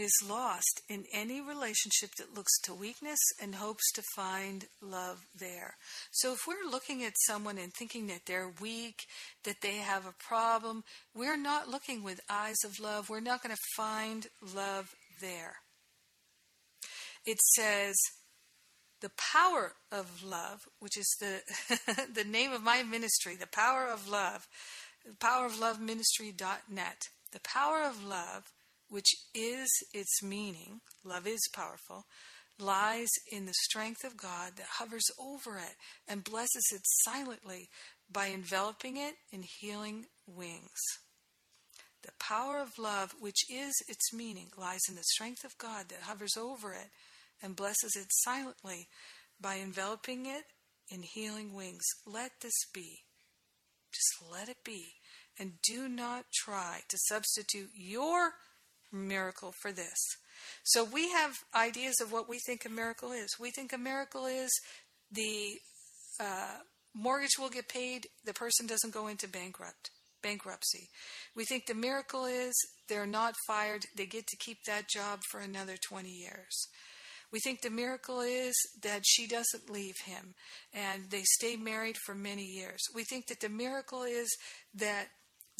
is 0.00 0.12
lost 0.26 0.82
in 0.88 1.04
any 1.12 1.40
relationship 1.40 2.10
that 2.16 2.34
looks 2.34 2.58
to 2.62 2.74
weakness 2.74 3.18
and 3.40 3.54
hopes 3.54 3.90
to 3.92 4.02
find 4.16 4.66
love 4.80 5.26
there. 5.38 5.74
So 6.10 6.32
if 6.32 6.40
we're 6.46 6.70
looking 6.70 7.04
at 7.04 7.12
someone 7.26 7.58
and 7.58 7.72
thinking 7.72 8.06
that 8.08 8.22
they're 8.26 8.52
weak, 8.60 9.06
that 9.44 9.60
they 9.62 9.76
have 9.76 10.06
a 10.06 10.14
problem, 10.18 10.84
we're 11.14 11.36
not 11.36 11.68
looking 11.68 12.02
with 12.02 12.20
eyes 12.30 12.58
of 12.64 12.80
love. 12.80 13.08
We're 13.08 13.20
not 13.20 13.42
going 13.42 13.54
to 13.54 13.62
find 13.76 14.26
love 14.54 14.94
there. 15.20 15.56
It 17.26 17.38
says, 17.54 17.96
the 19.00 19.10
power 19.32 19.72
of 19.90 20.22
love, 20.22 20.60
which 20.78 20.96
is 20.96 21.16
the 21.20 21.40
the 22.14 22.24
name 22.24 22.52
of 22.52 22.62
my 22.62 22.82
ministry, 22.82 23.36
the 23.36 23.46
power 23.46 23.86
of 23.86 24.08
love, 24.08 24.46
powerofloveministry.net. 25.18 27.08
The 27.32 27.40
power 27.40 27.82
of 27.82 28.04
love, 28.04 28.50
which 28.90 29.14
is 29.34 29.68
its 29.94 30.22
meaning, 30.22 30.80
love 31.04 31.26
is 31.26 31.48
powerful, 31.54 32.04
lies 32.58 33.08
in 33.32 33.46
the 33.46 33.54
strength 33.62 34.04
of 34.04 34.16
God 34.16 34.52
that 34.56 34.66
hovers 34.78 35.06
over 35.18 35.56
it 35.56 35.76
and 36.06 36.24
blesses 36.24 36.70
it 36.74 36.82
silently 37.04 37.70
by 38.12 38.26
enveloping 38.26 38.96
it 38.96 39.14
in 39.32 39.44
healing 39.60 40.06
wings. 40.26 40.80
The 42.02 42.12
power 42.18 42.58
of 42.58 42.78
love, 42.78 43.14
which 43.20 43.44
is 43.50 43.72
its 43.88 44.12
meaning, 44.12 44.48
lies 44.56 44.80
in 44.88 44.96
the 44.96 45.02
strength 45.04 45.44
of 45.44 45.58
God 45.58 45.88
that 45.88 46.02
hovers 46.02 46.36
over 46.36 46.72
it 46.72 46.88
and 47.42 47.56
blesses 47.56 47.94
it 47.96 48.08
silently 48.10 48.88
by 49.40 49.56
enveloping 49.56 50.26
it 50.26 50.44
in 50.90 51.02
healing 51.02 51.54
wings. 51.54 51.84
Let 52.06 52.32
this 52.40 52.66
be. 52.74 53.00
Just 53.92 54.32
let 54.32 54.48
it 54.48 54.64
be. 54.64 54.94
And 55.38 55.52
do 55.62 55.88
not 55.88 56.26
try 56.32 56.80
to 56.88 56.98
substitute 57.08 57.70
your 57.74 58.32
miracle 58.92 59.52
for 59.60 59.72
this. 59.72 59.98
So 60.62 60.84
we 60.84 61.10
have 61.10 61.38
ideas 61.54 62.00
of 62.00 62.12
what 62.12 62.28
we 62.28 62.38
think 62.38 62.64
a 62.64 62.68
miracle 62.68 63.12
is. 63.12 63.36
We 63.38 63.50
think 63.50 63.72
a 63.72 63.78
miracle 63.78 64.26
is 64.26 64.50
the 65.10 65.58
uh, 66.20 66.58
mortgage 66.94 67.38
will 67.38 67.48
get 67.48 67.68
paid, 67.68 68.06
the 68.24 68.34
person 68.34 68.66
doesn't 68.66 68.94
go 68.94 69.08
into 69.08 69.28
bankrupt 69.28 69.90
bankruptcy. 70.22 70.88
We 71.34 71.44
think 71.44 71.66
the 71.66 71.74
miracle 71.74 72.26
is 72.26 72.52
they're 72.88 73.06
not 73.06 73.34
fired, 73.46 73.86
they 73.96 74.06
get 74.06 74.26
to 74.26 74.36
keep 74.36 74.64
that 74.66 74.88
job 74.88 75.20
for 75.30 75.40
another 75.40 75.76
20 75.76 76.10
years. 76.10 76.68
We 77.32 77.38
think 77.40 77.62
the 77.62 77.70
miracle 77.70 78.20
is 78.20 78.54
that 78.82 79.02
she 79.06 79.26
doesn't 79.28 79.70
leave 79.70 79.94
him 80.04 80.34
and 80.74 81.10
they 81.10 81.22
stay 81.22 81.56
married 81.56 81.96
for 82.04 82.14
many 82.14 82.44
years. 82.44 82.80
We 82.94 83.04
think 83.04 83.28
that 83.28 83.40
the 83.40 83.48
miracle 83.48 84.02
is 84.02 84.28
that 84.74 85.06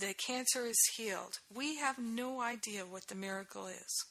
the 0.00 0.14
cancer 0.14 0.66
is 0.66 0.78
healed. 0.96 1.38
We 1.54 1.76
have 1.76 1.98
no 1.98 2.40
idea 2.40 2.84
what 2.86 3.06
the 3.08 3.14
miracle 3.14 3.66
is. 3.66 4.04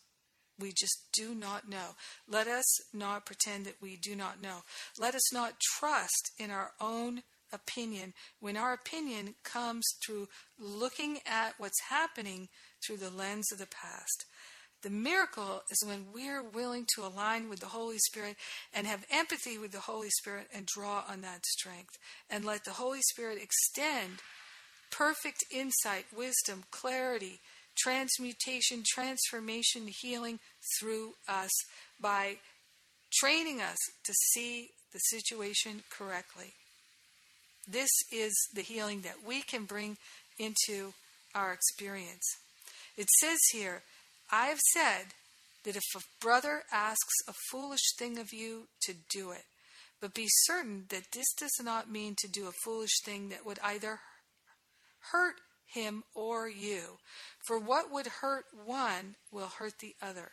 We 0.60 0.70
just 0.70 1.08
do 1.14 1.34
not 1.34 1.70
know. 1.70 1.96
Let 2.28 2.48
us 2.48 2.66
not 2.94 3.26
pretend 3.26 3.66
that 3.66 3.82
we 3.82 3.98
do 3.98 4.16
not 4.16 4.42
know. 4.42 4.60
Let 5.00 5.16
us 5.16 5.34
not 5.34 5.60
trust 5.78 6.32
in 6.38 6.52
our 6.52 6.72
own 6.82 7.24
opinion 7.52 8.14
when 8.40 8.58
our 8.58 8.74
opinion 8.74 9.36
comes 9.44 9.86
through 10.06 10.28
looking 10.60 11.20
at 11.26 11.56
what's 11.58 11.82
happening 11.90 12.50
through 12.86 12.98
the 12.98 13.10
lens 13.10 13.52
of 13.52 13.58
the 13.58 13.68
past. 13.68 14.26
The 14.82 14.90
miracle 14.90 15.64
is 15.70 15.84
when 15.86 16.06
we're 16.14 16.44
willing 16.44 16.86
to 16.96 17.06
align 17.06 17.50
with 17.50 17.60
the 17.60 17.68
Holy 17.68 17.98
Spirit 17.98 18.38
and 18.74 18.88
have 18.88 19.06
empathy 19.12 19.58
with 19.58 19.72
the 19.72 19.80
Holy 19.80 20.10
Spirit 20.10 20.48
and 20.54 20.66
draw 20.66 21.04
on 21.10 21.22
that 21.22 21.46
strength 21.46 21.98
and 22.30 22.46
let 22.46 22.64
the 22.64 22.72
Holy 22.74 23.02
Spirit 23.02 23.42
extend 23.42 24.22
perfect 24.92 25.44
insight, 25.52 26.06
wisdom, 26.16 26.64
clarity, 26.72 27.40
transmutation, 27.78 28.84
transformation, 28.88 29.90
healing 30.02 30.40
through 30.80 31.14
us 31.28 31.52
by 32.00 32.38
training 33.20 33.62
us 33.62 33.78
to 34.04 34.14
see 34.34 34.70
the 34.94 35.00
situation 35.00 35.84
correctly. 35.90 36.54
This 37.68 37.90
is 38.12 38.34
the 38.54 38.62
healing 38.62 39.02
that 39.02 39.24
we 39.26 39.42
can 39.42 39.66
bring 39.66 39.98
into 40.40 40.94
our 41.36 41.54
experience. 41.54 42.26
It 42.98 43.08
says 43.20 43.38
here, 43.52 43.84
I 44.32 44.48
have 44.48 44.60
said 44.74 45.06
that 45.64 45.76
if 45.76 45.84
a 45.96 46.02
brother 46.22 46.64
asks 46.72 47.14
a 47.28 47.34
foolish 47.52 47.96
thing 47.98 48.18
of 48.18 48.34
you, 48.34 48.68
to 48.84 48.94
do 49.12 49.32
it. 49.32 49.44
But 50.02 50.14
be 50.14 50.28
certain 50.28 50.86
that 50.90 51.12
this 51.14 51.32
does 51.38 51.60
not 51.62 51.92
mean 51.92 52.16
to 52.20 52.28
do 52.28 52.48
a 52.48 52.54
foolish 52.64 53.02
thing 53.04 53.30
that 53.30 53.46
would 53.46 53.60
either 53.64 54.00
hurt 55.12 55.36
him 55.66 56.04
or 56.16 56.50
you. 56.50 56.98
For 57.46 57.60
what 57.60 57.92
would 57.92 58.08
hurt 58.08 58.46
one 58.66 59.16
will 59.32 59.48
hurt 59.48 59.80
the 59.80 59.96
other. 60.02 60.32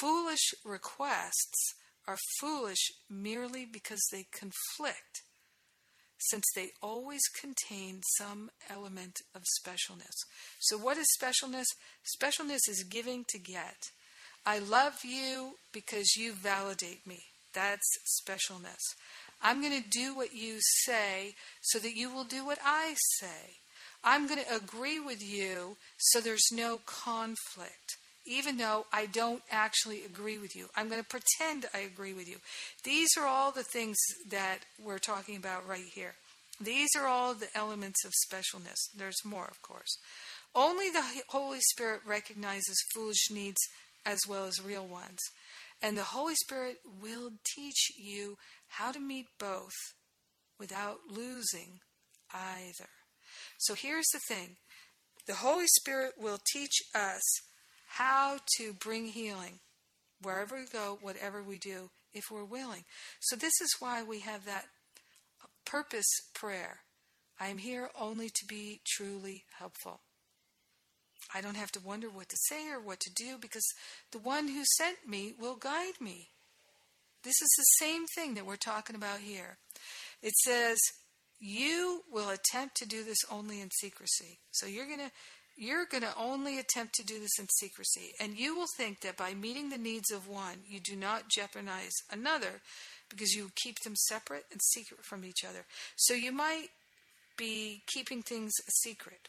Foolish 0.00 0.54
requests 0.64 1.74
are 2.06 2.18
foolish 2.40 2.92
merely 3.10 3.64
because 3.64 4.02
they 4.10 4.26
conflict 4.32 5.22
since 6.18 6.44
they 6.54 6.70
always 6.80 7.22
contain 7.40 8.00
some 8.16 8.50
element 8.70 9.18
of 9.34 9.42
specialness. 9.60 10.14
So, 10.60 10.78
what 10.78 10.96
is 10.96 11.06
specialness? 11.20 11.66
Specialness 12.20 12.68
is 12.68 12.84
giving 12.88 13.24
to 13.28 13.38
get. 13.38 13.90
I 14.46 14.58
love 14.58 15.04
you 15.04 15.54
because 15.72 16.16
you 16.16 16.32
validate 16.32 17.06
me. 17.06 17.24
That's 17.52 17.86
specialness. 18.24 18.80
I'm 19.42 19.60
going 19.60 19.82
to 19.82 19.88
do 19.88 20.14
what 20.14 20.34
you 20.34 20.58
say 20.60 21.34
so 21.60 21.78
that 21.78 21.96
you 21.96 22.12
will 22.12 22.24
do 22.24 22.44
what 22.44 22.58
I 22.64 22.94
say. 23.18 23.58
I'm 24.04 24.26
going 24.26 24.40
to 24.40 24.54
agree 24.54 25.00
with 25.00 25.22
you 25.22 25.76
so 25.96 26.20
there's 26.20 26.48
no 26.52 26.80
conflict 26.84 27.96
even 28.24 28.56
though 28.56 28.86
I 28.92 29.06
don't 29.06 29.42
actually 29.50 30.04
agree 30.04 30.38
with 30.38 30.54
you. 30.54 30.66
I'm 30.76 30.88
going 30.88 31.02
to 31.02 31.08
pretend 31.08 31.66
I 31.74 31.78
agree 31.78 32.14
with 32.14 32.28
you. 32.28 32.36
These 32.84 33.10
are 33.18 33.26
all 33.26 33.50
the 33.50 33.64
things 33.64 33.96
that 34.30 34.58
we're 34.82 34.98
talking 34.98 35.36
about 35.36 35.66
right 35.66 35.84
here. 35.92 36.14
These 36.60 36.90
are 36.96 37.06
all 37.06 37.34
the 37.34 37.48
elements 37.54 38.04
of 38.04 38.12
specialness. 38.30 38.78
There's 38.96 39.24
more, 39.24 39.48
of 39.50 39.60
course. 39.62 39.98
Only 40.54 40.90
the 40.90 41.02
Holy 41.28 41.60
Spirit 41.72 42.02
recognizes 42.06 42.76
foolish 42.94 43.30
needs 43.30 43.60
as 44.04 44.20
well 44.28 44.44
as 44.44 44.64
real 44.64 44.86
ones. 44.86 45.18
And 45.82 45.96
the 45.96 46.02
Holy 46.02 46.34
Spirit 46.36 46.76
will 47.02 47.32
teach 47.56 47.90
you 47.98 48.36
how 48.72 48.92
to 48.92 49.00
meet 49.00 49.26
both 49.38 49.74
without 50.58 50.98
losing 51.10 51.80
either. 52.32 52.88
So 53.58 53.74
here's 53.74 54.08
the 54.12 54.20
thing 54.28 54.56
The 55.26 55.34
Holy 55.34 55.66
Spirit 55.66 56.14
will 56.18 56.38
teach 56.52 56.82
us 56.94 57.22
how 57.96 58.38
to 58.56 58.72
bring 58.72 59.06
healing 59.06 59.60
wherever 60.22 60.56
we 60.56 60.66
go, 60.66 60.98
whatever 61.00 61.42
we 61.42 61.58
do, 61.58 61.90
if 62.14 62.24
we're 62.30 62.44
willing. 62.44 62.84
So, 63.20 63.36
this 63.36 63.60
is 63.60 63.76
why 63.80 64.02
we 64.02 64.20
have 64.20 64.44
that 64.44 64.66
purpose 65.64 66.08
prayer. 66.34 66.80
I 67.40 67.48
am 67.48 67.58
here 67.58 67.90
only 67.98 68.28
to 68.28 68.46
be 68.48 68.80
truly 68.86 69.44
helpful. 69.58 70.00
I 71.34 71.40
don't 71.40 71.56
have 71.56 71.72
to 71.72 71.80
wonder 71.80 72.08
what 72.08 72.28
to 72.28 72.36
say 72.48 72.70
or 72.70 72.80
what 72.80 73.00
to 73.00 73.10
do 73.14 73.36
because 73.40 73.66
the 74.12 74.18
one 74.18 74.48
who 74.48 74.64
sent 74.76 75.08
me 75.08 75.34
will 75.38 75.56
guide 75.56 76.00
me. 76.00 76.28
This 77.22 77.40
is 77.40 77.50
the 77.56 77.84
same 77.84 78.06
thing 78.14 78.34
that 78.34 78.46
we're 78.46 78.56
talking 78.56 78.96
about 78.96 79.20
here. 79.20 79.58
It 80.22 80.34
says, 80.44 80.78
you 81.40 82.02
will 82.10 82.30
attempt 82.30 82.76
to 82.76 82.86
do 82.86 83.04
this 83.04 83.18
only 83.30 83.60
in 83.60 83.70
secrecy. 83.70 84.38
So 84.52 84.66
you're 84.66 84.86
going 84.86 85.00
to 85.00 85.10
you're 85.56 85.84
going 85.84 86.02
to 86.02 86.16
only 86.18 86.58
attempt 86.58 86.94
to 86.94 87.04
do 87.04 87.20
this 87.20 87.38
in 87.38 87.46
secrecy, 87.60 88.14
and 88.18 88.38
you 88.38 88.56
will 88.56 88.68
think 88.76 89.00
that 89.02 89.18
by 89.18 89.34
meeting 89.34 89.68
the 89.68 89.76
needs 89.76 90.10
of 90.10 90.26
one, 90.26 90.58
you 90.66 90.80
do 90.80 90.96
not 90.96 91.28
jeopardize 91.28 91.92
another 92.10 92.62
because 93.10 93.34
you 93.34 93.50
keep 93.62 93.76
them 93.80 93.94
separate 93.94 94.46
and 94.50 94.62
secret 94.62 95.04
from 95.04 95.26
each 95.26 95.44
other. 95.46 95.66
So 95.94 96.14
you 96.14 96.32
might 96.32 96.68
be 97.36 97.82
keeping 97.86 98.22
things 98.22 98.52
a 98.66 98.70
secret. 98.70 99.28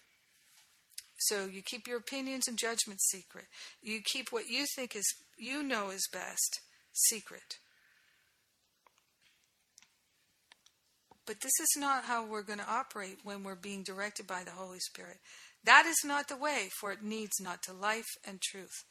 So 1.17 1.45
you 1.45 1.61
keep 1.61 1.87
your 1.87 1.97
opinions 1.97 2.47
and 2.47 2.57
judgments 2.57 3.09
secret. 3.09 3.45
You 3.81 4.01
keep 4.01 4.31
what 4.31 4.49
you 4.49 4.65
think 4.75 4.95
is 4.95 5.05
you 5.37 5.61
know 5.61 5.89
is 5.89 6.07
best 6.11 6.61
secret. 6.93 7.57
But 11.25 11.41
this 11.41 11.53
is 11.61 11.75
not 11.77 12.05
how 12.05 12.25
we're 12.25 12.41
going 12.41 12.59
to 12.59 12.69
operate 12.69 13.19
when 13.23 13.43
we're 13.43 13.55
being 13.55 13.83
directed 13.83 14.27
by 14.27 14.43
the 14.43 14.51
Holy 14.51 14.79
Spirit. 14.79 15.17
That 15.63 15.85
is 15.85 16.01
not 16.03 16.27
the 16.27 16.35
way, 16.35 16.69
for 16.79 16.91
it 16.91 17.01
needs 17.01 17.39
not 17.39 17.63
to 17.63 17.73
life 17.73 18.09
and 18.27 18.41
truth. 18.41 18.83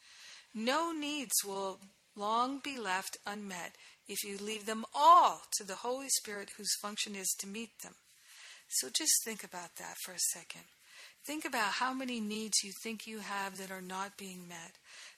No 0.55 0.93
needs 0.93 1.35
will 1.45 1.81
long 2.17 2.61
be 2.63 2.79
left 2.79 3.19
unmet 3.27 3.77
if 4.09 4.25
you 4.25 4.39
leave 4.39 4.67
them 4.67 4.85
all 4.95 5.43
to 5.59 5.65
the 5.65 5.77
Holy 5.77 6.09
Spirit 6.09 6.51
whose 6.57 6.75
function 6.81 7.15
is 7.15 7.35
to 7.39 7.47
meet 7.47 7.71
them. 7.83 7.95
So 8.69 8.89
just 8.89 9.23
think 9.25 9.45
about 9.45 9.77
that 9.77 9.97
for 10.03 10.13
a 10.13 10.19
second. 10.33 10.65
Think 11.27 11.45
about 11.45 11.75
how 11.75 11.93
many 11.93 12.21
needs 12.21 12.65
you 12.65 12.73
think 12.83 13.07
you 13.07 13.21
have 13.21 13.59
that 13.59 13.71
are 13.71 13.83
not 13.83 14.17
being 14.17 14.49
met. 14.49 14.73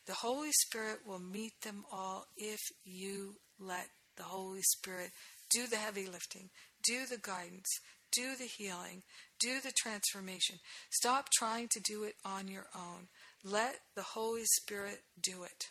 The 0.07 0.15
Holy 0.15 0.51
Spirit 0.67 0.99
will 1.07 1.19
meet 1.21 1.53
them 1.63 1.85
all 1.91 2.27
if 2.37 2.61
you 2.85 3.37
let 3.59 3.87
the 4.17 4.25
Holy 4.25 4.63
Spirit 4.63 5.11
do 5.51 5.67
the 5.67 5.77
heavy 5.77 6.07
lifting, 6.07 6.51
do 6.87 7.07
the 7.07 7.19
guidance, 7.19 7.69
do 8.13 8.37
the 8.37 8.47
healing, 8.47 9.03
do 9.41 9.61
the 9.61 9.73
transformation. 9.77 10.57
Stop 10.91 11.29
trying 11.37 11.69
to 11.73 11.81
do 11.81 12.05
it 12.05 12.15
on 12.25 12.49
your 12.49 12.67
own. 12.75 13.09
Let 13.45 13.77
the 13.95 14.03
Holy 14.03 14.45
Spirit 14.45 15.01
do 15.21 15.43
it. 15.43 15.65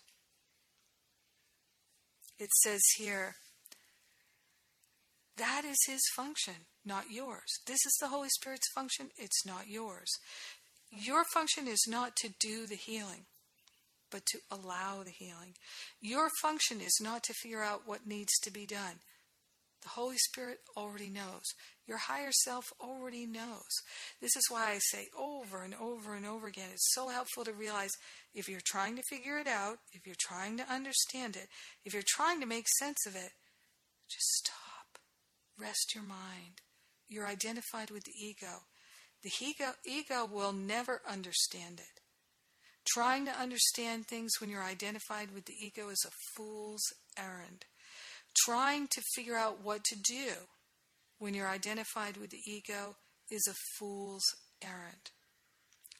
It 2.39 2.49
says 2.63 2.81
here, 2.97 3.35
that 5.37 5.63
is 5.65 5.77
his 5.87 6.01
function, 6.15 6.53
not 6.85 7.05
yours. 7.09 7.59
This 7.65 7.79
is 7.85 7.97
the 7.99 8.09
Holy 8.09 8.29
Spirit's 8.29 8.71
function, 8.75 9.09
it's 9.17 9.45
not 9.45 9.67
yours. 9.67 10.09
Your 10.91 11.23
function 11.33 11.67
is 11.67 11.85
not 11.87 12.15
to 12.17 12.29
do 12.39 12.67
the 12.67 12.75
healing, 12.75 13.25
but 14.11 14.25
to 14.27 14.39
allow 14.51 15.01
the 15.03 15.11
healing. 15.11 15.55
Your 15.99 16.29
function 16.41 16.81
is 16.81 16.99
not 17.01 17.23
to 17.23 17.33
figure 17.33 17.63
out 17.63 17.87
what 17.87 18.05
needs 18.05 18.37
to 18.43 18.51
be 18.51 18.67
done. 18.67 18.99
The 19.83 19.89
Holy 19.89 20.17
Spirit 20.17 20.59
already 20.77 21.09
knows. 21.09 21.43
Your 21.85 21.97
higher 21.97 22.31
self 22.31 22.71
already 22.79 23.25
knows. 23.25 23.81
This 24.21 24.35
is 24.35 24.43
why 24.49 24.71
I 24.71 24.79
say 24.79 25.07
over 25.17 25.61
and 25.61 25.75
over 25.75 26.15
and 26.15 26.25
over 26.25 26.47
again 26.47 26.69
it's 26.71 26.93
so 26.93 27.09
helpful 27.09 27.43
to 27.43 27.51
realize 27.51 27.91
if 28.33 28.47
you're 28.47 28.61
trying 28.63 28.95
to 28.95 29.03
figure 29.09 29.37
it 29.37 29.47
out, 29.47 29.79
if 29.91 30.05
you're 30.05 30.15
trying 30.17 30.57
to 30.57 30.71
understand 30.71 31.35
it, 31.35 31.49
if 31.83 31.93
you're 31.93 32.03
trying 32.05 32.39
to 32.39 32.45
make 32.45 32.67
sense 32.79 33.05
of 33.05 33.15
it, 33.15 33.31
just 34.09 34.27
stop. 34.35 34.99
Rest 35.59 35.93
your 35.93 36.03
mind. 36.03 36.61
You're 37.09 37.27
identified 37.27 37.91
with 37.91 38.05
the 38.05 38.13
ego. 38.17 38.63
The 39.21 39.31
ego, 39.41 39.73
ego 39.85 40.25
will 40.25 40.53
never 40.53 41.01
understand 41.07 41.79
it. 41.79 42.01
Trying 42.85 43.25
to 43.25 43.31
understand 43.31 44.07
things 44.07 44.31
when 44.39 44.49
you're 44.49 44.63
identified 44.63 45.33
with 45.33 45.45
the 45.45 45.53
ego 45.53 45.89
is 45.89 46.05
a 46.05 46.11
fool's 46.35 46.83
errand 47.17 47.65
trying 48.35 48.87
to 48.87 49.01
figure 49.15 49.35
out 49.35 49.63
what 49.63 49.83
to 49.85 49.95
do 49.95 50.31
when 51.19 51.33
you're 51.33 51.47
identified 51.47 52.17
with 52.17 52.31
the 52.31 52.41
ego 52.45 52.95
is 53.31 53.47
a 53.47 53.55
fool's 53.77 54.23
errand. 54.63 55.11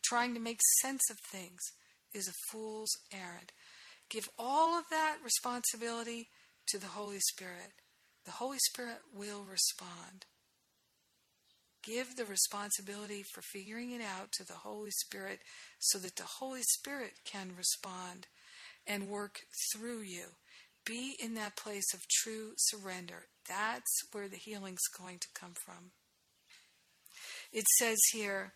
Trying 0.03 0.33
to 0.33 0.39
make 0.39 0.59
sense 0.81 1.01
of 1.09 1.17
things 1.31 1.61
is 2.13 2.27
a 2.27 2.51
fool's 2.51 2.91
errand. 3.11 3.51
Give 4.09 4.29
all 4.37 4.77
of 4.77 4.85
that 4.89 5.17
responsibility 5.23 6.27
to 6.67 6.77
the 6.77 6.87
Holy 6.87 7.19
Spirit. 7.19 7.71
The 8.25 8.31
Holy 8.31 8.59
Spirit 8.69 8.99
will 9.15 9.43
respond. 9.49 10.25
Give 11.83 12.15
the 12.15 12.25
responsibility 12.25 13.23
for 13.33 13.41
figuring 13.41 13.91
it 13.91 14.01
out 14.01 14.31
to 14.33 14.45
the 14.45 14.53
Holy 14.53 14.91
Spirit 14.91 15.39
so 15.79 15.97
that 15.99 16.15
the 16.15 16.23
Holy 16.39 16.61
Spirit 16.61 17.13
can 17.25 17.51
respond 17.57 18.27
and 18.87 19.09
work 19.09 19.41
through 19.73 20.01
you. 20.01 20.25
Be 20.85 21.15
in 21.19 21.35
that 21.35 21.55
place 21.55 21.93
of 21.93 22.07
true 22.07 22.53
surrender. 22.57 23.27
That's 23.47 24.01
where 24.11 24.27
the 24.27 24.37
healing's 24.37 24.87
going 24.97 25.19
to 25.19 25.27
come 25.33 25.53
from. 25.65 25.91
It 27.51 27.65
says 27.77 27.99
here 28.11 28.53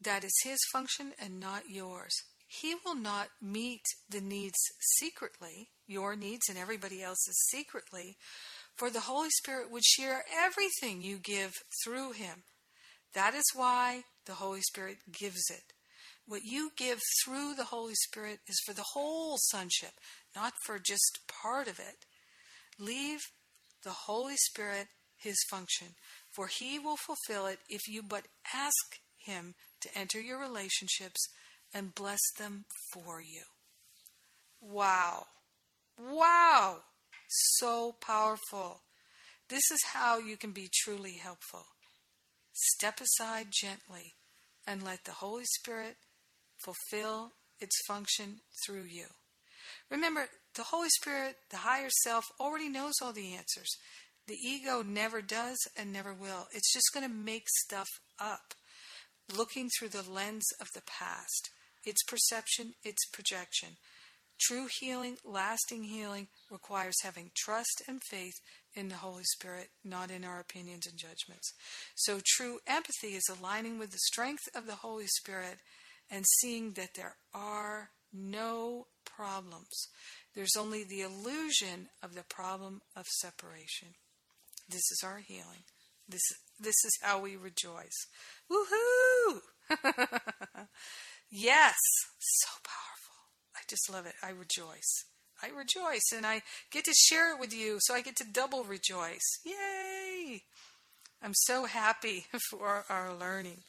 that 0.00 0.24
is 0.24 0.34
his 0.44 0.58
function 0.72 1.12
and 1.20 1.40
not 1.40 1.68
yours. 1.68 2.14
He 2.46 2.74
will 2.84 2.94
not 2.96 3.28
meet 3.40 3.82
the 4.08 4.20
needs 4.20 4.58
secretly, 4.98 5.68
your 5.86 6.16
needs 6.16 6.48
and 6.48 6.58
everybody 6.58 7.02
else's 7.02 7.38
secretly, 7.48 8.16
for 8.76 8.90
the 8.90 9.00
Holy 9.00 9.30
Spirit 9.30 9.70
would 9.70 9.84
share 9.84 10.24
everything 10.36 11.02
you 11.02 11.18
give 11.18 11.54
through 11.84 12.12
him. 12.12 12.44
That 13.14 13.34
is 13.34 13.44
why 13.54 14.04
the 14.26 14.34
Holy 14.34 14.62
Spirit 14.62 14.98
gives 15.12 15.50
it. 15.50 15.72
What 16.30 16.44
you 16.44 16.70
give 16.76 17.00
through 17.24 17.54
the 17.54 17.64
Holy 17.64 17.96
Spirit 18.06 18.38
is 18.46 18.60
for 18.64 18.72
the 18.72 18.84
whole 18.92 19.36
sonship, 19.36 19.94
not 20.36 20.52
for 20.64 20.78
just 20.78 21.18
part 21.26 21.66
of 21.66 21.80
it. 21.80 22.06
Leave 22.78 23.18
the 23.82 23.90
Holy 23.90 24.36
Spirit 24.36 24.86
his 25.16 25.34
function, 25.50 25.88
for 26.30 26.46
he 26.46 26.78
will 26.78 26.96
fulfill 26.96 27.46
it 27.46 27.58
if 27.68 27.88
you 27.88 28.04
but 28.04 28.28
ask 28.54 29.00
him 29.18 29.56
to 29.80 29.98
enter 29.98 30.20
your 30.20 30.38
relationships 30.38 31.18
and 31.74 31.96
bless 31.96 32.20
them 32.38 32.64
for 32.92 33.20
you. 33.20 33.42
Wow. 34.60 35.24
Wow. 35.98 36.76
So 37.26 37.96
powerful. 38.00 38.82
This 39.48 39.68
is 39.72 39.80
how 39.94 40.20
you 40.20 40.36
can 40.36 40.52
be 40.52 40.70
truly 40.72 41.14
helpful. 41.14 41.64
Step 42.52 43.00
aside 43.00 43.48
gently 43.50 44.14
and 44.64 44.84
let 44.84 45.02
the 45.04 45.14
Holy 45.14 45.44
Spirit 45.44 45.96
fulfill 46.64 47.32
its 47.60 47.76
function 47.86 48.40
through 48.64 48.84
you. 48.84 49.06
Remember, 49.90 50.26
the 50.54 50.64
Holy 50.64 50.88
Spirit, 50.88 51.36
the 51.50 51.58
higher 51.58 51.90
self, 52.02 52.24
already 52.40 52.68
knows 52.68 52.94
all 53.02 53.12
the 53.12 53.34
answers. 53.34 53.76
The 54.26 54.34
ego 54.34 54.82
never 54.82 55.22
does 55.22 55.58
and 55.76 55.92
never 55.92 56.14
will. 56.14 56.46
It's 56.52 56.72
just 56.72 56.92
going 56.92 57.06
to 57.06 57.14
make 57.14 57.48
stuff 57.48 57.88
up, 58.18 58.54
looking 59.36 59.68
through 59.68 59.88
the 59.88 60.08
lens 60.08 60.46
of 60.60 60.68
the 60.74 60.82
past. 60.82 61.50
Its 61.84 62.02
perception, 62.04 62.74
its 62.84 63.04
projection. 63.12 63.70
True 64.40 64.68
healing, 64.80 65.16
lasting 65.24 65.84
healing, 65.84 66.28
requires 66.50 67.02
having 67.02 67.30
trust 67.36 67.82
and 67.86 68.02
faith 68.02 68.34
in 68.74 68.88
the 68.88 68.96
Holy 68.96 69.24
Spirit, 69.24 69.68
not 69.84 70.10
in 70.10 70.24
our 70.24 70.40
opinions 70.40 70.86
and 70.86 70.96
judgments. 70.96 71.52
So, 71.94 72.20
true 72.24 72.60
empathy 72.66 73.14
is 73.14 73.28
aligning 73.28 73.78
with 73.78 73.90
the 73.90 73.98
strength 73.98 74.48
of 74.54 74.66
the 74.66 74.76
Holy 74.76 75.06
Spirit 75.06 75.58
and 76.10 76.24
seeing 76.40 76.72
that 76.72 76.94
there 76.94 77.16
are 77.32 77.90
no 78.12 78.86
problems. 79.04 79.88
There's 80.34 80.56
only 80.58 80.84
the 80.84 81.02
illusion 81.02 81.88
of 82.02 82.14
the 82.14 82.24
problem 82.24 82.82
of 82.96 83.06
separation. 83.06 83.88
This 84.68 84.90
is 84.90 85.02
our 85.04 85.18
healing. 85.18 85.64
This, 86.08 86.22
this 86.58 86.84
is 86.84 86.98
how 87.02 87.20
we 87.20 87.36
rejoice. 87.36 88.06
Woohoo! 88.50 89.40
yes, 91.30 91.76
so 92.18 92.48
powerful. 92.64 93.14
I 93.54 93.60
just 93.68 93.90
love 93.90 94.06
it. 94.06 94.14
I 94.22 94.30
rejoice. 94.30 95.04
I 95.42 95.48
rejoice 95.48 96.12
and 96.14 96.26
I 96.26 96.42
get 96.70 96.84
to 96.84 96.92
share 96.92 97.32
it 97.32 97.40
with 97.40 97.54
you, 97.54 97.78
so 97.80 97.94
I 97.94 98.02
get 98.02 98.16
to 98.16 98.24
double 98.24 98.64
rejoice. 98.64 99.38
Yay! 99.44 100.42
I'm 101.22 101.34
so 101.34 101.64
happy 101.64 102.26
for 102.50 102.84
our 102.88 103.14
learning. 103.14 103.62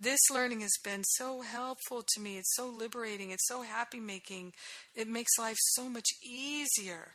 This 0.00 0.20
learning 0.32 0.60
has 0.60 0.76
been 0.82 1.04
so 1.04 1.42
helpful 1.42 2.02
to 2.14 2.20
me. 2.20 2.36
It's 2.36 2.54
so 2.54 2.66
liberating. 2.66 3.30
It's 3.30 3.46
so 3.46 3.62
happy 3.62 4.00
making. 4.00 4.52
It 4.94 5.08
makes 5.08 5.38
life 5.38 5.56
so 5.60 5.88
much 5.88 6.08
easier. 6.22 7.12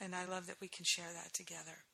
And 0.00 0.14
I 0.14 0.24
love 0.26 0.46
that 0.46 0.60
we 0.60 0.68
can 0.68 0.84
share 0.86 1.12
that 1.12 1.32
together. 1.32 1.84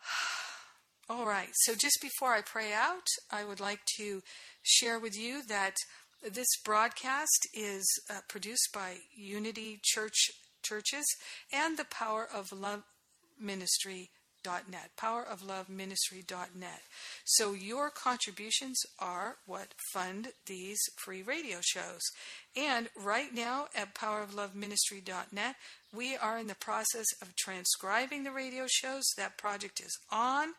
All 1.08 1.26
right, 1.26 1.50
so 1.52 1.74
just 1.74 1.98
before 2.00 2.32
I 2.32 2.42
pray 2.42 2.72
out, 2.72 3.06
I 3.30 3.44
would 3.44 3.60
like 3.60 3.80
to 3.98 4.22
share 4.62 4.98
with 4.98 5.16
you 5.18 5.42
that 5.46 5.74
this 6.22 6.48
broadcast 6.64 7.48
is 7.52 7.84
uh, 8.08 8.20
produced 8.28 8.68
by 8.72 8.98
Unity 9.14 9.80
Church 9.82 10.30
Churches 10.62 11.04
and 11.52 11.76
the 11.76 11.84
Power 11.84 12.26
of 12.32 12.52
Love 12.52 12.84
Ministry 13.38 14.10
Net, 14.44 14.90
powerofloveministry.net. 14.98 16.82
So 17.24 17.52
your 17.52 17.90
contributions 17.90 18.80
are 18.98 19.36
what 19.46 19.74
fund 19.92 20.28
these 20.46 20.80
free 20.96 21.22
radio 21.22 21.58
shows. 21.60 22.00
And 22.56 22.88
right 22.96 23.34
now 23.34 23.66
at 23.74 23.94
powerofloveministry.net, 23.94 25.56
we 25.94 26.16
are 26.16 26.38
in 26.38 26.46
the 26.46 26.54
process 26.54 27.06
of 27.20 27.36
transcribing 27.36 28.24
the 28.24 28.32
radio 28.32 28.66
shows. 28.66 29.04
That 29.16 29.38
project 29.38 29.80
is 29.80 29.96
on 30.10 30.54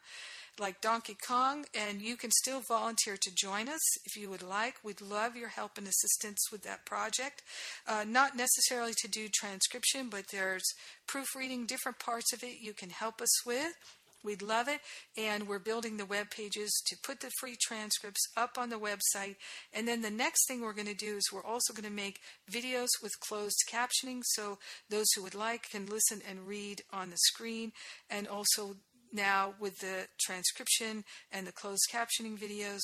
like 0.59 0.81
Donkey 0.81 1.17
Kong, 1.27 1.65
and 1.73 2.01
you 2.01 2.15
can 2.15 2.31
still 2.31 2.61
volunteer 2.67 3.17
to 3.17 3.35
join 3.35 3.67
us 3.67 3.81
if 4.05 4.15
you 4.15 4.29
would 4.29 4.43
like. 4.43 4.75
We'd 4.83 5.01
love 5.01 5.35
your 5.35 5.49
help 5.49 5.77
and 5.77 5.87
assistance 5.87 6.51
with 6.51 6.63
that 6.63 6.85
project. 6.85 7.41
Uh, 7.87 8.05
not 8.07 8.35
necessarily 8.35 8.93
to 9.01 9.07
do 9.07 9.27
transcription, 9.29 10.09
but 10.09 10.25
there's 10.31 10.65
proofreading 11.07 11.65
different 11.65 11.99
parts 11.99 12.33
of 12.33 12.43
it 12.43 12.61
you 12.61 12.73
can 12.73 12.89
help 12.89 13.21
us 13.21 13.45
with. 13.45 13.73
We'd 14.23 14.41
love 14.41 14.67
it. 14.67 14.79
And 15.17 15.47
we're 15.47 15.59
building 15.59 15.97
the 15.97 16.05
web 16.05 16.29
pages 16.31 16.81
to 16.87 16.95
put 17.03 17.19
the 17.19 17.31
free 17.39 17.57
transcripts 17.59 18.25
up 18.37 18.57
on 18.57 18.69
the 18.69 18.79
website. 18.79 19.35
And 19.73 19.87
then 19.87 20.01
the 20.01 20.09
next 20.09 20.47
thing 20.47 20.61
we're 20.61 20.73
going 20.73 20.87
to 20.87 20.93
do 20.93 21.17
is 21.17 21.29
we're 21.31 21.43
also 21.43 21.73
going 21.73 21.83
to 21.83 21.91
make 21.91 22.21
videos 22.49 22.87
with 23.01 23.11
closed 23.19 23.63
captioning 23.69 24.21
so 24.23 24.59
those 24.89 25.07
who 25.15 25.23
would 25.23 25.35
like 25.35 25.69
can 25.69 25.85
listen 25.85 26.21
and 26.27 26.47
read 26.47 26.83
on 26.91 27.09
the 27.09 27.17
screen. 27.17 27.73
And 28.09 28.27
also 28.27 28.77
now 29.13 29.53
with 29.59 29.79
the 29.79 30.07
transcription 30.19 31.03
and 31.31 31.45
the 31.45 31.51
closed 31.51 31.87
captioning 31.91 32.37
videos, 32.37 32.81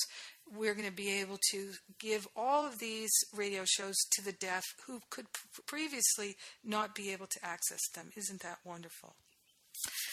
we're 0.52 0.74
going 0.74 0.88
to 0.88 0.96
be 0.96 1.20
able 1.20 1.40
to 1.52 1.72
give 2.00 2.28
all 2.36 2.66
of 2.66 2.80
these 2.80 3.12
radio 3.36 3.64
shows 3.66 3.96
to 4.12 4.24
the 4.24 4.32
deaf 4.32 4.64
who 4.88 5.02
could 5.10 5.28
previously 5.66 6.36
not 6.64 6.96
be 6.96 7.12
able 7.12 7.28
to 7.28 7.46
access 7.46 7.82
them. 7.94 8.10
Isn't 8.16 8.42
that 8.42 8.60
wonderful? 8.64 9.16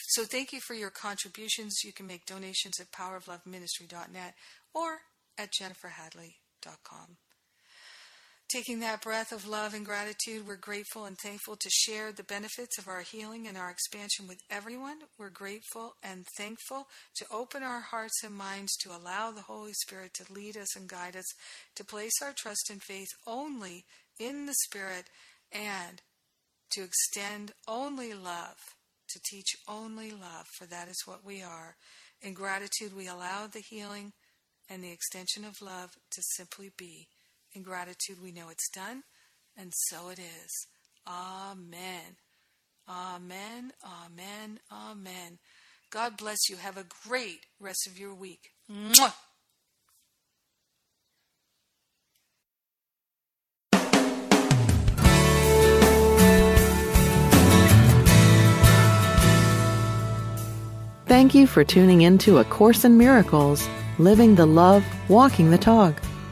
So 0.09 0.25
thank 0.25 0.53
you 0.53 0.61
for 0.61 0.75
your 0.75 0.91
contributions. 0.91 1.83
You 1.85 1.93
can 1.93 2.07
make 2.07 2.27
donations 2.27 2.79
at 2.81 2.93
powerofloveministry.net 2.93 4.35
or 4.75 4.99
at 5.39 5.51
jenniferhadley.com. 5.53 7.17
Taking 8.49 8.79
that 8.79 9.03
breath 9.03 9.33
of 9.33 9.49
love 9.49 9.75
and 9.75 9.85
gratitude, 9.85 10.47
we're 10.47 10.55
grateful 10.55 11.05
and 11.05 11.19
thankful 11.19 11.57
to 11.57 11.69
share 11.69 12.13
the 12.13 12.23
benefits 12.23 12.79
of 12.79 12.87
our 12.87 13.01
healing 13.01 13.49
and 13.49 13.59
our 13.59 13.71
expansion 13.71 14.29
with 14.29 14.39
everyone. 14.49 14.99
We're 15.19 15.31
grateful 15.31 15.97
and 16.01 16.25
thankful 16.39 16.87
to 17.17 17.27
open 17.33 17.65
our 17.65 17.81
hearts 17.81 18.23
and 18.23 18.37
minds 18.37 18.77
to 18.83 18.91
allow 18.91 19.33
the 19.33 19.43
Holy 19.43 19.73
Spirit 19.73 20.15
to 20.15 20.33
lead 20.33 20.57
us 20.57 20.77
and 20.77 20.89
guide 20.89 21.17
us, 21.17 21.27
to 21.75 21.85
place 21.85 22.23
our 22.23 22.33
trust 22.33 22.71
and 22.71 22.81
faith 22.81 23.09
only 23.27 23.85
in 24.21 24.47
the 24.47 24.55
Spirit, 24.55 25.07
and 25.51 26.01
to 26.71 26.85
extend 26.85 27.51
only 27.67 28.15
love, 28.15 28.77
to 29.09 29.21
teach 29.29 29.57
only 29.67 30.13
love, 30.13 30.47
for 30.57 30.67
that 30.67 30.87
is 30.87 31.03
what 31.05 31.25
we 31.25 31.43
are. 31.43 31.75
In 32.23 32.33
gratitude, 32.33 32.97
we 32.97 33.09
allow 33.09 33.49
the 33.49 33.65
healing 33.69 34.13
and 34.71 34.85
the 34.85 34.93
extension 34.93 35.45
of 35.45 35.61
love 35.61 35.91
to 36.13 36.23
simply 36.37 36.71
be. 36.79 37.09
In 37.57 37.63
gratitude, 37.63 38.19
we 38.23 38.33
know 38.33 38.51
it's 38.51 38.69
done, 38.69 39.03
and 39.57 39.73
so 39.89 40.11
it 40.11 40.19
is. 40.19 40.67
Amen. 41.09 42.19
Amen. 42.87 43.73
Amen. 43.83 44.61
Amen. 44.71 45.39
God 45.89 46.19
bless 46.19 46.51
you. 46.51 46.57
Have 46.57 46.77
a 46.77 46.85
great 47.09 47.47
rest 47.59 47.87
of 47.87 47.99
your 47.99 48.15
week. 48.15 48.51
Mwah! 48.71 49.15
Thank 61.07 61.35
you 61.35 61.47
for 61.47 61.65
tuning 61.65 62.03
in 62.03 62.19
to 62.19 62.37
A 62.37 62.45
Course 62.45 62.85
in 62.85 62.99
Miracles, 62.99 63.67
Living 63.99 64.35
the 64.35 64.45
Love, 64.45 64.85
Walking 65.09 65.51
the 65.51 65.57
Talk 65.57 66.03